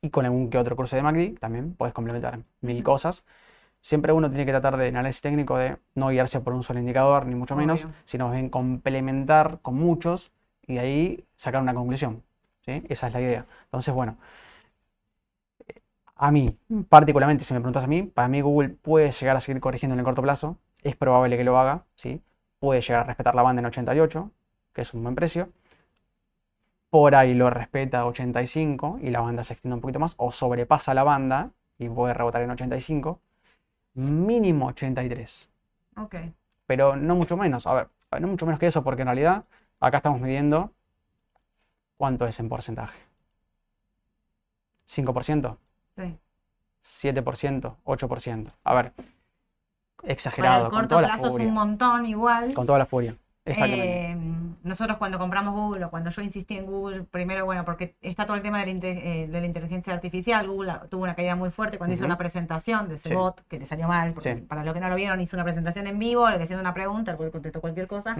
y 0.00 0.10
con 0.10 0.24
algún 0.24 0.50
que 0.50 0.58
otro 0.58 0.76
cruce 0.76 0.96
de 0.96 1.02
MACD 1.02 1.38
también 1.38 1.74
puedes 1.74 1.94
complementar 1.94 2.40
mil 2.60 2.82
cosas. 2.82 3.24
Siempre 3.80 4.12
uno 4.12 4.28
tiene 4.30 4.46
que 4.46 4.52
tratar 4.52 4.76
de 4.78 4.88
en 4.88 4.96
análisis 4.96 5.20
técnico 5.20 5.58
de 5.58 5.76
no 5.94 6.08
guiarse 6.08 6.40
por 6.40 6.54
un 6.54 6.62
solo 6.62 6.78
indicador, 6.80 7.26
ni 7.26 7.34
mucho 7.34 7.54
menos, 7.54 7.86
sino 8.04 8.30
bien 8.30 8.48
complementar 8.48 9.58
con 9.60 9.74
muchos 9.74 10.32
y 10.66 10.74
de 10.74 10.80
ahí 10.80 11.24
sacar 11.36 11.60
una 11.60 11.74
conclusión. 11.74 12.22
¿sí? 12.64 12.82
Esa 12.88 13.08
es 13.08 13.12
la 13.12 13.20
idea. 13.20 13.46
Entonces, 13.66 13.92
bueno, 13.92 14.16
a 16.26 16.30
mí, 16.30 16.56
particularmente, 16.88 17.44
si 17.44 17.52
me 17.54 17.60
preguntas 17.60 17.84
a 17.84 17.86
mí, 17.86 18.02
para 18.02 18.28
mí 18.28 18.40
Google 18.40 18.70
puede 18.70 19.12
llegar 19.12 19.36
a 19.36 19.40
seguir 19.40 19.60
corrigiendo 19.60 19.94
en 19.94 19.98
el 20.00 20.04
corto 20.04 20.22
plazo. 20.22 20.58
Es 20.82 20.96
probable 20.96 21.36
que 21.36 21.44
lo 21.44 21.58
haga, 21.58 21.84
¿sí? 21.96 22.22
Puede 22.58 22.80
llegar 22.80 23.02
a 23.02 23.04
respetar 23.04 23.34
la 23.34 23.42
banda 23.42 23.60
en 23.60 23.66
88, 23.66 24.30
que 24.72 24.82
es 24.82 24.94
un 24.94 25.02
buen 25.02 25.14
precio 25.14 25.50
por 26.94 27.16
ahí 27.16 27.34
lo 27.34 27.50
respeta 27.50 27.98
a 27.98 28.06
85 28.06 29.00
y 29.02 29.10
la 29.10 29.20
banda 29.20 29.42
se 29.42 29.52
extiende 29.54 29.74
un 29.74 29.80
poquito 29.80 29.98
más, 29.98 30.14
o 30.16 30.30
sobrepasa 30.30 30.94
la 30.94 31.02
banda 31.02 31.50
y 31.76 31.88
puede 31.88 32.14
rebotar 32.14 32.42
en 32.42 32.52
85, 32.52 33.18
mínimo 33.94 34.68
83, 34.68 35.50
Ok. 35.96 36.14
pero 36.66 36.94
no 36.94 37.16
mucho 37.16 37.36
menos, 37.36 37.66
a 37.66 37.74
ver, 37.74 37.88
no 38.20 38.28
mucho 38.28 38.46
menos 38.46 38.60
que 38.60 38.68
eso, 38.68 38.84
porque 38.84 39.02
en 39.02 39.08
realidad 39.08 39.44
acá 39.80 39.96
estamos 39.96 40.20
midiendo 40.20 40.70
cuánto 41.96 42.28
es 42.28 42.38
en 42.38 42.48
porcentaje. 42.48 42.96
5%, 44.86 45.56
Sí. 45.96 46.16
7%, 46.82 47.76
8%. 47.84 48.52
A 48.64 48.74
ver, 48.74 48.92
Para 48.92 50.12
exagerado, 50.12 50.68
con 50.68 50.80
corto 50.80 51.00
la 51.00 51.08
plazo 51.08 51.28
es 51.28 51.34
un 51.34 51.52
montón 51.54 52.04
igual. 52.06 52.52
con 52.54 52.66
toda 52.66 52.78
la 52.78 52.86
furia. 52.86 53.16
Eh, 53.46 54.16
nosotros 54.62 54.96
cuando 54.96 55.18
compramos 55.18 55.52
Google 55.54 55.84
o 55.84 55.90
cuando 55.90 56.08
yo 56.08 56.22
insistí 56.22 56.56
en 56.56 56.64
Google, 56.64 57.02
primero, 57.04 57.44
bueno, 57.44 57.62
porque 57.66 57.94
está 58.00 58.24
todo 58.24 58.36
el 58.38 58.42
tema 58.42 58.64
de 58.64 58.72
la, 58.72 58.88
eh, 58.88 59.28
de 59.28 59.40
la 59.40 59.46
inteligencia 59.46 59.92
artificial, 59.92 60.48
Google 60.48 60.72
tuvo 60.88 61.02
una 61.02 61.14
caída 61.14 61.36
muy 61.36 61.50
fuerte 61.50 61.76
cuando 61.76 61.92
hizo 61.92 62.06
una 62.06 62.16
presentación 62.16 62.88
de 62.88 62.94
ese 62.94 63.10
Sí. 63.10 63.14
bot, 63.14 63.46
que 63.46 63.58
le 63.58 63.66
salió 63.66 63.86
mal, 63.86 64.14
porque 64.14 64.36
Sí. 64.36 64.40
para 64.40 64.64
los 64.64 64.72
que 64.72 64.80
no 64.80 64.88
lo 64.88 64.96
vieron, 64.96 65.20
hizo 65.20 65.36
una 65.36 65.44
presentación 65.44 65.86
en 65.86 65.98
vivo, 65.98 66.26
le 66.30 66.42
hacía 66.42 66.58
una 66.58 66.72
pregunta, 66.72 67.10
el 67.12 67.30
contestó 67.30 67.60
cualquier 67.60 67.86
cosa 67.86 68.16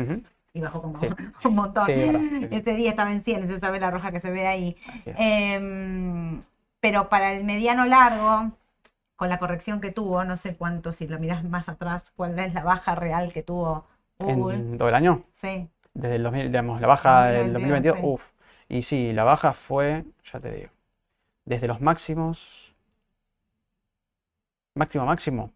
y 0.53 0.61
bajó 0.61 0.83
como 0.83 1.01
Sí. 1.01 1.07
un 1.49 1.55
montón. 1.55 1.87
Verdad. 1.87 2.21
Ese 2.51 2.75
día 2.75 2.91
estaba 2.91 3.11
en 3.11 3.23
100, 3.23 3.51
esa 3.51 3.71
vela 3.71 3.91
roja 3.91 4.11
que 4.13 4.21
se 4.21 4.31
ve 4.31 4.47
ahí. 4.47 4.77
Em, 5.07 6.43
pero 6.85 7.09
para 7.09 7.33
el 7.33 7.45
mediano 7.45 7.87
largo, 7.87 8.53
con 9.17 9.31
la 9.31 9.39
corrección 9.39 9.81
que 9.81 9.91
tuvo, 9.91 10.23
no 10.27 10.37
sé 10.37 10.55
cuánto, 10.55 10.93
si 10.93 11.09
lo 11.09 11.19
mirás 11.19 11.43
más 11.43 11.71
atrás, 11.71 12.13
cuál 12.15 12.39
es 12.39 12.53
la 12.53 12.63
baja 12.63 12.95
real 12.95 13.33
que 13.33 13.43
tuvo 13.43 13.87
Google. 14.19 14.57
En 14.57 14.77
todo 14.77 14.91
el 14.91 14.95
año, 14.95 15.25
Sí, 15.31 15.67
desde 15.95 16.17
el 16.17 16.23
2000, 16.25 16.49
digamos, 16.49 16.83
la 16.83 16.87
baja 16.87 17.25
del 17.29 17.55
2022, 17.55 17.95
2022, 17.95 17.99
sí. 17.99 18.07
uff. 18.07 18.33
Y 18.69 18.83
sí, 18.83 19.15
la 19.15 19.25
baja 19.25 19.55
fue, 19.55 20.05
ya 20.31 20.41
te 20.41 20.51
digo, 20.51 20.71
desde 21.47 21.69
los 21.69 21.81
máximos, 21.81 22.75
máximo, 24.75 25.07
máximo. 25.07 25.53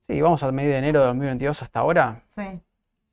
Sí, 0.00 0.20
vamos 0.20 0.42
al 0.42 0.52
medio 0.52 0.70
de 0.70 0.78
enero 0.78 0.98
de 0.98 1.06
2022 1.06 1.62
hasta 1.62 1.78
ahora, 1.78 2.24
sí, 2.26 2.42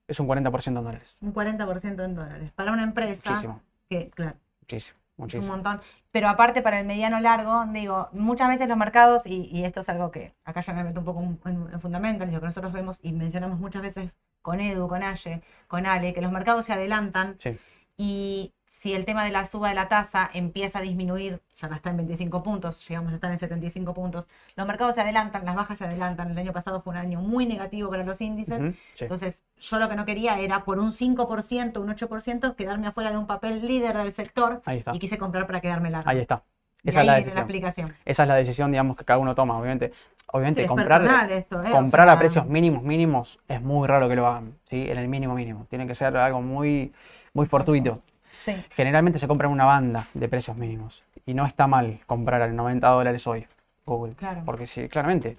es 0.07 0.19
un 0.19 0.27
40% 0.27 0.67
en 0.69 0.73
dólares. 0.73 1.19
un 1.21 1.35
40% 1.35 2.03
en 2.03 2.15
dólares. 2.15 2.51
Para 2.53 2.71
una 2.71 2.81
empresa 2.81 3.29
Muchísimo, 3.29 3.61
que, 3.87 4.09
claro, 4.09 4.37
muchísimo, 4.59 4.97
es 5.17 5.35
un 5.35 5.47
montón. 5.47 5.81
Pero 6.11 6.29
aparte 6.29 6.61
para 6.61 6.79
el 6.79 6.85
mediano 6.85 7.19
largo, 7.19 7.65
digo, 7.71 8.09
muchas 8.13 8.49
veces 8.49 8.67
los 8.67 8.77
mercados, 8.77 9.25
y, 9.25 9.49
y 9.51 9.63
esto 9.65 9.81
es 9.81 9.89
algo 9.89 10.11
que 10.11 10.33
acá 10.43 10.61
ya 10.61 10.73
me 10.73 10.83
meto 10.83 10.99
un 10.99 11.05
poco 11.05 11.21
en, 11.21 11.39
en, 11.45 11.73
en 11.73 11.81
fundamental, 11.81 12.31
lo 12.31 12.39
que 12.39 12.45
nosotros 12.47 12.73
vemos 12.73 12.99
y 13.01 13.13
mencionamos 13.13 13.59
muchas 13.59 13.81
veces 13.81 14.17
con 14.41 14.59
Edu, 14.59 14.87
con 14.87 15.03
Aye, 15.03 15.41
con 15.67 15.85
Ale, 15.85 16.13
que 16.13 16.21
los 16.21 16.31
mercados 16.31 16.65
se 16.65 16.73
adelantan 16.73 17.35
Sí, 17.39 17.57
y 17.97 18.53
si 18.65 18.93
el 18.93 19.05
tema 19.05 19.23
de 19.23 19.31
la 19.31 19.45
suba 19.45 19.69
de 19.69 19.75
la 19.75 19.87
tasa 19.87 20.29
empieza 20.33 20.79
a 20.79 20.81
disminuir, 20.81 21.41
ya 21.55 21.67
no 21.67 21.75
está 21.75 21.91
en 21.91 21.97
25 21.97 22.43
puntos, 22.43 22.85
llegamos 22.87 23.11
a 23.11 23.15
estar 23.15 23.31
en 23.31 23.37
75 23.37 23.93
puntos, 23.93 24.27
los 24.55 24.67
mercados 24.67 24.95
se 24.95 25.01
adelantan, 25.01 25.45
las 25.45 25.55
bajas 25.55 25.77
se 25.77 25.85
adelantan. 25.85 26.31
El 26.31 26.37
año 26.37 26.51
pasado 26.51 26.81
fue 26.81 26.91
un 26.91 26.97
año 26.97 27.21
muy 27.21 27.45
negativo 27.45 27.89
para 27.89 28.03
los 28.03 28.19
índices. 28.19 28.73
sí. 28.93 29.03
Entonces, 29.03 29.43
yo 29.59 29.79
lo 29.79 29.87
que 29.89 29.95
no 29.95 30.05
quería 30.05 30.39
era 30.39 30.65
por 30.65 30.79
un 30.79 30.91
5%, 30.91 31.77
un 31.79 31.89
8%, 31.89 32.55
quedarme 32.55 32.87
afuera 32.87 33.11
de 33.11 33.17
un 33.17 33.27
papel 33.27 33.65
líder 33.65 33.95
del 33.95 34.11
sector 34.11 34.61
y 34.91 34.99
quise 34.99 35.17
comprar 35.17 35.47
para 35.47 35.61
quedarme 35.61 35.89
largo. 35.89 36.09
ahí 36.09 36.19
está. 36.19 36.43
Esa 36.83 36.99
es 36.99 37.07
la 37.07 37.15
decisión. 37.15 37.95
Esa 38.03 38.23
es 38.23 38.27
la 38.27 38.35
decisión, 38.35 38.71
digamos, 38.71 38.97
que 38.97 39.05
cada 39.05 39.19
uno 39.19 39.33
toma, 39.33 39.57
obviamente. 39.57 39.93
Sí, 40.33 40.37
Obviamente, 40.37 40.61
es 40.63 40.67
comprar, 40.67 41.01
personal 41.01 41.31
esto, 41.31 41.63
¿eh? 41.63 41.69
O 41.69 41.71
comprar 41.71 42.07
sea, 42.07 42.15
a 42.15 42.19
precios 42.19 42.47
mínimos, 42.47 42.81
mínimos, 42.81 43.39
es 43.47 43.61
muy 43.61 43.87
raro 43.87 44.09
que 44.09 44.15
lo 44.15 44.25
hagan, 44.25 44.55
¿sí? 44.65 44.89
En 44.89 44.97
el 44.97 45.07
mínimo 45.07 45.35
mínimo. 45.35 45.67
Tiene 45.69 45.85
que 45.85 45.93
ser 45.93 46.17
algo 46.17 46.41
muy, 46.41 46.91
muy 47.33 47.45
fortuito. 47.45 48.01
Sí, 48.41 48.53
Generalmente 48.71 49.19
se 49.19 49.27
compra 49.27 49.47
en 49.47 49.53
una 49.53 49.65
banda 49.65 50.07
de 50.13 50.27
precios 50.27 50.57
mínimos. 50.57 51.03
Y 51.25 51.35
no 51.35 51.45
está 51.45 51.67
mal 51.67 51.99
comprar 52.07 52.41
a 52.41 52.47
90 52.47 52.87
dólares 52.89 53.27
hoy, 53.27 53.47
Google. 53.85 54.15
Claro. 54.15 54.41
Porque 54.43 54.65
sí, 54.65 54.89
claramente, 54.89 55.37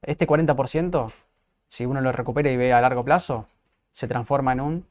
este 0.00 0.26
40%, 0.26 1.12
si 1.68 1.84
uno 1.84 2.00
lo 2.00 2.10
recupera 2.10 2.50
y 2.50 2.56
ve 2.56 2.72
a 2.72 2.80
largo 2.80 3.04
plazo, 3.04 3.46
se 3.92 4.08
transforma 4.08 4.52
en 4.52 4.60
un 4.60 4.86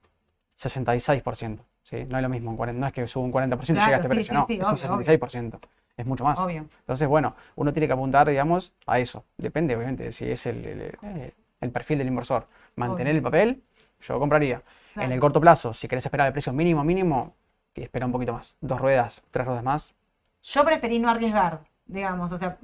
66%. 0.57 1.59
¿sí? 1.81 2.05
No 2.05 2.17
es 2.17 2.23
lo 2.23 2.29
mismo, 2.29 2.51
un 2.51 2.57
40 2.57 2.79
no 2.79 2.87
es 2.87 2.93
que 2.93 3.07
suba 3.07 3.25
un 3.25 3.33
40% 3.33 3.69
y 3.69 3.73
llega 3.73 3.85
a 3.87 3.95
este 3.95 4.07
sí, 4.07 4.13
precio, 4.13 4.33
no, 4.35 4.45
es 4.47 4.85
un 4.85 4.91
obvio, 4.91 5.05
66%. 5.05 5.59
Es 5.97 6.05
mucho 6.05 6.23
más. 6.23 6.39
obvio. 6.39 6.65
Entonces, 6.79 7.07
bueno, 7.07 7.35
uno 7.55 7.73
tiene 7.73 7.87
que 7.87 7.93
apuntar, 7.93 8.27
digamos, 8.27 8.73
a 8.87 8.99
eso. 8.99 9.25
Depende, 9.37 9.75
obviamente, 9.75 10.03
de 10.05 10.11
si 10.11 10.29
es 10.29 10.45
el, 10.45 10.65
el- 10.65 10.81
el- 11.03 11.33
el 11.61 11.71
perfil 11.71 11.99
del 11.99 12.07
inversor. 12.07 12.47
Mantener 12.75 13.11
Obvio. 13.11 13.17
el 13.17 13.23
papel, 13.23 13.63
yo 14.01 14.19
compraría. 14.19 14.61
En 14.95 15.11
el 15.11 15.19
corto 15.19 15.39
plazo, 15.39 15.73
si 15.73 15.87
querés 15.87 16.05
esperar 16.05 16.27
el 16.27 16.33
precio 16.33 16.51
mínimo, 16.53 16.83
mínimo, 16.83 17.35
espera 17.75 18.05
un 18.05 18.11
poquito 18.11 18.33
más. 18.33 18.57
Dos 18.61 18.81
ruedas, 18.81 19.21
tres 19.31 19.45
ruedas 19.45 19.63
más. 19.63 19.93
Yo 20.41 20.65
preferí 20.65 20.97
no 20.99 21.09
arriesgar, 21.09 21.61
digamos, 21.91 22.31
o 22.31 22.37
sea, 22.37 22.57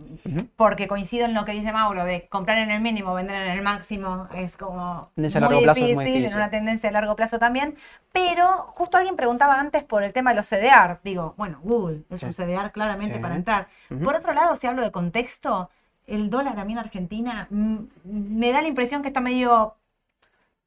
porque 0.55 0.87
coincido 0.87 1.25
en 1.25 1.33
lo 1.33 1.45
que 1.45 1.51
dice 1.51 1.71
Mauro, 1.71 2.03
de 2.05 2.27
comprar 2.27 2.57
en 2.57 2.71
el 2.71 2.81
mínimo, 2.81 3.13
vender 3.13 3.41
en 3.43 3.51
el 3.51 3.61
máximo, 3.61 4.27
es 4.33 4.57
como 4.57 4.81
a 4.81 5.09
muy 5.15 5.29
largo 5.29 5.61
plazo 5.61 5.81
es 5.85 5.97
difícil, 5.97 6.25
en 6.25 6.33
una 6.35 6.49
tendencia 6.49 6.89
a 6.89 6.93
largo 6.93 7.15
plazo 7.15 7.37
también, 7.37 7.75
pero 8.11 8.71
justo 8.73 8.97
alguien 8.97 9.15
preguntaba 9.15 9.59
antes 9.59 9.83
por 9.83 10.03
el 10.03 10.13
tema 10.13 10.31
de 10.31 10.37
los 10.37 10.47
CDR, 10.47 10.99
digo, 11.03 11.33
bueno, 11.37 11.59
Google 11.61 12.03
es 12.09 12.21
Sí. 12.21 12.25
un 12.27 12.33
CDR 12.33 12.71
claramente 12.71 13.15
Sí. 13.15 13.21
para 13.21 13.35
entrar. 13.35 13.67
Por 14.03 14.15
otro 14.15 14.33
lado, 14.33 14.55
si 14.55 14.65
hablo 14.67 14.81
de 14.81 14.91
contexto, 14.91 15.69
el 16.05 16.29
dólar 16.29 16.57
a 16.57 16.63
mí 16.65 16.71
en 16.73 16.79
Argentina 16.79 17.47
mm, 17.49 17.77
me 18.05 18.51
da 18.53 18.61
la 18.61 18.69
impresión 18.69 19.01
que 19.01 19.09
está 19.09 19.19
medio 19.19 19.75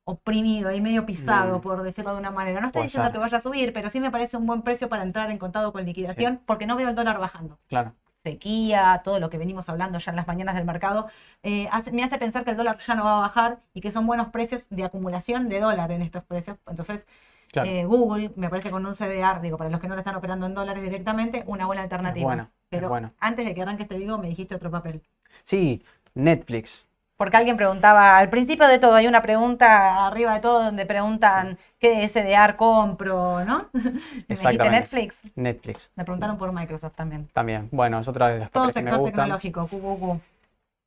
oprimido 0.05 0.73
y 0.73 0.81
medio 0.81 1.07
pisado, 1.07 1.59
Mm. 1.59 1.61
por 1.61 1.83
decirlo 1.83 2.13
de 2.15 2.19
una 2.21 2.31
manera. 2.31 2.61
No 2.61 2.67
estoy 2.67 2.83
diciendo 2.85 3.13
que 3.13 3.19
vaya 3.19 3.37
a 3.37 3.41
subir, 3.41 3.73
pero 3.73 3.89
sí 3.89 4.01
me 4.01 4.11
parece 4.11 4.37
un 4.37 4.47
buen 4.47 4.63
precio 4.63 4.89
para 4.89 5.03
entrar 5.03 5.31
en 5.31 5.39
contado 5.39 5.73
con 5.73 5.85
liquidación, 5.85 6.41
porque 6.47 6.67
no 6.67 6.75
veo 6.77 6.89
el 6.89 6.95
dólar 6.95 7.19
bajando 7.19 7.59
Claro. 7.69 7.93
Sequía, 8.23 9.01
todo 9.05 9.19
lo 9.21 9.31
que 9.31 9.39
venimos 9.39 9.69
hablando 9.69 9.99
ya 9.99 10.11
en 10.11 10.17
las 10.17 10.27
mañanas 10.27 10.55
del 10.55 10.65
mercado, 10.65 11.09
eh, 11.43 11.69
hace- 11.73 11.93
me 11.93 12.03
hace 12.05 12.19
pensar 12.19 12.45
que 12.45 12.51
el 12.51 12.57
dólar 12.57 12.79
ya 12.79 12.95
no 12.95 13.05
va 13.05 13.19
a 13.19 13.21
bajar 13.21 13.61
y 13.75 13.81
que 13.81 13.91
son 13.93 14.07
buenos 14.07 14.29
precios 14.29 14.69
de 14.71 14.85
acumulación 14.85 15.49
de 15.49 15.61
dólar 15.61 15.91
en 15.93 16.03
estos 16.03 16.25
precios. 16.25 16.59
Entonces, 16.69 17.07
Claro. 17.53 17.69
eh, 17.69 17.85
Google, 17.85 18.33
me 18.37 18.49
parece 18.49 18.71
con 18.71 18.87
un 18.87 18.95
CDR, 18.95 19.41
digo, 19.41 19.57
para 19.57 19.71
los 19.71 19.81
que 19.81 19.89
no 19.89 19.95
lo 19.95 20.01
están 20.01 20.15
operando 20.17 20.47
en 20.47 20.55
dólares 20.55 20.83
directamente, 20.83 21.43
una 21.47 21.67
buena 21.67 21.83
alternativa. 21.83 22.27
buena, 22.27 22.43
es 22.45 22.51
Pero 22.69 22.89
buena. 22.89 23.13
antes 23.19 23.45
de 23.45 23.55
que 23.55 23.63
arranque 23.63 23.83
este 23.85 23.99
video, 23.99 24.19
me 24.19 24.29
dijiste 24.29 24.55
otro 24.55 24.71
papel. 24.71 25.03
Sí, 25.43 25.83
Netflix. 26.15 26.87
Porque 27.21 27.37
alguien 27.37 27.59
preguntaba, 27.59 28.17
al 28.17 28.31
principio 28.31 28.67
de 28.67 28.79
todo, 28.79 28.95
hay 28.95 29.07
una 29.07 29.21
pregunta 29.21 30.07
arriba 30.07 30.33
de 30.33 30.41
todo 30.41 30.65
donde 30.65 30.87
preguntan 30.87 31.59
qué 31.79 32.09
SDR 32.09 32.57
compro, 32.57 33.45
¿no? 33.45 33.69
Exactamente. 34.27 34.71
Netflix. 34.71 35.31
Netflix. 35.35 35.91
Me 35.97 36.05
preguntaron 36.05 36.39
por 36.39 36.51
Microsoft 36.51 36.95
también. 36.95 37.29
También. 37.35 37.69
Bueno, 37.73 38.01
es 38.01 38.09
otra 38.09 38.29
de 38.29 38.39
las 38.39 38.51
Todo 38.51 38.69
papeles 38.69 38.75
que 38.75 38.83
me 38.85 38.91
sector 38.93 39.11
tecnológico, 39.11 39.67
QQQ. 39.67 40.23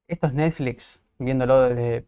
Esto 0.07 0.25
es 0.25 0.33
Netflix, 0.33 0.99
viéndolo 1.19 1.69
desde 1.69 2.07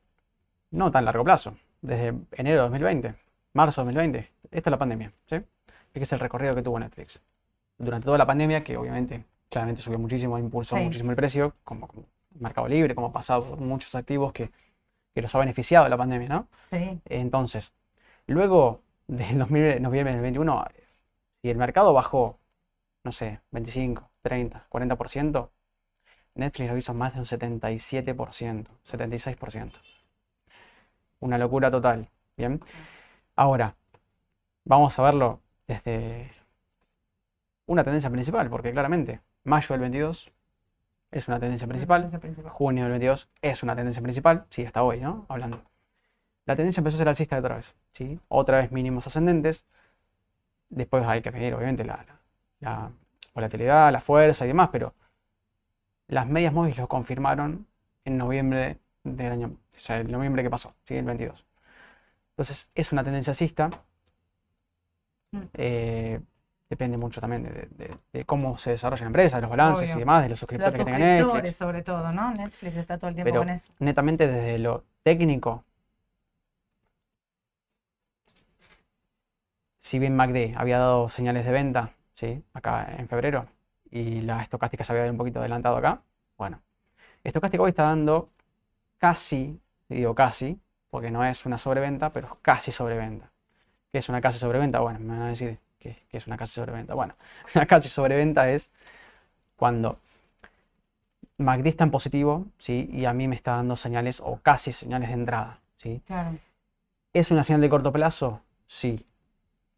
no 0.71 0.89
tan 0.89 1.05
largo 1.05 1.23
plazo, 1.23 1.55
desde 1.81 2.15
enero 2.31 2.55
de 2.55 2.61
2020, 2.63 3.13
marzo 3.53 3.81
de 3.81 3.93
2020. 3.93 4.31
Esta 4.49 4.69
es 4.69 4.71
la 4.71 4.79
pandemia, 4.79 5.11
¿sí? 5.27 5.35
Fíjese 5.93 6.15
el 6.15 6.21
recorrido 6.21 6.55
que 6.55 6.63
tuvo 6.63 6.79
Netflix. 6.79 7.21
Durante 7.77 8.05
toda 8.05 8.17
la 8.17 8.25
pandemia, 8.25 8.63
que 8.63 8.75
obviamente 8.75 9.23
claramente 9.51 9.83
subió 9.83 9.99
muchísimo, 9.99 10.39
impulsó 10.39 10.77
Sí. 10.77 10.83
muchísimo 10.83 11.11
el 11.11 11.15
precio, 11.15 11.53
como, 11.63 11.87
como 11.87 12.05
Mercado 12.39 12.67
Libre, 12.67 12.95
como 12.95 13.07
ha 13.07 13.13
pasado 13.13 13.43
por 13.43 13.59
muchos 13.59 13.93
activos 13.95 14.33
que, 14.33 14.51
que 15.13 15.21
los 15.21 15.33
ha 15.35 15.39
beneficiado 15.39 15.87
la 15.89 15.97
pandemia, 15.97 16.29
¿no? 16.29 16.47
Sí, 16.69 16.99
Entonces, 17.05 17.73
luego 18.27 18.81
del 19.07 19.37
2000 19.39 19.81
noviembre 19.81 20.13
del 20.13 20.21
21, 20.21 20.65
si 21.41 21.49
el 21.49 21.57
mercado 21.57 21.93
bajó, 21.93 22.39
no 23.03 23.11
sé, 23.11 23.39
25, 23.51 24.09
30, 24.21 24.67
40%, 24.69 25.49
Netflix 26.35 26.69
lo 26.69 26.77
hizo 26.77 26.93
más 26.93 27.13
de 27.13 27.19
un 27.19 27.25
77%, 27.25 28.65
76%. 28.85 29.71
Una 31.19 31.37
locura 31.37 31.71
total, 31.71 32.09
¿bien? 32.35 32.59
Ahora, 33.35 33.75
vamos 34.65 34.97
a 34.99 35.01
verlo 35.03 35.39
desde 35.67 36.31
una 37.67 37.83
tendencia 37.83 38.09
principal, 38.09 38.49
porque 38.49 38.71
claramente 38.71 39.21
mayo 39.43 39.67
del 39.69 39.81
22 39.81 40.31
es 41.17 41.27
una 41.27 41.39
tendencia 41.39 41.67
principal, 41.67 42.01
Tendencia 42.03 42.19
principal. 42.19 42.51
junio 42.51 42.83
del 42.83 42.91
22 42.91 43.29
es 43.41 43.63
una 43.63 43.75
tendencia 43.75 44.01
principal, 44.03 44.45
sí, 44.49 44.65
hasta 44.65 44.83
hoy, 44.83 44.99
¿no? 45.01 45.25
Hablando. 45.29 45.63
La 46.45 46.55
tendencia 46.55 46.81
empezó 46.81 46.97
a 46.97 46.99
ser 46.99 47.09
alcista 47.09 47.37
otra 47.39 47.57
vez, 47.57 47.75
¿sí? 47.93 48.19
Otra 48.29 48.59
vez 48.59 48.71
mínimos 48.71 49.07
ascendentes. 49.07 49.65
Después 50.69 51.03
hay 51.07 51.21
que 51.21 51.31
medir, 51.31 51.53
obviamente, 51.55 51.83
la, 51.85 52.05
la- 52.07 52.19
la 52.59 52.91
volatilidad, 53.33 53.91
la 53.91 53.99
fuerza 54.01 54.45
y 54.45 54.49
demás, 54.49 54.69
pero 54.71 54.93
las 56.07 56.27
medias 56.27 56.53
móviles 56.53 56.77
lo 56.77 56.87
confirmaron 56.87 57.67
en 58.05 58.17
noviembre 58.17 58.79
del 59.03 59.31
año, 59.31 59.47
o 59.75 59.79
sea, 59.79 59.97
el 59.99 60.11
noviembre 60.11 60.43
que 60.43 60.49
pasó, 60.49 60.75
¿sí? 60.85 60.95
El 60.95 61.05
22. 61.05 61.45
Entonces, 62.31 62.69
es 62.75 62.91
una 62.93 63.03
tendencia 63.03 63.31
alcista. 63.31 63.71
Mm. 65.31 65.49
Eh, 65.53 66.19
depende 66.69 66.97
mucho 66.97 67.21
también 67.21 67.43
de, 67.43 67.49
de- 67.51 67.67
de- 67.87 67.97
de 68.13 68.25
cómo 68.25 68.57
se 68.57 68.71
desarrolla 68.71 69.01
la 69.03 69.07
empresa, 69.07 69.37
de 69.37 69.41
los 69.41 69.49
balances 69.51 69.83
Obvio. 69.89 69.97
y 69.97 69.99
demás, 69.99 70.23
de 70.23 70.29
los 70.29 70.31
Los 70.31 70.39
suscriptores 70.39 70.77
que 70.77 70.85
tenga 70.85 70.97
Netflix. 70.99 71.55
sobre 71.55 71.81
todo, 71.83 72.11
¿no? 72.11 72.31
Netflix 72.33 72.75
está 72.77 72.97
todo 72.97 73.09
el 73.09 73.15
tiempo 73.15 73.31
Pero 73.31 73.41
con 73.41 73.49
eso. 73.49 73.73
netamente 73.79 74.27
desde 74.27 74.57
lo 74.59 74.83
técnico, 75.03 75.63
si 79.81 79.99
bien 79.99 80.15
MACD 80.15 80.55
había 80.57 80.79
dado 80.79 81.09
señales 81.09 81.45
de 81.45 81.51
venta, 81.51 81.91
¿sí? 82.13 82.43
acá 82.53 82.95
en 82.97 83.07
febrero, 83.07 83.47
y 83.91 84.21
la 84.21 84.41
estocástica 84.41 84.83
se 84.83 84.91
había 84.93 85.09
un 85.11 85.17
poquito 85.17 85.39
adelantado 85.39 85.77
acá, 85.77 86.01
bueno, 86.37 86.61
estocástica 87.23 87.63
hoy 87.63 87.69
está 87.69 87.83
dando 87.83 88.29
casi, 88.97 89.61
digo 89.89 90.15
casi, 90.15 90.59
porque 90.89 91.11
no 91.11 91.23
es 91.25 91.45
una 91.45 91.57
sobreventa, 91.57 92.11
pero 92.11 92.39
casi 92.41 92.71
sobreventa. 92.71 93.31
¿Qué 93.91 93.99
es 93.99 94.09
una 94.09 94.21
casi 94.21 94.39
sobreventa? 94.39 94.79
Bueno, 94.81 94.99
me 94.99 95.13
van 95.13 95.21
a 95.23 95.29
decir 95.29 95.59
que, 96.09 96.17
es 96.17 96.27
una 96.27 96.37
casi 96.37 96.53
sobreventa. 96.53 96.93
Bueno, 96.93 97.15
una 97.55 97.65
casi 97.65 97.89
sobreventa 97.89 98.49
es 98.49 98.71
cuando 99.55 99.99
MACD 101.37 101.67
está 101.67 101.83
en 101.83 101.91
positivo, 101.91 102.45
¿sí? 102.57 102.89
Y 102.91 103.05
a 103.05 103.13
mí 103.13 103.27
me 103.27 103.35
está 103.35 103.57
dando 103.57 103.75
señales 103.75 104.21
o 104.23 104.39
casi 104.41 104.71
señales 104.71 105.09
de 105.09 105.15
entrada, 105.15 105.59
¿sí? 105.77 106.01
Claro. 106.05 106.37
¿Es 107.13 107.31
una 107.31 107.43
señal 107.43 107.61
de 107.61 107.69
corto 107.69 107.91
plazo? 107.91 108.41
Sí. 108.67 109.05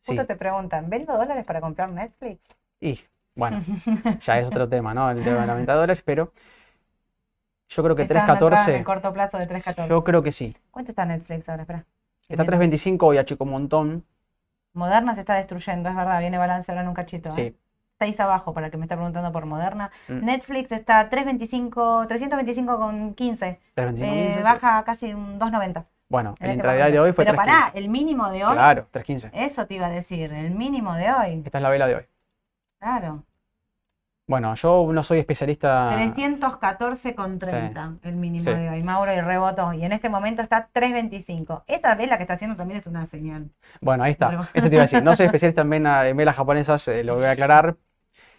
Justo 0.06 0.26
te 0.26 0.36
preguntan, 0.36 0.90
¿vendo 0.90 1.18
dólares 1.18 1.46
para 1.46 1.60
comprar 1.60 1.90
Netflix? 1.90 2.48
Y, 2.80 3.00
bueno, 3.36 3.62
ya 4.22 4.40
es 4.40 4.48
otro 4.48 4.70
tema, 4.70 4.94
¿no? 4.94 5.12
El 5.12 5.24
tema 5.24 5.42
de 5.42 5.48
la 5.48 5.54
venta 5.54 5.74
de 5.74 5.80
dólares, 5.80 6.02
pero 6.04 6.32
yo 7.70 7.84
creo 7.84 7.96
que 7.96 8.04
Está 8.04 8.26
dando 8.26 8.34
entrada 8.34 8.66
en 8.66 8.72
3.14, 8.72 8.78
el 8.78 8.86
corto 8.86 9.14
plazo 9.14 9.38
de 9.38 9.50
3.14. 9.50 9.90
yo 9.90 10.04
creo 10.04 10.24
que 10.24 10.32
sí. 10.32 10.56
¿Cuánto 10.72 10.92
está 10.92 11.06
Netflix 11.06 11.50
ahora? 11.50 11.64
Espera. 11.64 11.86
Está 12.30 12.46
3.25, 12.46 12.98
hoy 13.04 13.18
achicó 13.18 13.44
un 13.44 13.52
montón. 13.52 14.06
Moderna 14.78 15.14
se 15.16 15.22
está 15.22 15.36
destruyendo, 15.36 15.90
es 15.90 15.96
verdad, 15.96 16.20
viene 16.20 16.38
balance 16.38 16.72
ahora 16.72 16.82
en 16.84 16.88
un 16.88 16.94
cachito. 16.94 17.30
¿eh? 17.30 17.34
Sí. 17.36 17.58
6 18.00 18.20
abajo 18.20 18.54
para 18.54 18.68
el 18.68 18.72
que 18.72 18.78
me 18.78 18.86
está 18.86 18.96
preguntando 18.96 19.32
por 19.32 19.46
Moderna. 19.48 19.90
Mm. 20.08 20.24
Netflix 20.24 20.72
está 20.72 21.10
325, 21.10 22.06
325 22.08 22.78
con 22.78 23.14
15. 23.16 23.60
3.25, 23.76 24.04
Eh, 24.04 24.26
15, 24.28 24.34
sí. 24.36 24.44
baja 24.44 24.84
casi 24.84 25.14
un 25.14 25.40
2.90. 25.40 25.86
Bueno, 26.10 26.36
en 26.40 26.46
el 26.46 26.50
este 26.52 26.54
intradiario 26.54 27.02
de 27.02 27.08
hoy 27.10 27.14
fue 27.14 27.26
Pero 27.26 27.36
pará, 27.36 27.60
3.15. 27.60 27.72
el 27.74 27.90
mínimo 27.90 28.30
de 28.30 28.46
hoy, 28.46 28.54
Claro, 28.54 28.88
3.15. 28.94 29.30
eso 29.34 29.66
te 29.66 29.74
iba 29.74 29.88
a 29.88 29.90
decir, 29.90 30.32
el 30.32 30.52
mínimo 30.52 30.94
de 30.94 31.12
hoy. 31.12 31.42
Esta 31.44 31.58
es 31.58 31.62
la 31.62 31.70
vela 31.70 31.88
de 31.88 31.96
hoy. 31.96 32.06
Claro. 32.80 33.24
Bueno, 34.28 34.54
yo 34.56 34.90
no 34.92 35.04
soy 35.04 35.20
especialista. 35.20 35.90
314,30 35.94 37.98
el 38.04 38.16
mínimo 38.18 38.44
Sí. 38.44 38.52
de 38.58 38.70
hoy, 38.70 38.84
Mauro, 38.84 39.14
y 39.14 39.22
rebotó. 39.22 39.72
Y 39.72 39.86
en 39.86 39.94
este 39.94 40.10
momento 40.10 40.42
está 40.42 40.68
325. 40.74 41.64
Esa 41.66 41.96
vela 41.96 42.18
que 42.18 42.24
está 42.24 42.34
haciendo 42.34 42.58
también 42.58 42.80
es 42.80 42.88
una 42.88 43.06
señal. 43.06 43.50
Bueno, 43.82 44.04
ahí 44.04 44.12
está. 44.12 44.48
Eso 44.54 44.68
te 44.68 44.76
iba 44.76 44.82
a 44.82 44.86
decir. 44.86 45.02
No 45.02 45.16
soy 45.16 45.26
especialista 45.28 45.62
en, 45.62 45.70
vena- 45.70 46.06
en 46.10 46.18
velas 46.18 46.36
japonesas, 46.36 46.86
eh, 46.90 47.06
lo 47.06 47.16
voy 47.16 47.24
a 47.26 47.32
aclarar. 47.32 47.78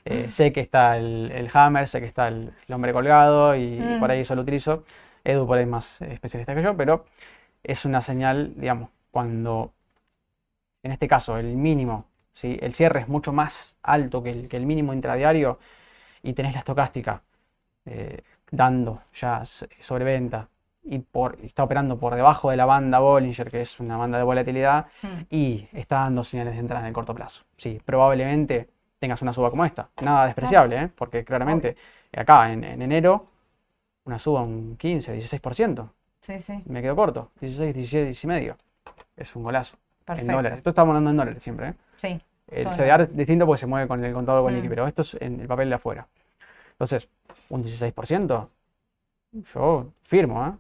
Eh, 0.05 0.29
sé 0.31 0.53
que 0.53 0.61
está 0.61 0.99
el, 0.99 1.33
el 1.35 1.49
hammer, 1.55 1.89
sé 1.89 2.01
que 2.01 2.07
está 2.07 2.29
el, 2.29 2.53
el 2.67 2.75
hombre 2.75 2.93
colgado 2.93 3.55
y 3.57 3.81
Mm. 3.81 3.99
por 4.01 4.11
ahí 4.11 4.21
eso 4.21 4.35
lo 4.35 4.43
utilizo. 4.43 4.83
Edu 5.25 5.47
por 5.47 5.57
ahí 5.57 5.65
es 5.65 5.71
más 5.71 6.03
especialista 6.03 6.55
que 6.55 6.61
yo, 6.63 6.77
pero 6.77 7.07
es 7.63 7.85
una 7.87 8.03
señal, 8.03 8.53
digamos, 8.57 8.91
cuando 9.11 9.73
en 10.83 10.93
este 10.93 11.09
caso 11.09 11.39
el 11.39 11.57
mínimo, 11.57 12.07
¿sí? 12.33 12.59
el 12.63 12.73
cierre 12.75 13.01
es 13.01 13.09
mucho 13.09 13.33
más 13.33 13.79
alto 13.83 14.23
que 14.23 14.31
el, 14.31 14.49
que 14.49 14.57
el 14.57 14.67
mínimo 14.67 14.93
intradiario 14.93 15.59
y 16.23 16.33
tenés 16.33 16.53
la 16.55 16.61
estocástica 16.61 17.23
eh, 17.87 18.23
dando 18.51 19.03
ya 19.13 19.45
sobreventa 19.81 20.49
y 20.83 21.01
por, 21.01 21.39
y 21.43 21.47
está 21.47 21.65
operando 21.65 21.99
por 21.99 22.15
debajo 22.15 22.51
de 22.51 22.57
la 22.57 22.65
banda 22.65 22.99
Bollinger, 22.99 23.51
que 23.51 23.61
es 23.61 23.79
una 23.81 23.97
banda 23.97 24.19
de 24.19 24.25
volatilidad, 24.25 24.87
Hmm. 25.03 25.23
y 25.31 25.69
está 25.73 25.97
dando 26.01 26.25
señales 26.25 26.55
de 26.55 26.61
entrada 26.61 26.81
en 26.83 26.89
el 26.89 26.95
corto 26.95 27.15
plazo. 27.15 27.45
Sí, 27.57 27.81
probablemente 27.85 28.71
tengas 28.99 29.21
una 29.23 29.33
suba 29.33 29.51
como 29.51 29.65
esta. 29.65 29.91
Nada 30.03 30.27
despreciable, 30.27 30.83
¿eh? 30.83 30.89
porque 30.95 31.25
claramente 31.25 31.77
acá 32.17 32.51
en, 32.53 32.65
en 32.65 32.81
enero 32.83 33.27
una 34.05 34.19
suba 34.19 34.43
un 34.43 34.77
15, 34.77 35.15
16%. 35.15 35.89
Sí, 36.21 36.41
sí, 36.41 36.63
Me 36.67 36.81
quedo 36.83 36.97
corto, 36.97 37.31
16, 37.41 37.75
17 37.75 38.19
y 38.23 38.27
medio. 38.27 38.57
Es 39.17 39.37
un 39.37 39.43
golazo. 39.43 39.77
En 39.77 40.05
perfecto. 40.07 40.33
dólares. 40.33 40.59
Esto 40.59 40.71
estamos 40.71 40.91
hablando 40.93 41.11
en 41.11 41.17
dólares 41.19 41.43
siempre. 41.43 41.69
¿eh? 41.69 41.75
Sí, 41.97 42.21
El 42.51 42.67
en 42.67 42.73
CDR 42.73 43.03
es 43.05 43.17
distinto 43.17 43.47
porque 43.47 43.61
se 43.61 43.67
mueve 43.67 43.89
con 43.89 44.05
el 44.05 44.13
contado 44.13 44.43
con 44.43 44.53
Mm. 44.53 44.57
liqui, 44.57 44.69
pero 44.69 44.87
esto 44.87 45.03
es 45.03 45.17
en 45.21 45.41
el 45.41 45.47
papel 45.49 45.69
de 45.69 45.75
afuera. 45.77 46.09
Entonces, 46.73 47.09
un 47.51 47.63
16%, 47.63 48.51
yo 49.33 49.93
firmo, 50.03 50.47
¿eh? 50.47 50.53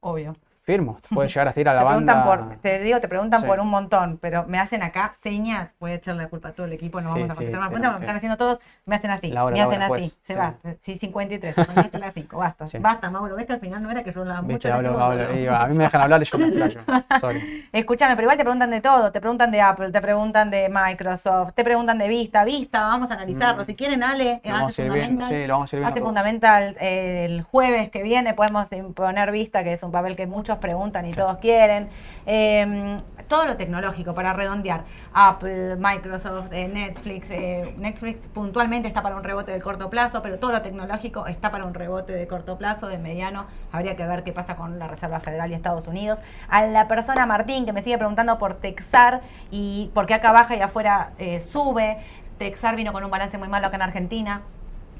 obvio. 0.00 0.34
Firmo. 0.64 0.98
Puede 1.14 1.28
llegar 1.28 1.48
hasta 1.48 1.60
ir 1.60 1.68
a 1.68 1.74
la 1.74 1.80
Te 1.80 1.84
banda. 1.84 2.24
por, 2.24 2.56
te 2.56 2.80
digo, 2.80 2.98
te 3.00 3.06
preguntan 3.08 3.40
Sí. 3.42 3.46
por 3.46 3.60
un 3.60 3.68
montón, 3.68 4.18
pero 4.20 4.44
me 4.48 4.58
hacen 4.58 4.82
acá 4.82 5.12
señas, 5.14 5.74
voy 5.78 5.92
a 5.92 5.94
echarle 5.94 6.22
la 6.24 6.28
culpa 6.28 6.48
a 6.48 6.52
todo 6.52 6.66
el 6.66 6.72
equipo, 6.72 7.00
no 7.00 7.12
Sí, 7.14 7.20
vamos 7.20 7.30
a 7.30 7.34
contestar 7.36 7.60
más 7.60 7.68
preguntas, 7.68 7.92
me 7.98 8.04
están 8.06 8.16
haciendo 8.16 8.36
todos, 8.38 8.60
me 8.86 8.96
hacen 8.96 9.10
así, 9.10 9.30
hora, 9.32 9.54
me 9.54 9.60
hacen 9.62 9.74
hora, 9.82 9.86
así, 9.86 9.90
pues, 9.92 10.18
se 10.22 10.32
sí. 10.32 10.38
va, 10.38 10.54
sí, 10.80 10.98
53, 10.98 11.58
apañaste 11.58 11.98
las 11.98 12.14
5, 12.14 12.36
basta, 12.38 12.64
basta, 12.80 13.10
Mauro, 13.10 13.36
ves 13.36 13.46
que 13.46 13.52
al 13.52 13.60
final 13.60 13.82
no 13.82 13.90
era 13.90 14.02
que 14.02 14.10
yo 14.12 14.20
hablaba 14.22 14.42
mucho, 14.42 14.72
hablo, 14.72 14.98
hablo, 14.98 15.34
y 15.38 15.46
a 15.46 15.66
mí 15.66 15.76
me 15.76 15.84
dejan 15.84 16.00
hablar 16.00 16.22
y 16.22 16.24
yo 16.24 16.38
me 16.38 16.46
explayo. 16.48 16.80
Sorry. 17.20 17.68
Escúchame, 17.72 18.14
pero 18.16 18.24
igual 18.26 18.36
te 18.38 18.44
preguntan 18.44 18.70
de 18.70 18.80
todo, 18.80 19.12
te 19.12 19.20
preguntan 19.20 19.50
de 19.50 19.60
Apple, 19.60 19.90
te 19.92 20.00
preguntan 20.00 20.50
de 20.50 20.68
Microsoft, 20.70 21.52
te 21.54 21.62
preguntan 21.64 21.98
de 21.98 22.08
Vista, 22.08 22.44
Vista, 22.44 22.80
vamos 22.80 23.10
a 23.10 23.14
analizarlo, 23.14 23.62
Mm. 23.62 23.64
si 23.66 23.74
quieren 23.74 24.02
Ale, 24.02 24.40
hace 24.44 24.82
a 24.82 24.86
fundamental, 24.86 25.28
sí, 25.28 25.46
lo 25.46 25.54
vamos 25.54 25.74
a 25.74 25.76
Hace 25.76 25.86
todos. 25.90 26.04
fundamental 26.08 26.76
eh, 26.80 27.26
el 27.26 27.42
jueves 27.42 27.90
que 27.90 28.02
viene, 28.02 28.32
podemos 28.34 28.70
imponer 28.72 29.30
vista, 29.30 29.62
que 29.62 29.72
es 29.74 29.82
un 29.82 29.90
papel 29.92 30.16
que 30.16 30.26
muchos 30.26 30.53
preguntan 30.58 31.06
y 31.06 31.12
todos 31.12 31.38
quieren. 31.38 31.88
Eh, 32.26 33.00
todo 33.28 33.46
lo 33.46 33.56
tecnológico 33.56 34.14
para 34.14 34.32
redondear. 34.32 34.84
Apple, 35.12 35.76
Microsoft, 35.76 36.52
eh, 36.52 36.68
Netflix. 36.68 37.30
eh, 37.30 37.74
Netflix 37.78 38.28
puntualmente 38.28 38.88
está 38.88 39.02
para 39.02 39.16
un 39.16 39.24
rebote 39.24 39.52
de 39.52 39.60
corto 39.60 39.90
plazo, 39.90 40.22
pero 40.22 40.38
todo 40.38 40.52
lo 40.52 40.62
tecnológico 40.62 41.26
está 41.26 41.50
para 41.50 41.64
un 41.64 41.74
rebote 41.74 42.12
de 42.12 42.26
corto 42.26 42.58
plazo, 42.58 42.86
de 42.86 42.98
mediano. 42.98 43.46
Habría 43.72 43.96
que 43.96 44.06
ver 44.06 44.24
qué 44.24 44.32
pasa 44.32 44.56
con 44.56 44.78
la 44.78 44.88
Reserva 44.88 45.20
Federal 45.20 45.50
y 45.50 45.54
Estados 45.54 45.86
Unidos. 45.86 46.20
A 46.48 46.64
la 46.66 46.88
persona 46.88 47.26
Martín 47.26 47.66
que 47.66 47.72
me 47.72 47.82
sigue 47.82 47.98
preguntando 47.98 48.38
por 48.38 48.54
Texar 48.54 49.22
y 49.50 49.90
por 49.94 50.06
qué 50.06 50.14
acá 50.14 50.32
baja 50.32 50.56
y 50.56 50.60
afuera 50.60 51.10
eh, 51.18 51.40
sube. 51.40 51.98
Texar 52.38 52.76
vino 52.76 52.92
con 52.92 53.04
un 53.04 53.10
balance 53.10 53.38
muy 53.38 53.48
malo 53.48 53.68
acá 53.68 53.76
en 53.76 53.82
Argentina 53.82 54.42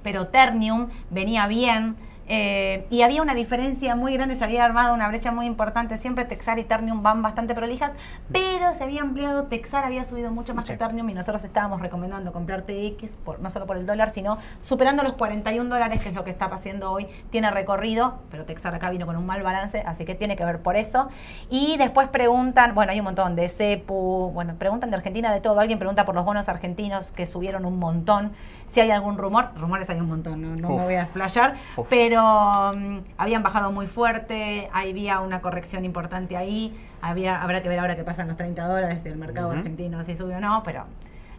pero 0.04 0.28
Ternium 0.28 0.90
venía 1.10 1.48
bien. 1.48 1.96
Eh, 2.26 2.86
y 2.90 3.02
había 3.02 3.22
una 3.22 3.34
diferencia 3.34 3.94
muy 3.96 4.14
grande, 4.14 4.36
se 4.36 4.44
había 4.44 4.64
armado 4.64 4.94
una 4.94 5.08
brecha 5.08 5.30
muy 5.32 5.46
importante. 5.46 5.96
Siempre 5.98 6.24
Texar 6.24 6.58
y 6.58 6.64
Ternium 6.64 7.02
van 7.02 7.22
bastante 7.22 7.54
prolijas, 7.54 7.92
pero 8.32 8.72
se 8.74 8.84
había 8.84 9.02
ampliado. 9.02 9.44
Texar 9.44 9.84
había 9.84 10.04
subido 10.04 10.30
mucho 10.30 10.54
más 10.54 10.64
Sí. 10.66 10.72
que 10.72 10.78
Ternium 10.78 11.08
y 11.10 11.14
nosotros 11.14 11.44
estábamos 11.44 11.80
recomendando 11.80 12.32
comprar 12.32 12.62
TX, 12.62 13.16
por, 13.16 13.40
no 13.40 13.50
solo 13.50 13.66
por 13.66 13.76
el 13.76 13.86
dólar, 13.86 14.10
sino 14.10 14.38
superando 14.62 15.02
los 15.02 15.14
41 15.14 15.68
dólares, 15.68 16.00
que 16.02 16.08
es 16.08 16.14
lo 16.14 16.24
que 16.24 16.30
está 16.30 16.48
pasando 16.48 16.90
hoy. 16.92 17.06
Tiene 17.30 17.50
recorrido, 17.50 18.20
pero 18.30 18.44
Texar 18.44 18.74
acá 18.74 18.90
vino 18.90 19.06
con 19.06 19.16
un 19.16 19.26
mal 19.26 19.42
balance, 19.42 19.82
así 19.86 20.04
que 20.04 20.14
tiene 20.14 20.36
que 20.36 20.44
ver 20.44 20.60
por 20.60 20.76
eso. 20.76 21.08
Y 21.50 21.76
después 21.76 22.08
preguntan, 22.08 22.74
bueno, 22.74 22.92
hay 22.92 22.98
un 23.00 23.04
montón 23.04 23.36
de 23.36 23.48
CEPU, 23.48 24.30
bueno, 24.32 24.54
preguntan 24.58 24.90
de 24.90 24.96
Argentina 24.96 25.32
de 25.32 25.40
todo. 25.40 25.60
Alguien 25.60 25.78
pregunta 25.78 26.04
por 26.04 26.14
los 26.14 26.24
bonos 26.24 26.48
argentinos 26.48 27.12
que 27.12 27.26
subieron 27.26 27.64
un 27.66 27.78
montón. 27.78 28.32
Si 28.66 28.80
hay 28.80 28.90
algún 28.90 29.18
rumor, 29.18 29.50
rumores 29.56 29.90
hay 29.90 30.00
un 30.00 30.08
montón, 30.08 30.40
no, 30.42 30.56
no 30.56 30.76
me 30.76 30.84
voy 30.84 30.94
a 30.94 31.02
explayar, 31.02 31.54
Uf. 31.76 31.88
Pero 32.14 32.72
mm, 32.76 32.98
habían 33.18 33.42
bajado 33.42 33.72
muy 33.72 33.88
fuerte, 33.88 34.70
había 34.72 35.18
una 35.18 35.40
corrección 35.40 35.84
importante 35.84 36.36
ahí. 36.36 36.72
Había, 37.02 37.42
habrá 37.42 37.60
que 37.60 37.68
ver 37.68 37.80
ahora 37.80 37.96
qué 37.96 38.04
pasa 38.04 38.22
en 38.22 38.28
los 38.28 38.36
30 38.36 38.66
dólares, 38.68 39.02
si 39.02 39.08
el 39.08 39.16
mercado 39.16 39.50
argentino 39.50 40.02
si 40.04 40.14
sube 40.14 40.36
o 40.36 40.40
no, 40.40 40.62
pero 40.62 40.84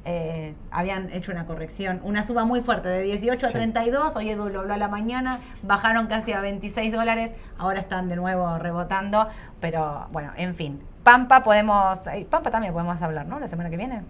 eh, 0.04 0.54
habían 0.72 1.10
hecho 1.12 1.32
una 1.32 1.46
corrección, 1.46 2.02
una 2.04 2.24
suba 2.24 2.44
muy 2.44 2.60
fuerte 2.60 2.90
de 2.90 3.04
18 3.04 3.46
a 3.46 3.50
Sí. 3.50 3.56
32, 3.56 4.16
hoy 4.18 4.30
Edu 4.30 4.50
lo 4.50 4.60
habló 4.60 4.74
a 4.74 4.78
la 4.78 4.90
mañana, 4.90 5.40
bajaron 5.64 6.08
casi 6.08 6.34
a 6.34 6.42
26 6.42 6.92
dólares, 6.92 7.32
ahora 7.58 7.80
están 7.80 8.10
de 8.10 8.18
nuevo 8.18 8.58
rebotando, 8.58 9.30
pero 9.62 10.08
bueno, 10.12 10.34
en 10.36 10.56
fin. 10.56 10.82
Pampa 11.04 11.42
podemos, 11.42 12.06
eh, 12.08 12.28
Pampa 12.30 12.52
también 12.52 12.74
podemos 12.74 13.02
hablar, 13.02 13.26
¿no? 13.28 13.40
La 13.40 13.48
semana 13.48 13.70
que 13.70 13.78
viene. 13.78 14.02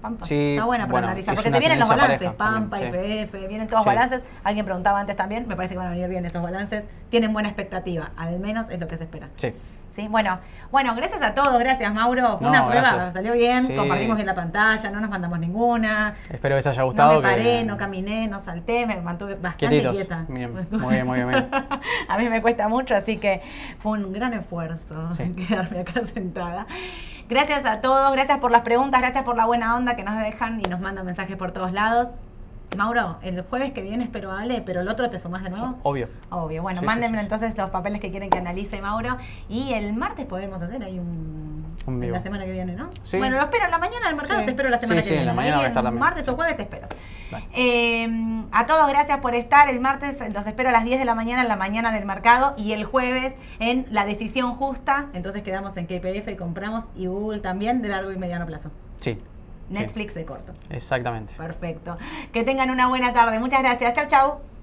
Pampa. 0.00 0.26
Sí, 0.26 0.52
Está 0.54 0.64
buena 0.66 0.84
para 0.84 0.92
bueno, 0.92 1.06
analizar, 1.08 1.34
porque 1.34 1.50
se 1.50 1.58
vienen 1.58 1.78
los 1.80 1.88
balances, 1.88 2.18
pareja 2.18 2.36
Pampa, 2.36 2.80
IPF, 2.80 3.48
vienen 3.48 3.66
todos 3.66 3.82
Sí. 3.82 3.88
balances. 3.88 4.22
Alguien 4.44 4.64
preguntaba 4.64 5.00
antes 5.00 5.16
también, 5.16 5.46
me 5.48 5.56
parece 5.56 5.74
que 5.74 5.78
van 5.78 5.88
a 5.88 5.90
venir 5.90 6.08
bien 6.08 6.24
esos 6.24 6.42
balances. 6.42 6.86
Tienen 7.10 7.32
buena 7.32 7.48
expectativa, 7.48 8.10
al 8.16 8.38
menos 8.40 8.68
es 8.70 8.78
lo 8.80 8.86
que 8.86 8.96
se 8.96 9.04
espera. 9.04 9.28
Sí. 9.36 9.52
Sí, 9.90 10.06
bueno, 10.06 10.38
bueno, 10.70 10.94
gracias 10.94 11.20
a 11.22 11.34
todos, 11.34 11.58
gracias 11.58 11.92
Mauro. 11.92 12.38
Fue 12.38 12.42
No, 12.46 12.50
una 12.50 12.66
prueba, 12.66 12.92
gracias. 12.92 13.14
salió 13.14 13.32
bien, 13.32 13.66
Sí. 13.66 13.74
compartimos 13.74 14.14
bien 14.16 14.26
la 14.26 14.34
pantalla, 14.34 14.90
no 14.90 15.00
nos 15.00 15.10
mandamos 15.10 15.40
ninguna. 15.40 16.14
Espero 16.30 16.54
que 16.54 16.58
les 16.58 16.66
haya 16.68 16.82
No 16.82 16.86
gustado. 16.86 17.16
me 17.16 17.22
paré, 17.28 17.42
que... 17.42 17.64
no 17.64 17.76
caminé, 17.76 18.28
no 18.28 18.38
salté, 18.38 18.86
me 18.86 19.00
mantuve 19.00 19.34
bastante 19.34 19.68
Quietitos. 19.70 19.96
quieta. 19.96 20.24
Bien, 20.28 20.52
muy 20.52 20.94
bien, 20.94 21.04
muy 21.06 21.16
bien, 21.16 21.26
muy 21.26 21.34
bien. 21.34 21.48
A 22.08 22.16
mí 22.16 22.28
me 22.28 22.40
cuesta 22.40 22.68
mucho, 22.68 22.94
así 22.94 23.16
que 23.16 23.42
fue 23.80 23.98
un 23.98 24.12
gran 24.12 24.34
esfuerzo 24.34 25.10
Sí. 25.10 25.32
quedarme 25.48 25.80
acá 25.80 26.04
sentada. 26.04 26.66
Gracias 27.28 27.66
a 27.66 27.82
todos, 27.82 28.10
gracias 28.12 28.38
por 28.38 28.50
las 28.50 28.62
preguntas, 28.62 29.02
gracias 29.02 29.22
por 29.22 29.36
la 29.36 29.44
buena 29.44 29.76
onda 29.76 29.96
que 29.96 30.02
nos 30.02 30.18
dejan 30.18 30.60
y 30.60 30.62
nos 30.62 30.80
mandan 30.80 31.04
mensajes 31.04 31.36
por 31.36 31.50
todos 31.50 31.74
lados. 31.74 32.08
Mauro, 32.76 33.16
el 33.22 33.42
jueves 33.42 33.72
que 33.72 33.80
viene 33.82 34.04
espero 34.04 34.30
a 34.30 34.40
Ale, 34.40 34.62
pero 34.64 34.82
el 34.82 34.88
otro 34.88 35.08
te 35.10 35.18
sumás 35.18 35.42
de 35.42 35.50
nuevo. 35.50 35.78
Obvio. 35.82 36.08
Obvio, 36.30 36.62
bueno, 36.62 36.80
Sí, 36.80 36.86
mándenme 36.86 37.16
sí, 37.16 37.20
sí. 37.20 37.24
entonces 37.24 37.56
los 37.56 37.70
papeles 37.70 38.00
que 38.00 38.10
quieren 38.10 38.28
que 38.30 38.38
analice 38.38 38.80
Mauro. 38.82 39.16
Y 39.48 39.72
el 39.72 39.94
martes 39.94 40.26
podemos 40.26 40.60
hacer 40.62 40.82
ahí 40.84 40.98
un. 40.98 41.58
Un 41.86 42.00
vivo. 42.00 42.12
la 42.12 42.18
semana 42.18 42.44
que 42.44 42.52
viene, 42.52 42.74
¿no? 42.74 42.90
Sí. 43.02 43.16
Bueno, 43.16 43.36
lo 43.36 43.44
espero 43.44 43.64
en 43.64 43.70
la 43.70 43.78
mañana 43.78 44.08
del 44.08 44.16
mercado, 44.16 44.40
Sí. 44.40 44.44
te 44.44 44.50
espero 44.50 44.68
la 44.68 44.76
semana 44.76 45.00
Sí, 45.00 45.08
que 45.08 45.14
sí, 45.14 45.18
en 45.20 45.20
viene. 45.20 45.26
la 45.26 45.34
mañana 45.34 45.66
en 45.68 45.72
también. 45.72 45.98
martes 45.98 46.28
o 46.28 46.34
jueves 46.34 46.56
te 46.56 46.62
espero. 46.64 46.86
Eh, 47.54 48.44
a 48.52 48.66
todos 48.66 48.86
gracias 48.88 49.20
por 49.20 49.34
estar. 49.34 49.70
El 49.70 49.80
martes 49.80 50.18
los 50.34 50.46
espero 50.46 50.68
a 50.68 50.72
las 50.72 50.84
10 50.84 50.98
de 50.98 51.04
la 51.06 51.14
mañana 51.14 51.40
en 51.42 51.48
la 51.48 51.56
mañana 51.56 51.90
del 51.92 52.04
mercado 52.04 52.52
y 52.58 52.72
el 52.72 52.84
jueves 52.84 53.34
en 53.58 53.86
la 53.90 54.04
decisión 54.04 54.54
justa. 54.54 55.06
Entonces 55.14 55.42
quedamos 55.42 55.76
en 55.78 55.86
KPF 55.86 56.28
y 56.32 56.36
compramos 56.36 56.88
y 56.94 57.06
Google 57.06 57.40
también 57.40 57.80
de 57.80 57.88
largo 57.88 58.12
y 58.12 58.18
mediano 58.18 58.44
plazo. 58.44 58.70
Sí. 59.00 59.18
Netflix 59.68 60.14
de 60.14 60.24
corto. 60.24 60.52
Exactamente. 60.70 61.34
Perfecto. 61.36 61.96
Que 62.32 62.44
tengan 62.44 62.70
una 62.70 62.88
buena 62.88 63.12
tarde. 63.12 63.38
Muchas 63.38 63.62
gracias. 63.62 63.94
Chau, 63.94 64.06
chau. 64.08 64.57